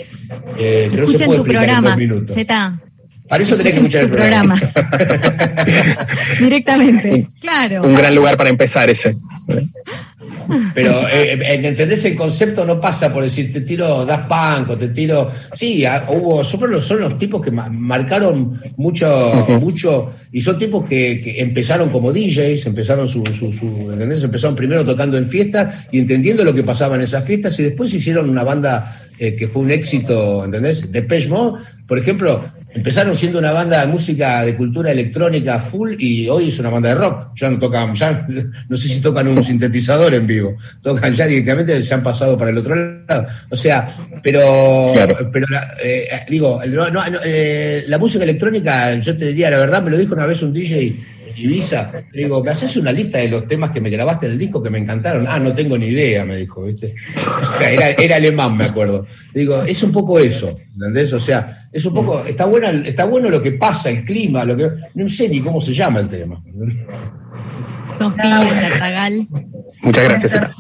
Eh, 0.58 0.88
que 0.92 0.98
no 0.98 1.08
se 1.08 1.26
puede 1.26 1.40
tu 1.40 1.46
programa, 1.46 1.98
Z. 2.28 2.82
Para 3.32 3.44
eso 3.44 3.56
tenés 3.56 3.72
que 3.72 3.78
escuchar 3.78 4.04
el 4.04 4.10
programa. 4.10 4.60
Directamente, 6.42 7.28
claro. 7.40 7.82
Un 7.82 7.96
gran 7.96 8.14
lugar 8.14 8.36
para 8.36 8.50
empezar 8.50 8.90
ese. 8.90 9.16
Pero 10.74 11.08
eh, 11.14 11.40
eh 11.42 11.62
¿entendés? 11.64 12.04
El 12.04 12.16
concepto 12.18 12.66
no 12.66 12.78
pasa 12.82 13.10
por 13.10 13.24
decir 13.24 13.50
te 13.50 13.62
tiro 13.62 14.06
Das 14.06 14.28
Punk 14.28 14.72
o 14.72 14.78
te 14.78 14.90
tiro. 14.90 15.32
Sí, 15.54 15.82
hubo. 16.10 16.44
Son 16.44 17.00
los, 17.00 17.18
tipos 17.18 17.42
que 17.42 17.52
marcaron 17.52 18.60
mucho, 18.76 19.46
mucho. 19.62 20.12
Y 20.34 20.42
son 20.42 20.60
tipos 20.60 20.88
que, 20.90 21.22
empezaron 21.38 21.88
como 21.88 22.12
DJs, 22.12 22.66
empezaron 22.66 23.08
su, 23.08 23.24
¿entendés? 23.94 24.22
Empezaron 24.24 24.58
primero 24.58 24.84
tocando 24.84 25.18
en 25.18 25.26
fiestas 25.26 25.88
y 25.90 26.00
entendiendo 26.00 26.44
lo 26.44 26.54
que 26.54 26.64
pasaba 26.64 26.96
en 26.96 27.04
esas 27.04 27.24
fiestas 27.24 27.58
y 27.62 27.64
después 27.64 27.94
hicieron 27.94 28.30
una 28.30 28.44
banda 28.44 28.98
eh, 29.18 29.38
que 29.38 29.48
fue 29.48 29.62
un 29.62 29.72
éxito, 29.72 30.44
¿entendés? 30.44 30.92
Depeche 30.92 31.30
Mode, 31.30 31.64
por 31.88 31.98
ejemplo, 31.98 32.44
empezaron 32.74 33.16
siendo 33.16 33.40
una 33.40 33.52
banda 33.52 33.82
de 33.82 33.88
música 33.88 34.44
de 34.46 34.56
cultura 34.56 34.92
electrónica 34.92 35.60
full 35.60 35.94
y 35.98 36.28
hoy 36.30 36.50
es 36.50 36.60
una 36.60 36.70
banda 36.70 36.90
de 36.90 36.96
rock. 36.96 37.30
Ya 37.36 37.50
no 37.50 37.60
tocan, 37.60 37.94
ya 37.96 38.28
no 38.70 38.78
sé 38.78 38.88
si 38.88 39.02
tocan 39.02 39.28
un 39.28 39.44
sintetizador 39.44 40.14
en 40.14 40.28
vivo, 40.28 40.56
tocan 40.82 41.14
ya 41.14 41.28
directamente, 41.28 41.82
ya 41.82 41.96
han 41.96 42.04
pasado 42.04 42.38
para 42.38 42.52
el 42.52 42.58
otro 42.58 42.76
lado. 42.76 43.26
O 43.50 43.56
sea, 43.56 43.88
pero, 44.24 44.94
pero 45.32 45.46
eh, 45.84 46.08
digo, 46.30 46.60
eh, 46.64 47.84
la 47.88 47.98
música 47.98 48.24
electrónica, 48.24 48.96
yo 48.96 49.16
te 49.16 49.28
diría 49.28 49.50
la 49.50 49.58
verdad, 49.58 49.82
me 49.82 49.92
lo 49.92 49.98
dijo 49.98 50.14
una 50.14 50.26
vez 50.26 50.42
un 50.42 50.54
DJ 50.54 50.96
Ibiza, 51.36 51.92
le 52.12 52.24
digo, 52.24 52.44
¿me 52.44 52.52
haces 52.52 52.76
una 52.78 52.92
lista 52.92 53.18
de 53.18 53.28
los 53.28 53.48
temas 53.48 53.72
que 53.72 53.82
me 53.82 53.90
grabaste 53.90 54.26
en 54.26 54.34
el 54.34 54.38
disco 54.38 54.62
que 54.62 54.70
me 54.70 54.80
encantaron? 54.80 55.26
Ah, 55.28 55.40
no 55.40 55.54
tengo 55.54 55.78
ni 55.78 55.88
idea, 55.88 56.26
me 56.26 56.38
dijo, 56.38 56.64
¿viste? 56.64 56.96
Era, 57.60 57.92
era 57.92 58.16
alemán, 58.16 58.58
me 58.58 58.66
acuerdo. 58.66 59.06
digo, 59.34 59.62
es 59.64 59.82
un 59.84 59.92
poco 59.92 60.20
eso, 60.20 60.58
¿entendés? 60.74 61.14
O 61.14 61.20
sea, 61.20 61.70
es 61.72 61.86
un 61.86 61.94
poco, 61.94 62.24
está, 62.26 62.46
buena, 62.46 62.70
está 62.70 63.06
bueno 63.06 63.30
lo 63.30 63.42
que 63.42 63.54
pasa, 63.54 63.90
el 63.90 64.06
clima, 64.06 64.44
lo 64.46 64.58
que. 64.58 64.70
No 64.96 65.08
sé 65.08 65.30
ni 65.30 65.42
cómo 65.42 65.62
se 65.62 65.74
llama 65.74 66.00
el 66.00 66.08
tema. 66.08 66.42
Sofía 67.98 68.50
Tartagal. 68.62 69.28
Muchas 69.82 70.04
gracias. 70.04 70.52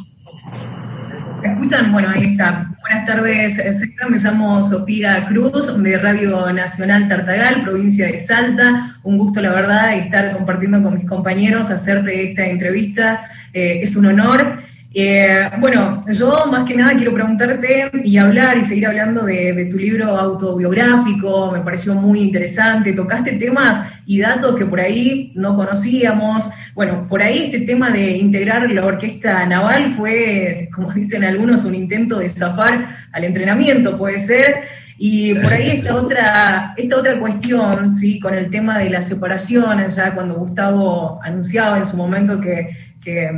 ¿Me 1.41 1.53
escuchan? 1.53 1.91
Bueno, 1.91 2.09
ahí 2.09 2.33
está. 2.33 2.71
Buenas 2.81 3.05
tardes, 3.05 3.87
Me 4.09 4.17
llamo 4.17 4.63
Sofía 4.63 5.25
Cruz, 5.27 5.81
de 5.81 5.97
Radio 5.97 6.51
Nacional 6.53 7.07
Tartagal, 7.07 7.63
provincia 7.63 8.05
de 8.07 8.17
Salta. 8.17 8.97
Un 9.03 9.17
gusto, 9.17 9.41
la 9.41 9.51
verdad, 9.51 9.95
estar 9.95 10.33
compartiendo 10.33 10.83
con 10.83 10.93
mis 10.93 11.05
compañeros, 11.05 11.71
hacerte 11.71 12.29
esta 12.29 12.45
entrevista. 12.45 13.29
Eh, 13.53 13.79
es 13.81 13.95
un 13.95 14.05
honor. 14.05 14.61
Eh, 14.93 15.49
bueno, 15.59 16.03
yo 16.09 16.47
más 16.47 16.67
que 16.67 16.75
nada 16.75 16.95
quiero 16.95 17.13
preguntarte 17.13 17.89
y 18.03 18.17
hablar 18.17 18.57
y 18.57 18.65
seguir 18.65 18.87
hablando 18.87 19.23
de, 19.23 19.69
tu 19.71 19.77
libro 19.77 20.17
autobiográfico, 20.17 21.49
me 21.51 21.61
pareció 21.61 21.95
muy 21.95 22.19
interesante, 22.19 22.91
tocaste 22.91 23.33
temas 23.33 23.89
y 24.05 24.19
datos 24.19 24.55
que 24.55 24.65
por 24.65 24.81
ahí 24.81 25.31
no 25.35 25.55
conocíamos. 25.55 26.49
Bueno, 26.75 27.07
por 27.07 27.21
ahí 27.21 27.45
este 27.45 27.61
tema 27.61 27.89
de 27.89 28.17
integrar 28.17 28.69
la 28.69 28.85
orquesta 28.85 29.45
naval 29.45 29.93
fue, 29.93 30.69
como 30.73 30.91
dicen 30.93 31.23
algunos, 31.23 31.63
un 31.63 31.75
intento 31.75 32.19
de 32.19 32.27
zafar 32.27 32.85
al 33.13 33.23
entrenamiento, 33.23 33.97
puede 33.97 34.19
ser. 34.19 34.63
Y 34.97 35.33
por 35.35 35.53
ahí 35.53 35.69
esta 35.69 35.95
otra, 35.95 36.73
esta 36.77 36.97
otra 36.97 37.17
cuestión, 37.17 37.93
¿sí? 37.93 38.19
con 38.19 38.33
el 38.33 38.49
tema 38.49 38.77
de 38.77 38.89
la 38.89 39.01
separación, 39.01 39.87
ya 39.87 40.13
cuando 40.13 40.35
Gustavo 40.35 41.19
anunciaba 41.23 41.77
en 41.77 41.85
su 41.85 41.97
momento 41.97 42.39
que, 42.39 42.69
que 43.01 43.31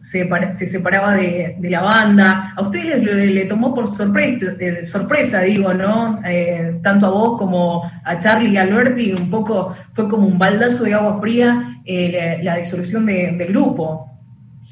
se, 0.00 0.28
se 0.52 0.66
separaba 0.66 1.14
de, 1.14 1.56
la 1.60 1.80
banda. 1.80 2.54
A 2.56 2.62
usted 2.62 3.02
le, 3.02 3.44
tomó 3.46 3.74
por 3.74 3.88
sorpresa, 3.88 5.42
digo, 5.42 5.74
¿no? 5.74 6.20
Eh, 6.24 6.78
tanto 6.82 7.06
a 7.06 7.10
vos 7.10 7.38
como 7.38 7.90
a 8.04 8.18
Charlie 8.18 8.52
y 8.52 8.56
Alberti, 8.56 9.12
un 9.12 9.30
poco 9.30 9.74
fue 9.92 10.08
como 10.08 10.26
un 10.26 10.38
baldazo 10.38 10.84
de 10.84 10.94
agua 10.94 11.20
fría 11.20 11.80
eh, 11.84 12.38
la, 12.42 12.56
disolución 12.56 13.06
del 13.06 13.46
grupo. 13.48 14.04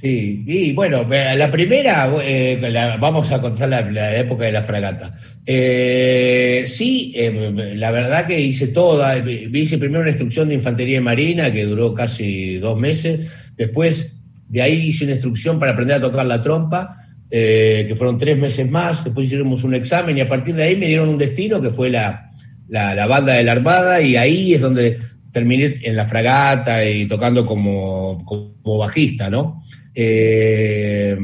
Sí, 0.01 0.45
y 0.47 0.75
bueno, 0.75 1.05
la 1.09 1.51
primera, 1.51 2.13
eh, 2.23 2.61
vamos 3.01 3.33
a 3.33 3.41
contar 3.41 3.69
la, 3.71 4.17
época 4.17 4.45
de 4.45 4.53
la 4.53 4.63
fragata. 4.63 5.11
sí, 5.47 7.15
la 7.75 7.91
verdad 7.91 8.27
que 8.27 8.39
hice 8.39 8.69
toda, 8.69 9.17
hice 9.17 9.79
primero 9.79 10.03
una 10.03 10.11
instrucción 10.11 10.49
de 10.49 10.55
infantería 10.55 11.01
marina 11.01 11.51
que 11.51 11.65
duró 11.65 11.95
casi 11.95 12.59
dos 12.59 12.79
meses, 12.79 13.31
después 13.57 14.16
de 14.49 14.63
ahí 14.63 14.89
hice 14.89 15.05
una 15.05 15.13
instrucción 15.13 15.59
para 15.59 15.73
aprender 15.73 15.97
a 15.97 16.01
tocar 16.01 16.27
la 16.27 16.43
trompa, 16.43 16.97
eh, 17.31 17.85
que 17.89 17.97
fueron 17.97 18.17
tres 18.17 18.39
meses 18.39 18.71
más. 18.71 19.05
Después 19.05 19.27
hicimos 19.27 19.65
un 19.65 19.75
examen 19.75 20.17
y 20.17 20.21
a 20.21 20.29
partir 20.29 20.55
de 20.55 20.65
ahí 20.65 20.77
me 20.77 20.87
dieron 20.87 21.09
un 21.09 21.19
destino 21.19 21.61
que 21.61 21.71
fue 21.71 21.91
la, 21.91 22.31
banda 22.69 23.35
de 23.35 23.43
la 23.43 23.53
Armada 23.53 24.01
y 24.01 24.17
ahí 24.17 24.55
es 24.55 24.61
donde 24.61 24.99
terminé 25.33 25.75
en 25.83 25.97
la 25.97 26.07
fragata 26.07 26.85
y 26.89 27.07
tocando 27.07 27.45
como, 27.45 28.25
como 28.25 28.79
bajista, 28.79 29.29
¿no? 29.29 29.63
Eh, 29.95 31.17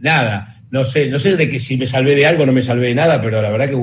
nada, 0.00 0.61
no 0.72 0.86
sé, 0.86 1.10
no 1.10 1.18
sé 1.18 1.36
de 1.36 1.50
que 1.50 1.60
si 1.60 1.76
me 1.76 1.86
salvé 1.86 2.16
de 2.16 2.24
algo 2.24 2.46
no 2.46 2.52
me 2.52 2.62
salvé 2.62 2.88
de 2.88 2.94
nada, 2.94 3.20
pero 3.20 3.42
la 3.42 3.50
verdad 3.50 3.66
que 3.66 3.76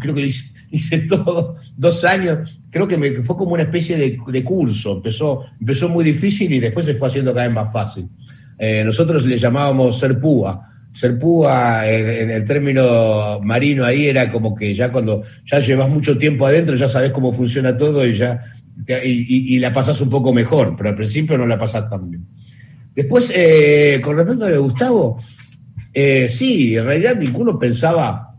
creo 0.00 0.14
que 0.14 0.28
hice, 0.70 0.98
todo, 1.08 1.54
dos 1.76 2.04
años, 2.04 2.60
creo 2.68 2.88
que, 2.88 2.98
me, 2.98 3.22
fue 3.22 3.36
como 3.36 3.52
una 3.52 3.62
especie 3.62 3.96
de, 3.96 4.44
curso, 4.44 4.96
empezó, 4.96 5.44
empezó 5.60 5.88
muy 5.88 6.04
difícil 6.04 6.52
y 6.52 6.58
después 6.58 6.84
se 6.84 6.96
fue 6.96 7.06
haciendo 7.06 7.32
cada 7.32 7.46
vez 7.46 7.54
más 7.54 7.72
fácil. 7.72 8.08
Eh, 8.58 8.82
nosotros 8.84 9.24
le 9.24 9.36
llamábamos 9.38 9.96
ser 9.96 10.18
púa. 10.18 10.68
Ser 10.92 11.16
púa 11.16 11.88
en, 11.88 12.30
el 12.30 12.44
término 12.44 13.38
marino 13.40 13.84
ahí 13.84 14.08
era 14.08 14.30
como 14.30 14.52
que 14.54 14.74
ya 14.74 14.90
cuando 14.90 15.22
ya 15.44 15.60
llevas 15.60 15.88
mucho 15.88 16.18
tiempo 16.18 16.44
adentro 16.44 16.74
ya 16.74 16.88
sabes 16.88 17.12
cómo 17.12 17.32
funciona 17.32 17.76
todo 17.76 18.04
y 18.04 18.12
ya 18.12 18.40
y, 19.04 19.58
la 19.60 19.72
pasas 19.72 20.00
un 20.00 20.10
poco 20.10 20.34
mejor, 20.34 20.74
pero 20.76 20.90
al 20.90 20.96
principio 20.96 21.38
no 21.38 21.46
la 21.46 21.56
pasas 21.56 21.88
tan 21.88 22.10
bien. 22.10 22.26
Después, 22.94 23.32
eh, 23.34 24.00
con 24.02 24.16
respecto 24.16 24.44
a 24.44 24.56
Gustavo, 24.58 25.18
eh, 25.92 26.28
sí, 26.28 26.76
en 26.76 26.84
realidad 26.84 27.16
ninguno 27.16 27.58
pensaba 27.58 28.36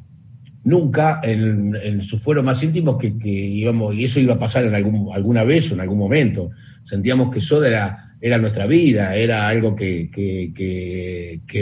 nunca 0.63 1.19
en, 1.23 2.03
sus 2.03 2.21
fueros 2.21 2.43
más 2.43 2.63
íntimos 2.63 2.97
que, 2.97 3.13
íbamos, 3.29 3.95
y 3.95 4.05
eso 4.05 4.19
iba 4.19 4.35
a 4.35 4.39
pasar 4.39 4.65
en 4.65 4.75
algún, 4.75 5.13
alguna 5.13 5.43
vez 5.43 5.71
o 5.71 5.73
en 5.73 5.81
algún 5.81 5.97
momento. 5.97 6.51
Sentíamos 6.83 7.29
que 7.29 7.39
eso 7.39 7.63
era 7.63 8.13
era 8.23 8.37
nuestra 8.37 8.65
vida, 8.65 9.17
era 9.17 9.49
algo 9.49 9.75
que, 9.75 10.07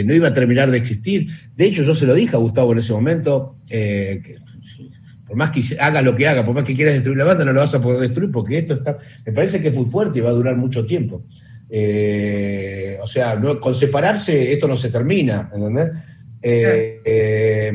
no 0.06 0.14
iba 0.14 0.28
a 0.28 0.32
terminar 0.32 0.70
de 0.70 0.78
existir. 0.78 1.26
De 1.56 1.64
hecho, 1.64 1.82
yo 1.82 1.92
se 1.92 2.06
lo 2.06 2.14
dije 2.14 2.36
a 2.36 2.38
Gustavo 2.38 2.70
en 2.70 2.78
ese 2.78 2.92
momento, 2.92 3.56
eh, 3.68 4.22
por 5.26 5.36
más 5.36 5.50
que 5.50 5.60
hagas 5.80 6.04
lo 6.04 6.14
que 6.14 6.28
haga, 6.28 6.44
por 6.44 6.54
más 6.54 6.62
que 6.62 6.76
quieras 6.76 6.94
destruir 6.94 7.18
la 7.18 7.24
banda, 7.24 7.44
no 7.44 7.52
lo 7.52 7.58
vas 7.58 7.74
a 7.74 7.80
poder 7.80 8.02
destruir 8.02 8.30
porque 8.30 8.58
esto 8.58 8.74
está, 8.74 8.96
me 9.26 9.32
parece 9.32 9.60
que 9.60 9.68
es 9.68 9.74
muy 9.74 9.86
fuerte 9.86 10.20
y 10.20 10.22
va 10.22 10.30
a 10.30 10.34
durar 10.34 10.56
mucho 10.56 10.86
tiempo. 10.86 11.24
Eh, 11.74 12.98
o 13.00 13.06
sea, 13.06 13.40
con 13.58 13.74
separarse 13.74 14.52
esto 14.52 14.68
no 14.68 14.76
se 14.76 14.90
termina, 14.90 15.50
¿entendés? 15.54 15.88
Eh, 16.42 17.72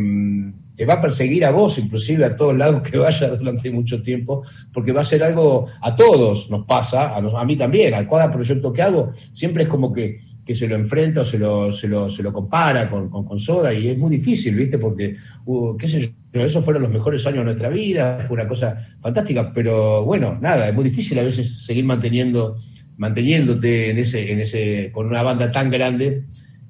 te 0.78 0.86
va 0.86 0.94
a 0.94 1.02
perseguir 1.02 1.44
a 1.44 1.50
vos, 1.50 1.80
inclusive 1.80 2.24
a 2.24 2.36
todos 2.36 2.56
lados 2.56 2.84
que 2.84 3.00
vaya 3.00 3.30
durante 3.30 3.72
mucho 3.72 4.00
tiempo, 4.00 4.44
porque 4.72 4.92
va 4.92 5.02
a 5.02 5.06
ser 5.06 5.24
algo, 5.24 5.68
a 5.82 5.96
todos 5.96 6.52
nos 6.52 6.66
pasa, 6.66 7.16
a, 7.16 7.46
mí 7.46 7.58
también, 7.58 7.96
a 7.96 8.08
cada 8.08 8.30
proyecto 8.30 8.72
que 8.72 8.84
hago, 8.84 9.12
siempre 9.34 9.64
es 9.64 9.70
como 9.70 9.92
que, 9.92 10.20
se 10.46 10.68
lo 10.68 10.76
enfrenta 10.76 11.22
o 11.22 11.26
se 11.26 11.40
lo, 11.40 11.74
se 11.74 11.88
lo, 11.88 12.32
compara 12.32 12.90
con, 12.90 13.10
con, 13.10 13.38
Soda 13.40 13.74
y 13.74 13.90
es 13.90 13.98
muy 13.98 14.12
difícil, 14.12 14.56
¿viste? 14.56 14.78
Porque, 14.78 15.16
uh, 15.46 15.76
qué 15.76 15.88
sé 15.88 16.00
yo, 16.00 16.10
esos 16.42 16.64
fueron 16.64 16.84
los 16.84 16.92
mejores 16.92 17.26
años 17.26 17.40
de 17.40 17.46
nuestra 17.46 17.70
vida, 17.70 18.20
fue 18.20 18.36
una 18.36 18.48
cosa 18.48 18.76
fantástica, 19.02 19.52
pero 19.52 20.06
bueno, 20.06 20.38
nada, 20.40 20.70
es 20.70 20.76
muy 20.76 20.84
difícil 20.84 21.18
a 21.18 21.24
veces 21.24 21.66
seguir 21.66 21.84
manteniendo, 21.84 22.56
manteniéndote 22.98 23.92
en 23.92 24.00
ese, 24.00 24.32
en 24.32 24.42
ese, 24.42 24.92
con 24.92 25.08
una 25.08 25.24
banda 25.24 25.52
tan 25.52 25.70
grande 25.70 26.24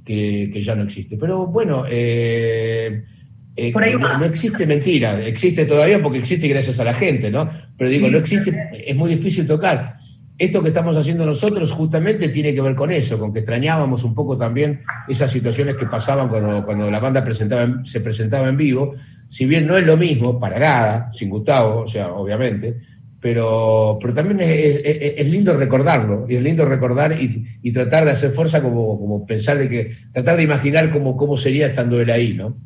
que, 0.03 0.49
que 0.51 0.61
ya 0.61 0.75
no 0.75 0.83
existe. 0.83 1.17
Pero 1.17 1.47
bueno, 1.47 1.85
eh, 1.89 3.03
eh, 3.55 3.73
no, 3.73 4.23
existe 4.23 4.67
mentira, 4.67 5.19
existe 5.25 5.65
todavía 5.65 5.99
porque 6.01 6.19
existe 6.19 6.47
gracias 6.47 6.79
a 6.79 6.83
la 6.83 6.93
gente, 6.93 7.31
¿no? 7.31 7.49
Pero 7.75 7.89
digo, 7.89 8.07
no 8.07 8.19
existe, 8.19 8.55
es 8.85 8.95
muy 8.95 9.09
difícil 9.09 9.47
tocar. 9.47 9.95
Esto 10.37 10.61
que 10.61 10.67
estamos 10.67 10.95
haciendo 10.95 11.25
nosotros 11.25 11.71
justamente 11.71 12.29
tiene 12.29 12.53
que 12.53 12.61
ver 12.61 12.75
con 12.75 12.91
eso, 12.91 13.17
con 13.17 13.33
que 13.33 13.39
extrañábamos 13.39 14.03
un 14.03 14.13
poco 14.13 14.37
también 14.37 14.81
esas 15.07 15.31
situaciones 15.31 15.73
que 15.73 15.87
pasaban 15.87 16.29
cuando, 16.29 16.63
cuando 16.63 16.91
la 16.91 16.99
banda 16.99 17.23
presentaba, 17.23 17.83
se 17.83 18.01
presentaba 18.01 18.47
en 18.47 18.57
vivo. 18.57 18.93
Si 19.27 19.47
bien 19.47 19.65
no 19.65 19.75
es 19.75 19.87
lo 19.87 19.97
mismo, 19.97 20.37
para 20.37 20.59
nada, 20.59 21.11
sin 21.11 21.31
Gustavo, 21.31 21.81
o 21.81 21.87
sea, 21.87 22.11
obviamente, 22.11 22.77
pero, 23.19 23.97
pero 23.99 24.13
también 24.13 24.39
es, 24.41 25.27
lindo 25.27 25.55
recordarlo, 25.57 26.25
y 26.29 26.35
es 26.35 26.43
lindo 26.43 26.65
recordar 26.65 27.13
y, 27.19 27.71
tratar 27.71 28.05
de 28.05 28.11
hacer 28.11 28.31
fuerza 28.31 28.61
como, 28.61 28.99
como 28.99 29.25
pensar 29.25 29.57
de 29.57 29.69
que, 29.69 29.91
tratar 30.11 30.37
de 30.37 30.43
imaginar 30.43 30.89
cómo, 30.91 31.17
cómo 31.17 31.37
sería 31.37 31.65
estando 31.65 31.99
él 31.99 32.09
ahí, 32.11 32.33
¿no? 32.33 32.57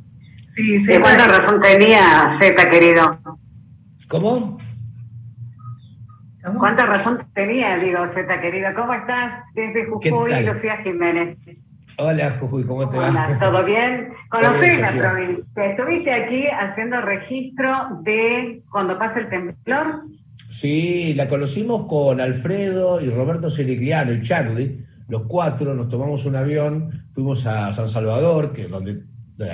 Sí, 0.47 0.79
sí. 0.79 0.97
¿Cuánta 0.99 1.27
razón 1.27 1.61
tenía 1.61 2.29
Z, 2.31 2.69
querido? 2.69 3.19
¿Cómo? 4.09 4.57
¿Cuánta 6.57 6.85
razón 6.85 7.25
tenía, 7.33 7.77
digo, 7.77 8.05
Z, 8.07 8.41
querido? 8.41 8.69
¿Cómo 8.75 8.93
estás? 8.93 9.43
Desde 9.53 9.85
Jujuy, 9.85 10.43
Lucía 10.43 10.77
Jiménez. 10.77 11.37
Hola, 11.97 12.31
Jujuy, 12.31 12.65
¿cómo 12.65 12.89
te 12.89 12.97
va? 12.97 13.09
Hola, 13.09 13.37
¿todo 13.39 13.63
bien? 13.63 14.13
Conocí 14.29 14.77
la 14.77 14.91
provincia. 14.91 15.65
¿Estuviste 15.65 16.11
aquí 16.11 16.47
haciendo 16.47 16.99
registro 17.01 17.71
de 18.01 18.61
cuando 18.71 18.97
pasa 18.97 19.19
el 19.19 19.29
temblor? 19.29 20.01
Sí, 20.51 21.13
la 21.13 21.29
conocimos 21.29 21.87
con 21.87 22.19
Alfredo 22.19 22.99
y 22.99 23.09
Roberto 23.09 23.49
Sirigliano 23.49 24.11
y 24.11 24.21
Charlie. 24.21 24.83
Los 25.07 25.23
cuatro 25.23 25.73
nos 25.73 25.87
tomamos 25.87 26.25
un 26.25 26.35
avión, 26.35 27.07
fuimos 27.13 27.45
a 27.45 27.71
San 27.71 27.87
Salvador, 27.87 28.51
que 28.51 28.67
donde 28.67 29.01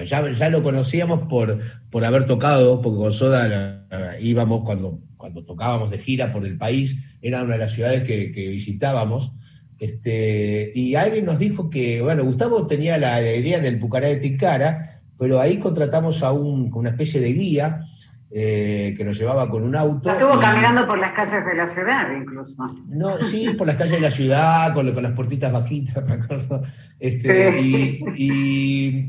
ya, 0.03 0.49
lo 0.49 0.63
conocíamos 0.63 1.27
por, 1.29 1.59
por 1.91 2.03
haber 2.03 2.25
tocado, 2.25 2.81
porque 2.81 2.97
con 2.97 3.13
Soda 3.13 3.85
íbamos 4.19 4.63
cuando, 4.65 4.99
cuando 5.17 5.45
tocábamos 5.45 5.91
de 5.91 5.99
gira 5.99 6.31
por 6.31 6.43
el 6.43 6.57
país, 6.57 6.95
era 7.21 7.43
una 7.43 7.53
de 7.53 7.59
las 7.59 7.73
ciudades 7.73 8.01
que, 8.01 8.49
visitábamos. 8.49 9.33
Este, 9.77 10.71
y 10.73 10.95
alguien 10.95 11.25
nos 11.25 11.37
dijo 11.37 11.69
que, 11.69 12.01
bueno, 12.01 12.23
Gustavo 12.23 12.65
tenía 12.65 12.97
la, 12.97 13.21
idea 13.21 13.59
del 13.59 13.77
Pucará 13.77 14.07
de 14.07 14.17
Ticara, 14.17 14.99
pero 15.15 15.39
ahí 15.39 15.57
contratamos 15.57 16.23
a 16.23 16.31
un, 16.31 16.71
una 16.73 16.89
especie 16.89 17.21
de 17.21 17.33
guía 17.33 17.81
eh, 18.29 18.93
que 18.97 19.05
nos 19.05 19.17
llevaba 19.17 19.49
con 19.49 19.63
un 19.63 19.73
auto. 19.73 20.09
Estuvo 20.09 20.37
caminando 20.37 20.85
por 20.85 20.99
las 20.99 21.13
calles 21.13 21.45
de 21.45 21.55
la 21.55 21.65
ciudad, 21.65 22.11
incluso. 22.11 22.67
No, 22.89 23.17
sí, 23.19 23.51
por 23.57 23.67
las 23.67 23.77
calles 23.77 23.93
de 23.93 24.01
la 24.01 24.11
ciudad, 24.11 24.73
con, 24.73 24.91
con 24.91 25.01
las 25.01 25.13
puertitas 25.13 25.49
bajitas, 25.49 26.05
me 26.07 26.13
acuerdo. 26.13 26.61
Este, 26.99 28.01
y, 28.17 29.07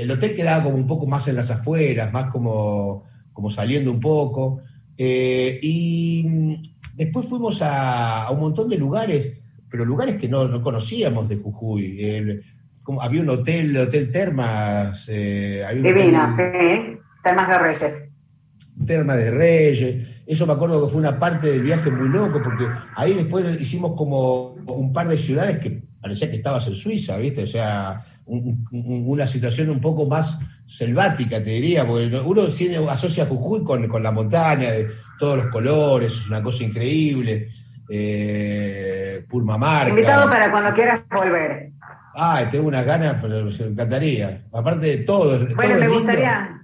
el 0.00 0.10
hotel 0.10 0.32
quedaba 0.32 0.64
como 0.64 0.76
un 0.76 0.86
poco 0.86 1.06
más 1.06 1.28
en 1.28 1.36
las 1.36 1.50
afueras, 1.50 2.10
más 2.10 2.30
como, 2.30 3.04
como 3.34 3.50
saliendo 3.50 3.92
un 3.92 4.00
poco. 4.00 4.62
Eh, 4.96 5.58
y 5.60 6.58
después 6.94 7.26
fuimos 7.26 7.60
a, 7.60 8.30
un 8.30 8.40
montón 8.40 8.70
de 8.70 8.78
lugares, 8.78 9.30
pero 9.68 9.84
lugares 9.84 10.16
que 10.16 10.28
no, 10.28 10.62
conocíamos 10.62 11.28
de 11.28 11.36
Jujuy. 11.36 12.42
había 12.98 13.20
un 13.20 13.28
hotel, 13.28 13.76
el 13.76 13.88
Hotel 13.88 14.10
Termas. 14.10 15.06
Eh, 15.10 15.66
Divino, 15.82 16.30
sí. 16.30 16.96
Termas 17.26 17.48
de 17.48 17.58
Reyes. 17.58 18.04
Termas 18.86 19.16
de 19.16 19.30
Reyes. 19.32 20.22
Eso 20.26 20.46
me 20.46 20.52
acuerdo 20.52 20.84
que 20.84 20.92
fue 20.92 21.00
una 21.00 21.18
parte 21.18 21.50
del 21.50 21.62
viaje 21.62 21.90
muy 21.90 22.08
loco, 22.08 22.40
porque 22.40 22.68
ahí 22.94 23.14
después 23.14 23.60
hicimos 23.60 23.94
como 23.96 24.50
un 24.66 24.92
par 24.92 25.08
de 25.08 25.18
ciudades 25.18 25.58
que 25.58 25.82
parecía 26.00 26.30
que 26.30 26.36
estabas 26.36 26.68
en 26.68 26.74
Suiza, 26.74 27.16
¿viste? 27.16 27.42
O 27.42 27.46
sea, 27.48 28.00
una 28.26 29.26
situación 29.26 29.70
un 29.70 29.80
poco 29.80 30.06
más 30.06 30.38
selvática, 30.66 31.42
te 31.42 31.50
diría, 31.50 31.84
porque 31.84 32.16
uno 32.24 32.42
asocia 32.88 33.26
Jujuy 33.26 33.64
con, 33.64 34.02
la 34.02 34.12
montaña, 34.12 34.70
de 34.70 34.88
todos 35.18 35.36
los 35.38 35.46
colores, 35.46 36.12
es 36.12 36.28
una 36.28 36.42
cosa 36.42 36.62
increíble. 36.62 37.48
Eh, 37.88 39.24
Purmamarca. 39.28 39.90
Invitado 39.90 40.30
para 40.30 40.50
cuando 40.50 40.72
quieras 40.74 41.00
volver. 41.10 41.70
Ay, 42.14 42.46
tengo 42.50 42.68
unas 42.68 42.86
ganas, 42.86 43.16
pero 43.20 43.44
me 43.44 43.50
encantaría. 43.50 44.42
Aparte 44.52 44.86
de 44.86 44.96
todo. 44.98 45.38
Bueno, 45.54 45.74
todo 45.74 45.80
me 45.80 45.88
gustaría. 45.88 46.55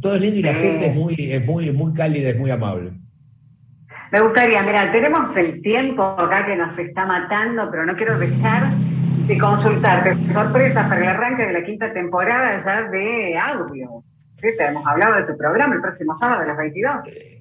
Todo 0.00 0.16
es 0.16 0.20
lindo 0.20 0.38
y 0.38 0.42
la 0.42 0.54
gente 0.54 0.86
es 0.86 0.94
muy, 0.94 1.14
es 1.18 1.44
muy, 1.44 1.70
muy 1.70 1.94
cálida, 1.94 2.30
es 2.30 2.38
muy 2.38 2.50
amable. 2.50 2.92
Me 4.12 4.20
gustaría, 4.20 4.62
mira, 4.62 4.92
tenemos 4.92 5.36
el 5.36 5.60
tiempo 5.60 6.02
acá 6.02 6.46
que 6.46 6.56
nos 6.56 6.78
está 6.78 7.04
matando, 7.06 7.68
pero 7.70 7.84
no 7.84 7.96
quiero 7.96 8.18
dejar 8.18 8.68
de 9.26 9.38
consultarte 9.38 10.16
sorpresas 10.30 10.86
para 10.88 11.00
el 11.00 11.08
arranque 11.08 11.46
de 11.46 11.52
la 11.52 11.64
quinta 11.64 11.92
temporada 11.92 12.58
ya 12.64 12.88
de 12.90 13.36
audio. 13.36 14.04
¿Sí? 14.34 14.48
Te 14.56 14.66
hemos 14.66 14.86
hablado 14.86 15.16
de 15.16 15.24
tu 15.24 15.36
programa 15.36 15.74
el 15.74 15.80
próximo 15.80 16.14
sábado 16.14 16.42
a 16.42 16.46
las 16.46 16.56
22. 16.56 16.94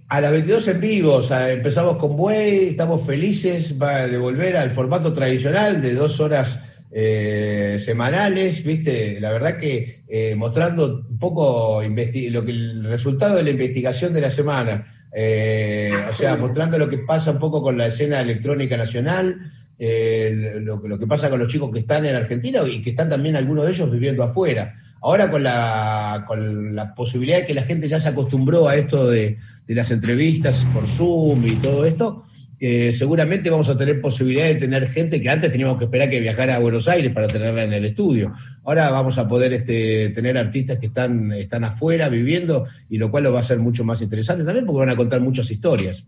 A 0.10 0.22
las 0.22 0.32
22 0.32 0.68
en 0.68 0.80
vivo, 0.80 1.14
o 1.16 1.22
sea, 1.22 1.52
empezamos 1.52 1.98
con 1.98 2.16
Buey, 2.16 2.70
estamos 2.70 3.06
felices 3.06 3.78
de 3.78 4.18
volver 4.18 4.58
al 4.58 4.72
formato 4.72 5.12
tradicional 5.12 5.82
de 5.82 5.94
dos 5.94 6.20
horas 6.20 6.60
eh, 6.96 7.78
semanales, 7.80 8.64
¿viste? 8.64 9.20
La 9.20 9.32
verdad 9.32 9.58
que 9.58 10.04
eh, 10.08 10.36
mostrando 10.36 11.08
un 11.10 11.18
poco 11.18 11.82
lo 11.82 12.46
que 12.46 12.52
el 12.52 12.84
resultado 12.84 13.38
de 13.38 13.42
la 13.42 13.50
investigación 13.50 14.14
de 14.14 14.22
la 14.22 14.30
semana, 14.30 15.08
eh, 15.12 15.92
o 16.08 16.12
sea, 16.12 16.38
mostrando 16.38 16.78
lo 16.78 16.88
que 16.88 17.00
pasa 17.00 17.32
un 17.32 17.40
poco 17.40 17.64
con 17.64 17.80
la 17.80 17.88
escena 17.88 18.22
electrónica 18.22 18.78
nacional, 18.78 19.42
lo, 19.80 21.00
que 21.00 21.08
pasa 21.08 21.32
con 21.32 21.40
los 21.40 21.48
chicos 21.48 21.72
que 21.72 21.80
están 21.80 22.06
en 22.06 22.14
Argentina 22.14 22.62
y 22.72 22.80
que 22.80 22.92
están 22.92 23.10
también 23.10 23.38
algunos 23.38 23.66
de 23.66 23.72
ellos 23.72 23.90
viviendo 23.90 24.22
afuera. 24.22 24.76
Ahora 25.02 25.32
con 25.32 25.42
la, 25.42 26.26
con 26.28 26.76
la 26.76 26.94
posibilidad 26.94 27.40
de 27.40 27.44
que 27.44 27.56
la 27.56 27.64
gente 27.64 27.90
ya 27.90 28.00
se 28.00 28.10
acostumbró 28.10 28.70
a 28.70 28.76
esto 28.76 29.10
de, 29.10 29.40
las 29.68 29.90
entrevistas 29.90 30.64
por 30.72 30.86
Zoom 30.86 31.44
y 31.48 31.56
todo 31.56 31.86
esto, 31.86 32.24
eh, 32.66 32.94
seguramente 32.94 33.50
vamos 33.50 33.68
a 33.68 33.76
tener 33.76 34.00
posibilidad 34.00 34.46
de 34.46 34.56
tener 34.56 34.88
gente 34.88 35.20
que 35.20 35.30
antes 35.30 35.52
teníamos 35.52 35.78
que 35.78 35.84
esperar 35.84 36.10
que 36.10 36.22
viajara 36.22 36.56
a 36.56 36.60
Buenos 36.60 36.88
Aires 36.88 37.12
para 37.14 37.28
tenerla 37.28 37.66
en 37.66 37.74
el 37.74 37.84
estudio. 37.84 38.32
Ahora 38.64 38.90
vamos 38.90 39.18
a 39.18 39.28
poder 39.28 39.52
este, 39.52 40.12
tener 40.12 40.38
artistas 40.38 40.78
que 40.78 40.86
están, 40.86 41.34
están 41.34 41.66
afuera 41.66 42.08
viviendo 42.08 42.66
y 42.88 43.00
lo 43.00 43.12
cual 43.12 43.26
lo 43.26 43.34
va 43.34 43.42
a 43.42 43.44
ser 43.44 43.60
mucho 43.60 43.84
más 43.84 44.02
interesante 44.02 44.46
también 44.46 44.66
porque 44.66 44.80
van 44.80 44.92
a 44.92 44.96
contar 44.96 45.20
muchas 45.20 45.52
historias. 45.52 46.06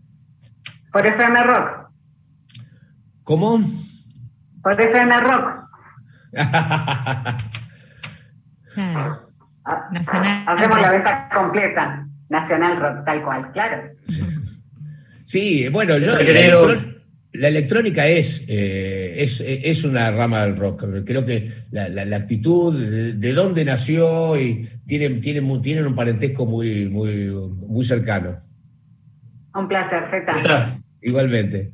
Por 0.90 1.04
FM 1.04 1.42
Rock. 1.42 1.90
¿Cómo? 3.22 3.62
Por 4.62 4.80
FM 4.80 5.20
Rock. 5.20 5.68
claro. 8.72 9.28
Ah, 9.66 9.88
Nacional. 9.92 10.44
Hacemos 10.46 10.80
la 10.80 10.90
venta 10.90 11.28
completa. 11.34 12.06
Nacional 12.30 12.80
Rock, 12.80 13.04
tal 13.04 13.22
cual, 13.22 13.52
claro. 13.52 13.90
Sí, 14.08 14.25
bueno, 15.70 15.98
yo 15.98 16.14
creo. 16.16 16.96
La 17.32 17.48
electrónica 17.48 18.06
es, 18.06 18.42
eh, 18.48 19.16
es, 19.18 19.42
es, 19.44 19.84
una 19.84 20.10
rama 20.10 20.46
del 20.46 20.56
rock. 20.56 20.84
Creo 21.04 21.22
que 21.24 21.52
la, 21.70 21.88
la, 21.88 22.16
actitud, 22.16 22.74
de, 23.14 23.32
dónde 23.34 23.62
nació 23.62 24.40
y 24.40 24.66
tienen, 24.86 25.20
tienen, 25.20 25.60
tienen 25.60 25.86
un 25.86 25.94
parentesco 25.94 26.46
muy, 26.46 26.88
muy, 26.88 27.26
muy 27.26 27.84
cercano. 27.84 28.40
Un 29.54 29.68
placer, 29.68 30.04
Z. 30.06 30.78
Igualmente. 31.02 31.72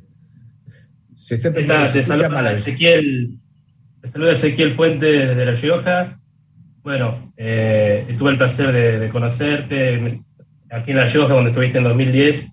Se 1.15 1.35
está, 1.35 1.53
te, 1.53 2.03
saluda 2.03 2.51
Ezequiel, 2.51 3.39
te 4.01 4.07
saluda 4.09 4.33
Ezequiel 4.33 4.71
Fuentes 4.71 5.29
desde 5.29 5.45
La 5.45 5.53
Rioja. 5.53 6.19
Bueno, 6.81 7.31
eh, 7.37 8.05
tuve 8.17 8.31
el 8.31 8.37
placer 8.37 8.73
de, 8.73 9.07
conocerte 9.07 10.01
aquí 10.69 10.91
en 10.91 10.97
La 10.97 11.05
Rioja, 11.05 11.33
donde 11.33 11.51
estuviste 11.51 11.77
en 11.77 11.85
2010, 11.85 12.47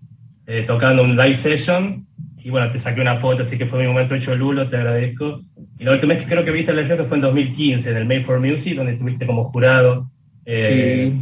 eh, 0.50 0.64
tocando 0.66 1.04
un 1.04 1.16
live 1.16 1.36
session. 1.36 2.04
Y 2.42 2.50
bueno, 2.50 2.72
te 2.72 2.80
saqué 2.80 3.00
una 3.00 3.18
foto, 3.18 3.44
así 3.44 3.56
que 3.56 3.66
fue 3.66 3.82
mi 3.82 3.86
momento 3.86 4.16
hecho 4.16 4.34
lulo, 4.34 4.68
te 4.68 4.76
agradezco. 4.76 5.40
Y 5.78 5.84
la 5.84 5.92
última 5.92 6.14
vez 6.14 6.24
que 6.24 6.28
creo 6.28 6.44
que 6.44 6.50
viste 6.50 6.72
La 6.72 6.82
Rioja 6.82 7.04
fue 7.04 7.18
en 7.18 7.22
2015, 7.22 7.90
en 7.90 7.96
el 7.96 8.06
Made 8.06 8.24
for 8.24 8.40
Music, 8.40 8.74
donde 8.74 8.92
estuviste 8.92 9.26
como 9.26 9.44
jurado, 9.44 10.10
eh, 10.44 11.12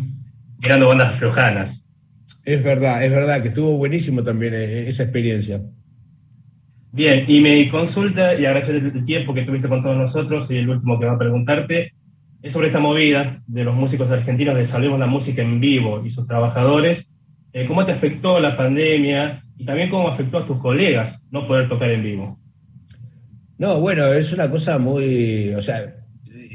mirando 0.62 0.88
bandas 0.88 1.16
flojanas. 1.16 1.86
Es 2.42 2.62
verdad, 2.62 3.04
es 3.04 3.10
verdad, 3.10 3.42
que 3.42 3.48
estuvo 3.48 3.76
buenísimo 3.76 4.22
también 4.22 4.54
eh, 4.54 4.88
esa 4.88 5.02
experiencia. 5.02 5.60
Bien, 6.92 7.24
y 7.28 7.40
me 7.42 7.68
consulta, 7.68 8.32
y 8.34 8.46
agradecerte 8.46 8.98
el 8.98 9.04
tiempo 9.04 9.34
que 9.34 9.40
estuviste 9.40 9.68
con 9.68 9.82
todos 9.82 9.98
nosotros, 9.98 10.50
y 10.50 10.56
el 10.56 10.70
último 10.70 10.98
que 10.98 11.04
va 11.04 11.12
a 11.12 11.18
preguntarte, 11.18 11.92
es 12.40 12.52
sobre 12.52 12.68
esta 12.68 12.80
movida 12.80 13.42
de 13.46 13.64
los 13.64 13.74
músicos 13.74 14.10
argentinos 14.10 14.56
de 14.56 14.64
Salvemos 14.64 14.98
la 14.98 15.06
Música 15.06 15.42
en 15.42 15.60
Vivo 15.60 16.02
y 16.02 16.08
sus 16.08 16.26
trabajadores. 16.26 17.12
Eh, 17.58 17.64
¿Cómo 17.66 17.84
te 17.84 17.90
afectó 17.90 18.38
la 18.38 18.56
pandemia 18.56 19.42
y 19.56 19.64
también 19.64 19.90
cómo 19.90 20.06
afectó 20.06 20.38
a 20.38 20.46
tus 20.46 20.58
colegas 20.58 21.26
no 21.32 21.44
poder 21.44 21.66
tocar 21.66 21.90
en 21.90 22.04
vivo? 22.04 22.38
No, 23.58 23.80
bueno, 23.80 24.12
es 24.12 24.32
una 24.32 24.48
cosa 24.48 24.78
muy, 24.78 25.52
o 25.54 25.60
sea, 25.60 25.96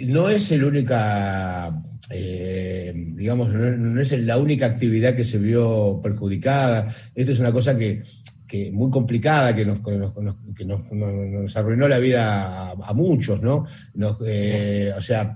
no 0.06 0.30
es 0.30 0.50
el 0.54 0.64
única, 0.64 1.78
eh, 2.10 2.94
digamos, 2.96 3.50
no 3.50 4.00
es 4.00 4.14
la 4.14 4.38
única 4.38 4.66
actividad 4.66 5.14
que 5.14 5.26
se 5.26 5.40
vio 5.40 6.00
perjudicada. 6.02 6.96
Esto 7.14 7.34
es 7.34 7.40
una 7.42 7.52
cosa 7.52 7.78
que 7.78 8.04
muy 8.72 8.90
complicada, 8.90 9.54
que 9.54 9.66
nos, 9.66 9.82
que 9.82 10.64
nos, 10.64 11.58
arruinó 11.58 11.86
la 11.90 12.00
vida 12.00 12.72
a, 12.72 12.94
muchos, 12.94 13.42
¿no? 13.42 13.66
Eh, 14.26 14.94
o 14.96 15.02
sea, 15.02 15.36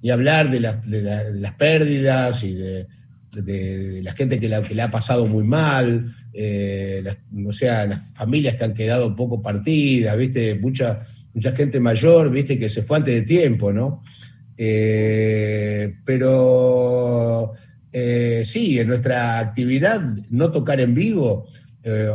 y 0.00 0.08
hablar 0.08 0.50
de, 0.50 0.60
las 0.60 1.52
pérdidas 1.58 2.42
y 2.42 2.54
de, 2.54 2.86
la 3.34 4.12
gente 4.12 4.38
que, 4.38 4.48
la, 4.48 4.84
ha 4.84 4.90
pasado 4.90 5.26
muy 5.26 5.44
mal, 5.44 6.14
eh, 6.32 7.02
o 7.46 7.52
sea, 7.52 7.86
las 7.86 8.12
familias 8.12 8.54
que 8.54 8.64
han 8.64 8.74
quedado 8.74 9.06
un 9.06 9.16
poco 9.16 9.42
partidas, 9.42 10.16
¿viste? 10.16 10.54
Mucha, 10.56 11.02
mucha 11.32 11.52
gente 11.52 11.80
mayor, 11.80 12.30
¿viste? 12.30 12.58
Que 12.58 12.68
se 12.68 12.82
fue 12.82 12.98
antes 12.98 13.14
de 13.14 13.22
tiempo, 13.22 13.72
¿no? 13.72 14.02
pero 16.04 16.34
sí, 18.44 18.78
en 18.78 18.86
nuestra 18.86 19.40
actividad, 19.40 20.00
no 20.30 20.52
tocar 20.52 20.80
en 20.80 20.94
vivo, 20.94 21.48
eh, 21.86 22.08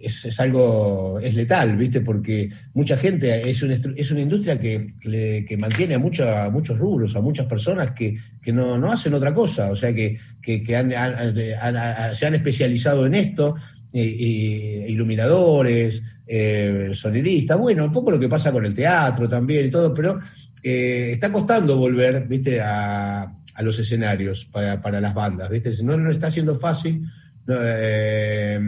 es, 0.00 0.40
algo, 0.40 1.18
es 1.20 1.34
letal, 1.34 1.76
¿viste? 1.76 2.00
Porque 2.00 2.48
mucha 2.74 2.96
gente, 2.96 3.48
es 3.48 3.62
una, 3.62 3.74
es 3.74 4.10
una 4.10 4.20
industria 4.20 4.58
que, 4.58 4.94
que, 5.00 5.56
mantiene 5.56 5.94
a, 5.94 5.98
muchos 5.98 6.78
rubros, 6.78 7.16
a 7.16 7.20
muchas 7.20 7.46
personas 7.46 7.92
que, 7.92 8.16
no, 8.52 8.90
hacen 8.90 9.14
otra 9.14 9.34
cosa, 9.34 9.70
o 9.70 9.76
sea, 9.76 9.92
que, 9.92 10.18
se 10.44 12.26
han 12.26 12.34
especializado 12.34 13.06
en 13.06 13.14
esto, 13.14 13.54
iluminadores, 13.92 16.02
eh, 16.26 16.90
sonidistas, 16.92 17.58
bueno, 17.58 17.84
un 17.84 17.92
poco 17.92 18.10
lo 18.10 18.18
que 18.18 18.28
pasa 18.28 18.52
con 18.52 18.64
el 18.64 18.74
teatro 18.74 19.28
también 19.28 19.66
y 19.66 19.70
todo, 19.70 19.94
pero 19.94 20.18
eh, 20.62 21.10
está 21.12 21.32
costando 21.32 21.76
volver, 21.76 22.26
¿viste? 22.28 22.60
A, 22.60 23.22
a 23.22 23.62
los 23.62 23.78
escenarios 23.78 24.44
para, 24.44 24.80
para, 24.80 25.00
las 25.00 25.14
bandas, 25.14 25.50
¿viste? 25.50 25.72
No, 25.82 25.96
no 25.96 26.10
está 26.10 26.30
siendo 26.30 26.56
fácil 26.56 27.02
eh, 27.48 28.60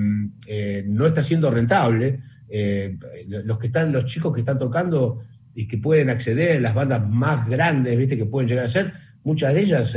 eh, 0.47 0.85
no 0.87 1.07
está 1.07 1.23
siendo 1.23 1.51
rentable. 1.51 2.21
Eh, 2.49 2.97
los 3.29 3.59
que 3.59 3.67
están, 3.67 3.93
los 3.93 4.05
chicos 4.07 4.33
que 4.33 4.41
están 4.41 4.59
tocando 4.59 5.21
y 5.55 5.69
que 5.69 5.79
pueden 5.79 6.11
acceder, 6.11 6.61
las 6.61 6.75
bandas 6.75 7.07
más 7.09 7.49
grandes, 7.49 7.97
viste, 7.97 8.17
que 8.17 8.27
pueden 8.27 8.49
llegar 8.49 8.65
a 8.65 8.69
ser, 8.69 8.93
muchas 9.23 9.55
de 9.55 9.61
ellas 9.61 9.97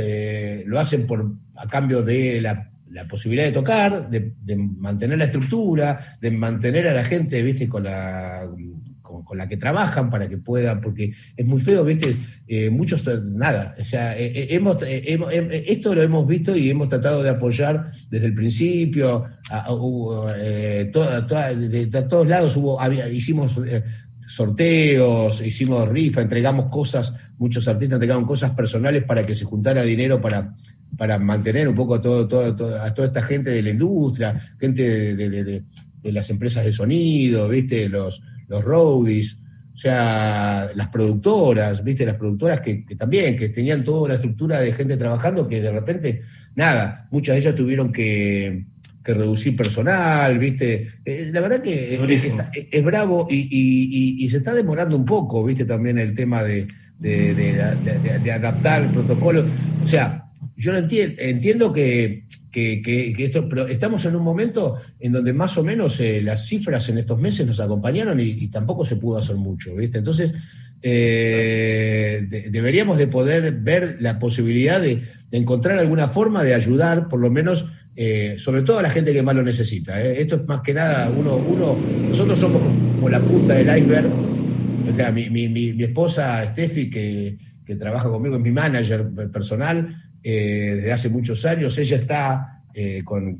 lo 0.66 0.78
hacen 0.78 1.06
por 1.06 1.32
a 1.56 1.66
cambio 1.68 2.02
de 2.02 2.40
la, 2.40 2.70
posibilidad 3.08 3.46
de 3.46 3.52
tocar, 3.52 4.08
de, 4.08 4.34
de, 4.40 4.56
mantener 4.56 5.18
la 5.18 5.24
estructura, 5.24 6.16
de 6.20 6.30
mantener 6.30 6.86
a 6.86 6.94
la 6.94 7.04
gente, 7.04 7.42
viste, 7.42 7.68
con 7.68 7.84
la 7.84 8.48
con, 9.22 9.38
la 9.38 9.46
que 9.46 9.56
trabajan 9.56 10.10
para 10.10 10.28
que 10.28 10.38
puedan, 10.38 10.80
porque 10.80 11.12
es 11.36 11.46
muy 11.46 11.60
feo, 11.60 11.84
¿viste? 11.84 12.16
Eh, 12.48 12.70
muchos, 12.70 13.08
nada, 13.24 13.74
o 13.78 13.84
sea, 13.84 14.18
eh, 14.18 14.32
eh, 14.34 14.46
hemos, 14.50 14.82
esto 14.82 15.94
lo 15.94 16.02
hemos 16.02 16.26
visto 16.26 16.56
y 16.56 16.70
hemos 16.70 16.88
tratado 16.88 17.22
de 17.22 17.30
apoyar 17.30 17.92
desde 18.10 18.26
el 18.26 18.34
principio, 18.34 19.24
de, 19.50 20.90
todos 22.08 22.26
lados 22.26 22.56
hubo, 22.56 22.78
hicimos 23.12 23.58
sorteos, 24.26 25.40
hicimos 25.44 25.88
rifa, 25.88 26.22
entregamos 26.22 26.70
cosas, 26.70 27.12
muchos 27.38 27.68
artistas 27.68 27.96
entregaron 27.96 28.24
cosas 28.24 28.52
personales 28.52 29.04
para 29.04 29.26
que 29.26 29.34
se 29.34 29.44
juntara 29.44 29.82
dinero 29.82 30.20
para, 30.20 30.54
para 30.96 31.18
mantener 31.18 31.68
un 31.68 31.74
poco 31.74 32.00
todo, 32.00 32.26
todo, 32.26 32.82
a 32.82 32.94
toda 32.94 33.08
esta 33.08 33.22
gente 33.22 33.50
de 33.50 33.62
la 33.62 33.70
industria, 33.70 34.34
gente 34.58 35.14
de 35.14 35.62
las 36.12 36.30
empresas 36.30 36.64
de 36.64 36.72
sonido, 36.72 37.48
¿viste? 37.48 37.88
Los, 37.88 38.22
los 38.48 38.62
roadies, 38.62 39.38
o 39.74 39.76
sea, 39.76 40.70
las 40.74 40.88
productoras, 40.88 41.82
¿viste? 41.82 42.06
Las 42.06 42.16
productoras 42.16 42.60
que, 42.60 42.84
también, 42.96 43.36
que 43.36 43.48
tenían 43.48 43.82
toda 43.82 44.02
una 44.02 44.14
estructura 44.14 44.60
de 44.60 44.72
gente 44.72 44.96
trabajando 44.96 45.48
que 45.48 45.60
de 45.60 45.72
repente, 45.72 46.22
nada, 46.54 47.08
muchas 47.10 47.34
de 47.34 47.40
ellas 47.40 47.54
tuvieron 47.54 47.90
que, 47.90 48.66
reducir 49.06 49.54
personal, 49.54 50.38
¿viste? 50.38 50.92
Eh, 51.04 51.28
la 51.30 51.42
verdad 51.42 51.60
que 51.60 51.94
es, 52.70 52.84
bravo 52.84 53.26
y, 53.28 54.26
se 54.30 54.38
está 54.38 54.54
demorando 54.54 54.96
un 54.96 55.04
poco, 55.04 55.44
¿viste? 55.44 55.66
También 55.66 55.98
el 55.98 56.14
tema 56.14 56.42
de, 56.42 56.68
de 56.98 58.32
adaptar 58.32 58.84
el 58.84 58.88
protocolo. 58.88 59.44
O 59.82 59.86
sea, 59.86 60.24
yo 60.56 60.72
lo 60.72 60.78
entiendo, 60.78 61.16
entiendo 61.18 61.72
que 61.72 62.24
que, 62.54 63.14
esto, 63.18 63.48
pero 63.48 63.66
estamos 63.66 64.04
en 64.04 64.14
un 64.14 64.22
momento 64.22 64.76
en 65.00 65.12
donde 65.12 65.32
más 65.32 65.58
o 65.58 65.64
menos 65.64 65.98
eh, 66.00 66.22
las 66.22 66.46
cifras 66.46 66.88
en 66.88 66.98
estos 66.98 67.20
meses 67.20 67.46
nos 67.46 67.58
acompañaron 67.60 68.20
y, 68.20 68.46
tampoco 68.48 68.84
se 68.84 68.96
pudo 68.96 69.18
hacer 69.18 69.36
mucho, 69.36 69.74
¿viste? 69.74 69.98
Entonces, 69.98 70.32
eh, 70.80 72.26
deberíamos 72.50 72.98
de 72.98 73.08
poder 73.08 73.52
ver 73.52 73.96
la 74.00 74.18
posibilidad 74.18 74.80
de, 74.80 75.02
encontrar 75.32 75.78
alguna 75.78 76.06
forma 76.06 76.44
de 76.44 76.54
ayudar, 76.54 77.08
por 77.08 77.18
lo 77.18 77.28
menos, 77.28 77.66
eh, 77.96 78.36
sobre 78.38 78.62
todo 78.62 78.78
a 78.78 78.82
la 78.82 78.90
gente 78.90 79.12
que 79.12 79.20
más 79.20 79.34
lo 79.34 79.42
necesita. 79.42 80.00
Esto 80.00 80.36
es 80.36 80.46
más 80.46 80.60
que 80.60 80.72
nada, 80.72 81.10
uno, 81.10 81.34
uno, 81.34 81.76
nosotros 82.08 82.38
somos 82.38 82.62
como 82.94 83.08
la 83.08 83.18
punta 83.18 83.54
del 83.54 83.76
iceberg. 83.76 84.06
O 84.88 84.94
sea, 84.94 85.10
mi, 85.10 85.28
mi, 85.30 85.48
mi, 85.48 85.82
esposa 85.82 86.44
Steffi, 86.46 86.88
que, 86.88 87.36
que 87.66 87.74
trabaja 87.74 88.08
conmigo, 88.08 88.36
es 88.36 88.42
mi 88.42 88.52
manager 88.52 89.08
personal, 89.32 90.03
eh, 90.26 90.76
desde 90.76 90.92
hace 90.92 91.10
muchos 91.10 91.44
años. 91.44 91.76
Ella 91.76 91.96
está 91.96 92.62
eh, 92.72 93.02
con, 93.04 93.38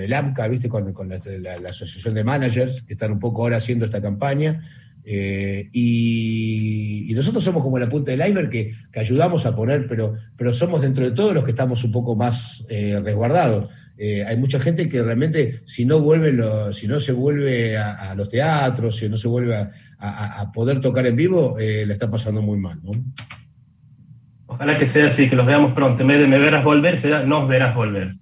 el 0.00 0.12
AMCA, 0.14 0.48
¿viste? 0.48 0.66
con, 0.66 0.94
la, 1.06 1.68
Asociación 1.68 2.14
de 2.14 2.24
Managers, 2.24 2.80
que 2.82 2.94
están 2.94 3.12
un 3.12 3.18
poco 3.18 3.42
ahora 3.42 3.58
haciendo 3.58 3.84
esta 3.84 4.00
campaña. 4.00 4.62
Eh, 5.04 5.68
y, 5.70 7.12
nosotros 7.14 7.44
somos 7.44 7.62
como 7.62 7.78
la 7.78 7.90
punta 7.90 8.10
del 8.10 8.26
iceberg 8.26 8.48
que, 8.48 8.72
ayudamos 8.94 9.44
a 9.44 9.54
poner, 9.54 9.86
pero, 9.86 10.14
pero 10.34 10.54
somos 10.54 10.80
dentro 10.80 11.04
de 11.04 11.10
todos 11.10 11.34
los 11.34 11.44
que 11.44 11.50
estamos 11.50 11.84
un 11.84 11.92
poco 11.92 12.16
más 12.16 12.64
resguardados. 12.68 13.68
hay 13.98 14.36
mucha 14.38 14.58
gente 14.58 14.88
que 14.88 15.02
realmente, 15.02 15.60
si 15.66 15.84
no 15.84 16.00
vuelve, 16.00 16.72
si 16.72 16.88
no 16.88 17.00
se 17.00 17.12
vuelve 17.12 17.76
a, 17.76 18.14
los 18.14 18.30
teatros, 18.30 18.96
si 18.96 19.10
no 19.10 19.18
se 19.18 19.28
vuelve 19.28 19.68
a, 19.98 20.50
poder 20.54 20.80
tocar 20.80 21.06
en 21.06 21.16
vivo, 21.16 21.54
le 21.58 21.92
está 21.92 22.10
pasando 22.10 22.40
muy 22.40 22.56
mal. 22.56 22.80
¿no? 22.82 22.92
Ojalá 24.52 24.78
que 24.78 24.86
sea 24.86 25.08
así, 25.08 25.28
que 25.28 25.36
los 25.36 25.46
veamos 25.46 25.72
pronto. 25.72 26.02
En 26.02 26.08
vez 26.08 26.20
de 26.20 26.26
me 26.26 26.38
verás 26.38 26.62
volver, 26.62 26.98
será 26.98 27.24
nos 27.24 27.48
verás 27.48 27.74
volver. 27.74 28.12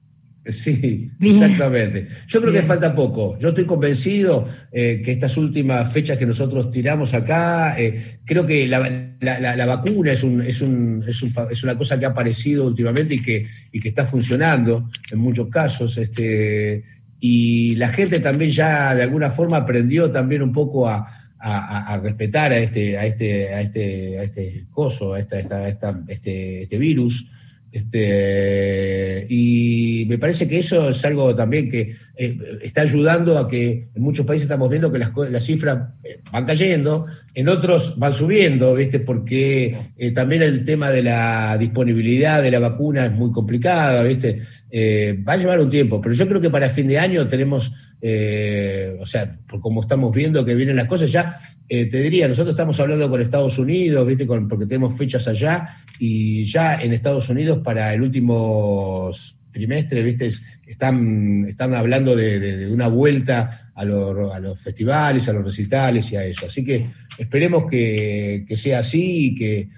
Sí, 0.47 1.11
exactamente. 1.21 2.07
Yo 2.27 2.41
creo 2.41 2.53
que 2.53 2.63
falta 2.63 2.95
poco. 2.95 3.39
Yo 3.39 3.49
estoy 3.51 3.67
convencido 3.67 4.47
eh, 4.73 5.03
que 5.05 5.13
estas 5.13 5.37
últimas 5.37 5.93
fechas 5.93 6.17
que 6.17 6.25
nosotros 6.25 6.71
tiramos 6.71 7.13
acá, 7.15 7.79
eh, 7.79 8.21
creo 8.25 8.47
que 8.47 8.67
la, 8.67 9.67
vacuna 9.67 10.13
es, 10.13 10.23
un, 10.23 10.41
es, 10.41 10.63
un, 10.63 11.05
es, 11.07 11.63
una 11.63 11.77
cosa 11.77 11.99
que 11.99 12.07
ha 12.07 12.11
aparecido 12.11 12.67
últimamente 12.67 13.15
y 13.15 13.23
que, 13.23 13.47
y 13.71 13.81
que 13.81 13.89
está 13.89 14.07
funcionando 14.07 14.89
en 15.11 15.19
muchos 15.19 15.49
casos. 15.49 15.99
Este, 15.99 16.85
y 17.21 17.75
la 17.77 17.89
gente 17.89 18.19
también 18.21 18.51
ya 18.51 18.95
de 18.95 19.03
alguna 19.03 19.31
forma 19.31 19.59
aprendió 19.59 20.11
también 20.11 20.43
un 20.43 20.53
poco 20.53 20.89
a, 20.89 21.07
a, 21.41 21.97
respetar 22.03 22.53
a 22.53 22.59
este, 22.59 22.99
a 22.99 23.07
este, 23.07 23.55
a 23.55 23.61
este, 23.61 24.19
a 24.19 24.23
este 24.23 24.67
coso, 24.71 25.15
a 25.15 25.19
esta, 25.19 25.39
esta, 25.41 25.69
esta, 25.69 26.03
este, 26.09 26.63
este 26.63 26.79
virus. 26.79 27.27
Este, 27.73 29.27
y 29.29 30.05
me 30.09 30.19
parece 30.19 30.49
que 30.49 30.59
eso 30.59 30.91
es 30.91 31.05
algo 31.05 31.33
también 31.37 31.71
que 31.71 31.95
eh, 32.17 32.37
está 32.63 32.83
ayudando 32.83 33.39
a 33.39 33.47
que 33.47 33.91
en 33.95 34.03
muchos 34.03 34.27
países 34.27 34.47
estamos 34.47 34.69
viendo 34.69 34.91
que 34.91 34.99
las, 34.99 35.45
cifras 35.45 35.91
eh, 36.03 36.21
van 36.33 36.47
cayendo, 36.47 37.07
en 37.33 37.49
otros 37.49 37.97
van 37.97 38.13
subiendo, 38.13 38.75
¿viste? 38.75 38.99
porque 38.99 39.77
eh, 39.97 40.11
también 40.11 40.43
el 40.43 40.65
tema 40.65 40.91
de 40.91 41.05
la 41.05 41.57
disponibilidad 41.59 42.43
de 42.43 42.51
la 42.51 42.59
vacuna 42.59 43.07
es 43.07 43.13
muy 43.13 43.31
complicada, 43.31 44.03
¿viste? 44.03 44.41
va 44.73 45.33
a 45.33 45.37
llevar 45.37 45.59
un 45.59 45.69
tiempo, 45.69 46.01
pero 46.01 46.15
yo 46.15 46.29
creo 46.29 46.41
que 46.41 46.51
para 46.51 46.71
fin 46.71 46.87
de 46.87 46.97
año 46.97 47.27
tenemos, 47.27 47.73
o 47.73 49.07
sea, 49.07 49.37
por 49.49 49.61
como 49.61 49.81
estamos 49.81 50.15
viendo 50.15 50.45
que 50.45 50.55
vienen 50.55 50.77
las 50.77 50.87
cosas, 50.87 51.11
ya 51.11 51.41
te 51.71 52.03
diría, 52.03 52.27
nosotros 52.27 52.55
estamos 52.55 52.79
hablando 52.81 53.09
con 53.09 53.21
Estados 53.21 53.59
Unidos, 53.59 54.07
¿viste? 54.07 54.27
Con, 54.27 54.49
porque 54.49 54.67
tenemos 54.67 54.97
fechas 54.97 55.29
allá, 55.29 55.77
y 55.99 56.45
ya 56.45 56.75
en 56.75 56.93
Estados 56.93 57.29
Unidos 57.29 57.61
para 57.63 57.95
el 57.95 58.03
último 58.03 59.11
trimestre, 59.51 60.03
¿viste? 60.03 60.31
Están, 60.67 61.45
están 61.47 61.75
hablando 61.75 62.17
de, 62.17 62.69
una 62.71 62.89
vuelta 62.89 63.71
a, 63.75 63.85
los 63.85 64.61
festivales, 64.61 65.29
a 65.29 65.33
los 65.33 65.45
recitales 65.45 66.11
y 66.13 66.17
a 66.17 66.25
eso. 66.25 66.47
Así 66.47 66.65
que 66.65 66.87
esperemos 67.19 67.65
que, 67.71 68.45
sea 68.57 68.81
así 68.81 69.27
y 69.27 69.35
que, 69.35 69.69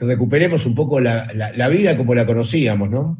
recuperemos 0.00 0.64
un 0.64 0.74
poco 0.74 1.00
la, 1.00 1.68
vida 1.70 1.96
como 1.96 2.14
la 2.14 2.26
conocíamos, 2.26 2.90
¿no? 2.90 3.18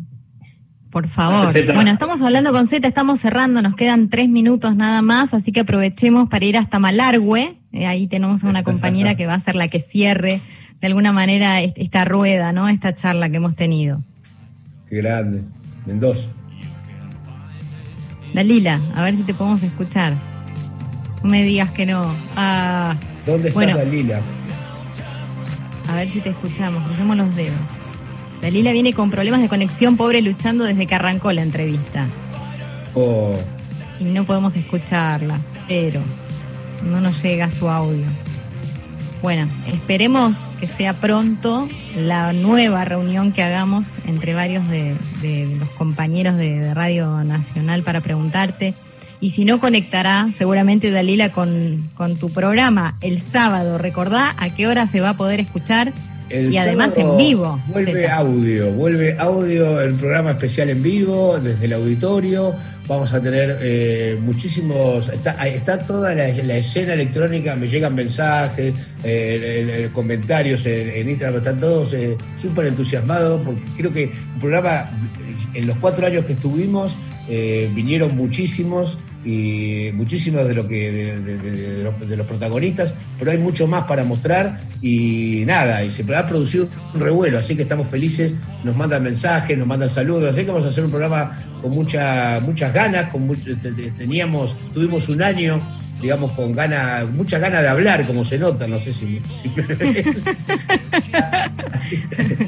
Por 0.90 1.06
favor. 1.06 1.52
Bueno, 1.74 1.90
estamos 1.90 2.22
hablando 2.22 2.50
con 2.50 2.66
Z, 2.66 2.86
estamos 2.88 3.20
cerrando, 3.20 3.60
nos 3.60 3.74
quedan 3.74 4.08
tres 4.08 4.28
minutos 4.28 4.74
nada 4.74 5.02
más, 5.02 5.34
así 5.34 5.52
que 5.52 5.60
aprovechemos 5.60 6.28
para 6.28 6.44
ir 6.46 6.56
hasta 6.56 6.78
Malargüe. 6.78 7.58
Eh, 7.78 7.86
ahí 7.86 8.08
tenemos 8.08 8.42
a 8.42 8.48
una 8.48 8.62
compañera 8.64 9.14
que 9.14 9.26
va 9.26 9.34
a 9.34 9.40
ser 9.40 9.54
la 9.54 9.68
que 9.68 9.80
cierre 9.80 10.40
de 10.80 10.86
alguna 10.86 11.12
manera 11.12 11.60
esta 11.60 12.04
rueda, 12.04 12.52
¿no? 12.52 12.68
Esta 12.68 12.94
charla 12.94 13.30
que 13.30 13.36
hemos 13.36 13.54
tenido. 13.54 14.02
Qué 14.88 14.96
grande. 14.96 15.42
Mendoza. 15.86 16.28
Dalila, 18.34 18.82
a 18.94 19.04
ver 19.04 19.16
si 19.16 19.22
te 19.22 19.34
podemos 19.34 19.62
escuchar. 19.62 20.14
No 21.22 21.30
me 21.30 21.42
digas 21.42 21.70
que 21.70 21.86
no. 21.86 22.14
Ah, 22.36 22.96
¿Dónde 23.24 23.48
está 23.48 23.66
Dalila? 23.66 24.20
A 25.88 25.96
ver 25.96 26.08
si 26.10 26.20
te 26.20 26.30
escuchamos, 26.30 26.84
crucemos 26.84 27.16
los 27.16 27.34
dedos. 27.34 27.56
Dalila 28.42 28.72
viene 28.72 28.92
con 28.92 29.10
problemas 29.10 29.40
de 29.40 29.48
conexión, 29.48 29.96
pobre, 29.96 30.20
luchando 30.20 30.64
desde 30.64 30.86
que 30.86 30.94
arrancó 30.94 31.32
la 31.32 31.42
entrevista. 31.42 32.06
Oh. 32.94 33.36
Y 33.98 34.04
no 34.04 34.24
podemos 34.24 34.54
escucharla, 34.54 35.38
pero 35.66 36.02
no 36.84 37.00
nos 37.00 37.22
llega 37.22 37.50
su 37.50 37.68
audio. 37.68 38.06
Bueno, 39.22 39.48
esperemos 39.66 40.36
que 40.60 40.66
sea 40.66 40.94
pronto 40.94 41.68
la 41.96 42.32
nueva 42.32 42.84
reunión 42.84 43.32
que 43.32 43.42
hagamos 43.42 43.94
entre 44.06 44.32
varios 44.34 44.68
de, 44.68 44.96
los 45.58 45.68
compañeros 45.70 46.36
de, 46.36 46.72
Radio 46.72 47.24
Nacional 47.24 47.82
para 47.82 48.00
preguntarte. 48.00 48.74
Y 49.20 49.30
si 49.30 49.44
no, 49.44 49.58
conectará 49.58 50.28
seguramente 50.36 50.92
Dalila 50.92 51.32
con, 51.32 51.78
con 51.94 52.16
tu 52.16 52.30
programa 52.30 52.96
el 53.00 53.20
sábado. 53.20 53.76
Recordá 53.76 54.36
a 54.38 54.50
qué 54.50 54.68
hora 54.68 54.86
se 54.86 55.00
va 55.00 55.10
a 55.10 55.16
poder 55.16 55.40
escuchar 55.40 55.92
y 56.30 56.56
además 56.56 56.96
en 56.96 57.16
vivo. 57.16 57.60
Vuelve 57.68 58.08
audio, 58.08 58.70
vuelve 58.72 59.16
audio, 59.18 59.80
el 59.80 59.94
programa 59.94 60.32
especial 60.32 60.70
en 60.70 60.82
vivo, 60.82 61.38
desde 61.38 61.64
el 61.64 61.72
auditorio. 61.72 62.54
Vamos 62.89 63.12
a 63.12 63.20
tener 63.20 63.59
eh, 63.61 64.18
muchísimos, 64.18 65.11
está, 65.11 65.47
está 65.47 65.78
toda 65.78 66.14
la, 66.14 66.57
escena 66.57 66.95
electrónica, 66.95 67.55
me 67.55 67.68
llegan 67.68 67.95
mensajes, 67.95 68.74
eh, 69.05 69.91
comentarios 69.93 70.64
en, 70.64 71.07
Instagram, 71.07 71.36
están 71.36 71.61
todos 71.61 71.93
eh, 71.93 72.16
súper 72.34 72.64
entusiasmados 72.64 73.45
porque 73.45 73.61
creo 73.76 73.91
que 73.91 74.05
un 74.34 74.41
programa, 74.41 74.86
en 75.53 75.66
los 75.66 75.76
cuatro 75.76 76.07
años 76.07 76.24
que 76.24 76.32
estuvimos, 76.32 76.97
vinieron 77.74 78.16
muchísimos 78.16 78.97
y 79.24 79.90
muchísimos 79.94 80.46
de, 80.46 80.54
lo 80.54 80.66
que, 80.68 80.92
de, 80.92 82.16
los, 82.16 82.26
protagonistas, 82.26 82.94
pero 83.18 83.30
hay 83.30 83.38
mucho 83.38 83.66
más 83.66 83.84
para 83.84 84.04
mostrar 84.04 84.60
y 84.80 85.42
nada, 85.46 85.82
y 85.82 85.90
se 85.90 86.04
ha 86.14 86.26
producido 86.26 86.68
un 86.94 87.00
revuelo, 87.00 87.38
así 87.38 87.56
que 87.56 87.62
estamos 87.62 87.88
felices, 87.88 88.34
nos 88.64 88.76
mandan 88.76 89.02
mensajes, 89.02 89.58
nos 89.58 89.66
mandan 89.66 89.90
saludos, 89.90 90.30
así 90.30 90.44
que 90.44 90.50
vamos 90.50 90.66
a 90.66 90.68
hacer 90.68 90.84
un 90.84 90.90
programa 90.90 91.36
con 91.60 91.72
mucha, 91.72 92.40
muchas 92.40 92.72
ganas, 92.72 93.10
con 93.10 93.28
teníamos, 93.96 94.56
tuvimos 94.72 95.08
un 95.08 95.22
año 95.22 95.60
digamos, 96.00 96.32
con 96.32 96.52
ganas, 96.52 97.10
muchas 97.10 97.40
ganas 97.40 97.62
de 97.62 97.68
hablar, 97.68 98.06
como 98.06 98.24
se 98.24 98.38
nota, 98.38 98.66
no 98.66 98.78
sé 98.78 98.92
si... 98.92 99.20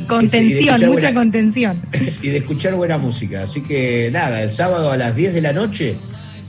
contención, 0.06 0.86
mucha 0.86 1.12
contención. 1.12 1.80
Y 2.22 2.28
de 2.28 2.38
escuchar 2.38 2.74
buena 2.74 2.98
música. 2.98 3.42
Así 3.44 3.62
que 3.62 4.10
nada, 4.12 4.42
el 4.42 4.50
sábado 4.50 4.92
a 4.92 4.96
las 4.96 5.16
10 5.16 5.34
de 5.34 5.40
la 5.40 5.52
noche 5.52 5.96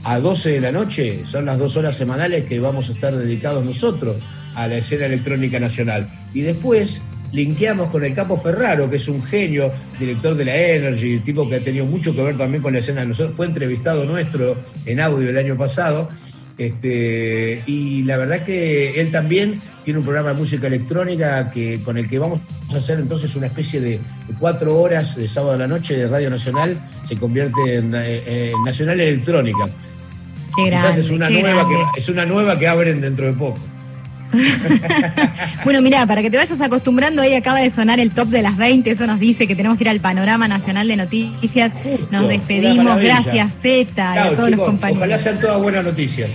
a 0.04 0.18
12 0.18 0.50
de 0.50 0.60
la 0.60 0.72
noche, 0.72 1.24
son 1.24 1.46
las 1.46 1.58
dos 1.58 1.76
horas 1.76 1.96
semanales 1.96 2.44
que 2.44 2.58
vamos 2.60 2.88
a 2.88 2.92
estar 2.92 3.14
dedicados 3.14 3.64
nosotros 3.64 4.16
a 4.54 4.66
la 4.66 4.76
escena 4.76 5.06
electrónica 5.06 5.58
nacional. 5.60 6.08
Y 6.34 6.42
después 6.42 7.00
linkeamos 7.32 7.90
con 7.90 8.04
el 8.04 8.12
Capo 8.14 8.36
Ferraro, 8.36 8.88
que 8.88 8.96
es 8.96 9.08
un 9.08 9.22
genio, 9.22 9.72
director 9.98 10.34
de 10.34 10.44
la 10.44 10.56
Energy, 10.56 11.18
tipo 11.20 11.48
que 11.48 11.56
ha 11.56 11.62
tenido 11.62 11.86
mucho 11.86 12.14
que 12.14 12.22
ver 12.22 12.36
también 12.36 12.62
con 12.62 12.72
la 12.72 12.80
escena. 12.80 13.04
Nosotros, 13.04 13.36
fue 13.36 13.46
entrevistado 13.46 14.04
nuestro 14.04 14.56
en 14.86 15.00
audio 15.00 15.30
el 15.30 15.38
año 15.38 15.56
pasado. 15.56 16.08
Este, 16.58 17.62
y 17.66 18.02
la 18.02 18.18
verdad 18.18 18.44
que 18.44 19.00
él 19.00 19.10
también 19.10 19.58
tiene 19.84 19.98
un 19.98 20.04
programa 20.04 20.30
de 20.30 20.34
música 20.34 20.66
electrónica 20.66 21.50
que, 21.50 21.80
con 21.82 21.96
el 21.96 22.08
que 22.08 22.18
vamos 22.18 22.40
a 22.72 22.76
hacer 22.76 23.00
entonces 23.00 23.34
una 23.34 23.46
especie 23.46 23.80
de, 23.80 23.98
cuatro 24.38 24.78
horas 24.78 25.16
de 25.16 25.26
sábado 25.26 25.54
a 25.54 25.56
la 25.56 25.66
noche 25.66 25.96
de 25.96 26.08
Radio 26.08 26.28
Nacional, 26.28 26.78
se 27.08 27.16
convierte 27.16 27.76
en 27.76 27.90
Nacional 28.64 29.00
Electrónica. 29.00 29.68
Quizás 30.54 30.96
es 30.96 31.10
una 31.10 31.30
nueva 31.30 31.68
que 31.68 31.98
es 31.98 32.08
una 32.08 32.26
nueva 32.26 32.58
que 32.58 32.68
abren 32.68 33.00
dentro 33.00 33.26
de 33.26 33.32
poco. 33.32 33.58
bueno, 35.64 35.82
mira, 35.82 36.06
para 36.06 36.22
que 36.22 36.30
te 36.30 36.36
vayas 36.38 36.58
acostumbrando, 36.60 37.20
ahí 37.22 37.34
acaba 37.34 37.60
de 37.60 37.70
sonar 37.70 38.00
el 38.00 38.12
top 38.12 38.28
de 38.28 38.42
las 38.42 38.56
20, 38.56 38.90
eso 38.90 39.06
nos 39.06 39.20
dice 39.20 39.46
que 39.46 39.54
tenemos 39.54 39.76
que 39.76 39.84
ir 39.84 39.90
al 39.90 40.00
panorama 40.00 40.48
nacional 40.48 40.88
de 40.88 40.96
noticias. 40.96 41.72
nos 42.10 42.28
despedimos, 42.28 42.96
gracias 42.96 43.54
Z 43.54 43.92
y 43.92 44.18
a 44.18 44.34
todos 44.34 44.50
los 44.50 44.60
compañeros. 44.60 45.02
Ojalá 45.02 45.18
sean 45.18 45.38
todas 45.38 45.60
buenas 45.60 45.84
noticias. 45.84 46.30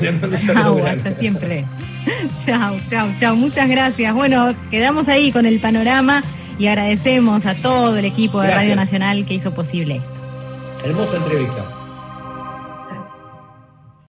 Chao, 0.46 0.86
hasta 0.86 1.14
siempre. 1.14 1.64
chao, 2.44 2.76
chao, 2.88 3.08
chao. 3.18 3.36
Muchas 3.36 3.68
gracias. 3.68 4.14
Bueno, 4.14 4.54
quedamos 4.70 5.08
ahí 5.08 5.32
con 5.32 5.46
el 5.46 5.60
panorama 5.60 6.22
y 6.58 6.66
agradecemos 6.66 7.46
a 7.46 7.54
todo 7.54 7.96
el 7.96 8.04
equipo 8.04 8.40
de 8.40 8.50
Radio 8.50 8.76
Nacional 8.76 9.24
que 9.24 9.34
hizo 9.34 9.54
posible 9.54 9.96
esto. 9.96 10.20
Hermosa 10.84 11.16
entrevista. 11.16 11.81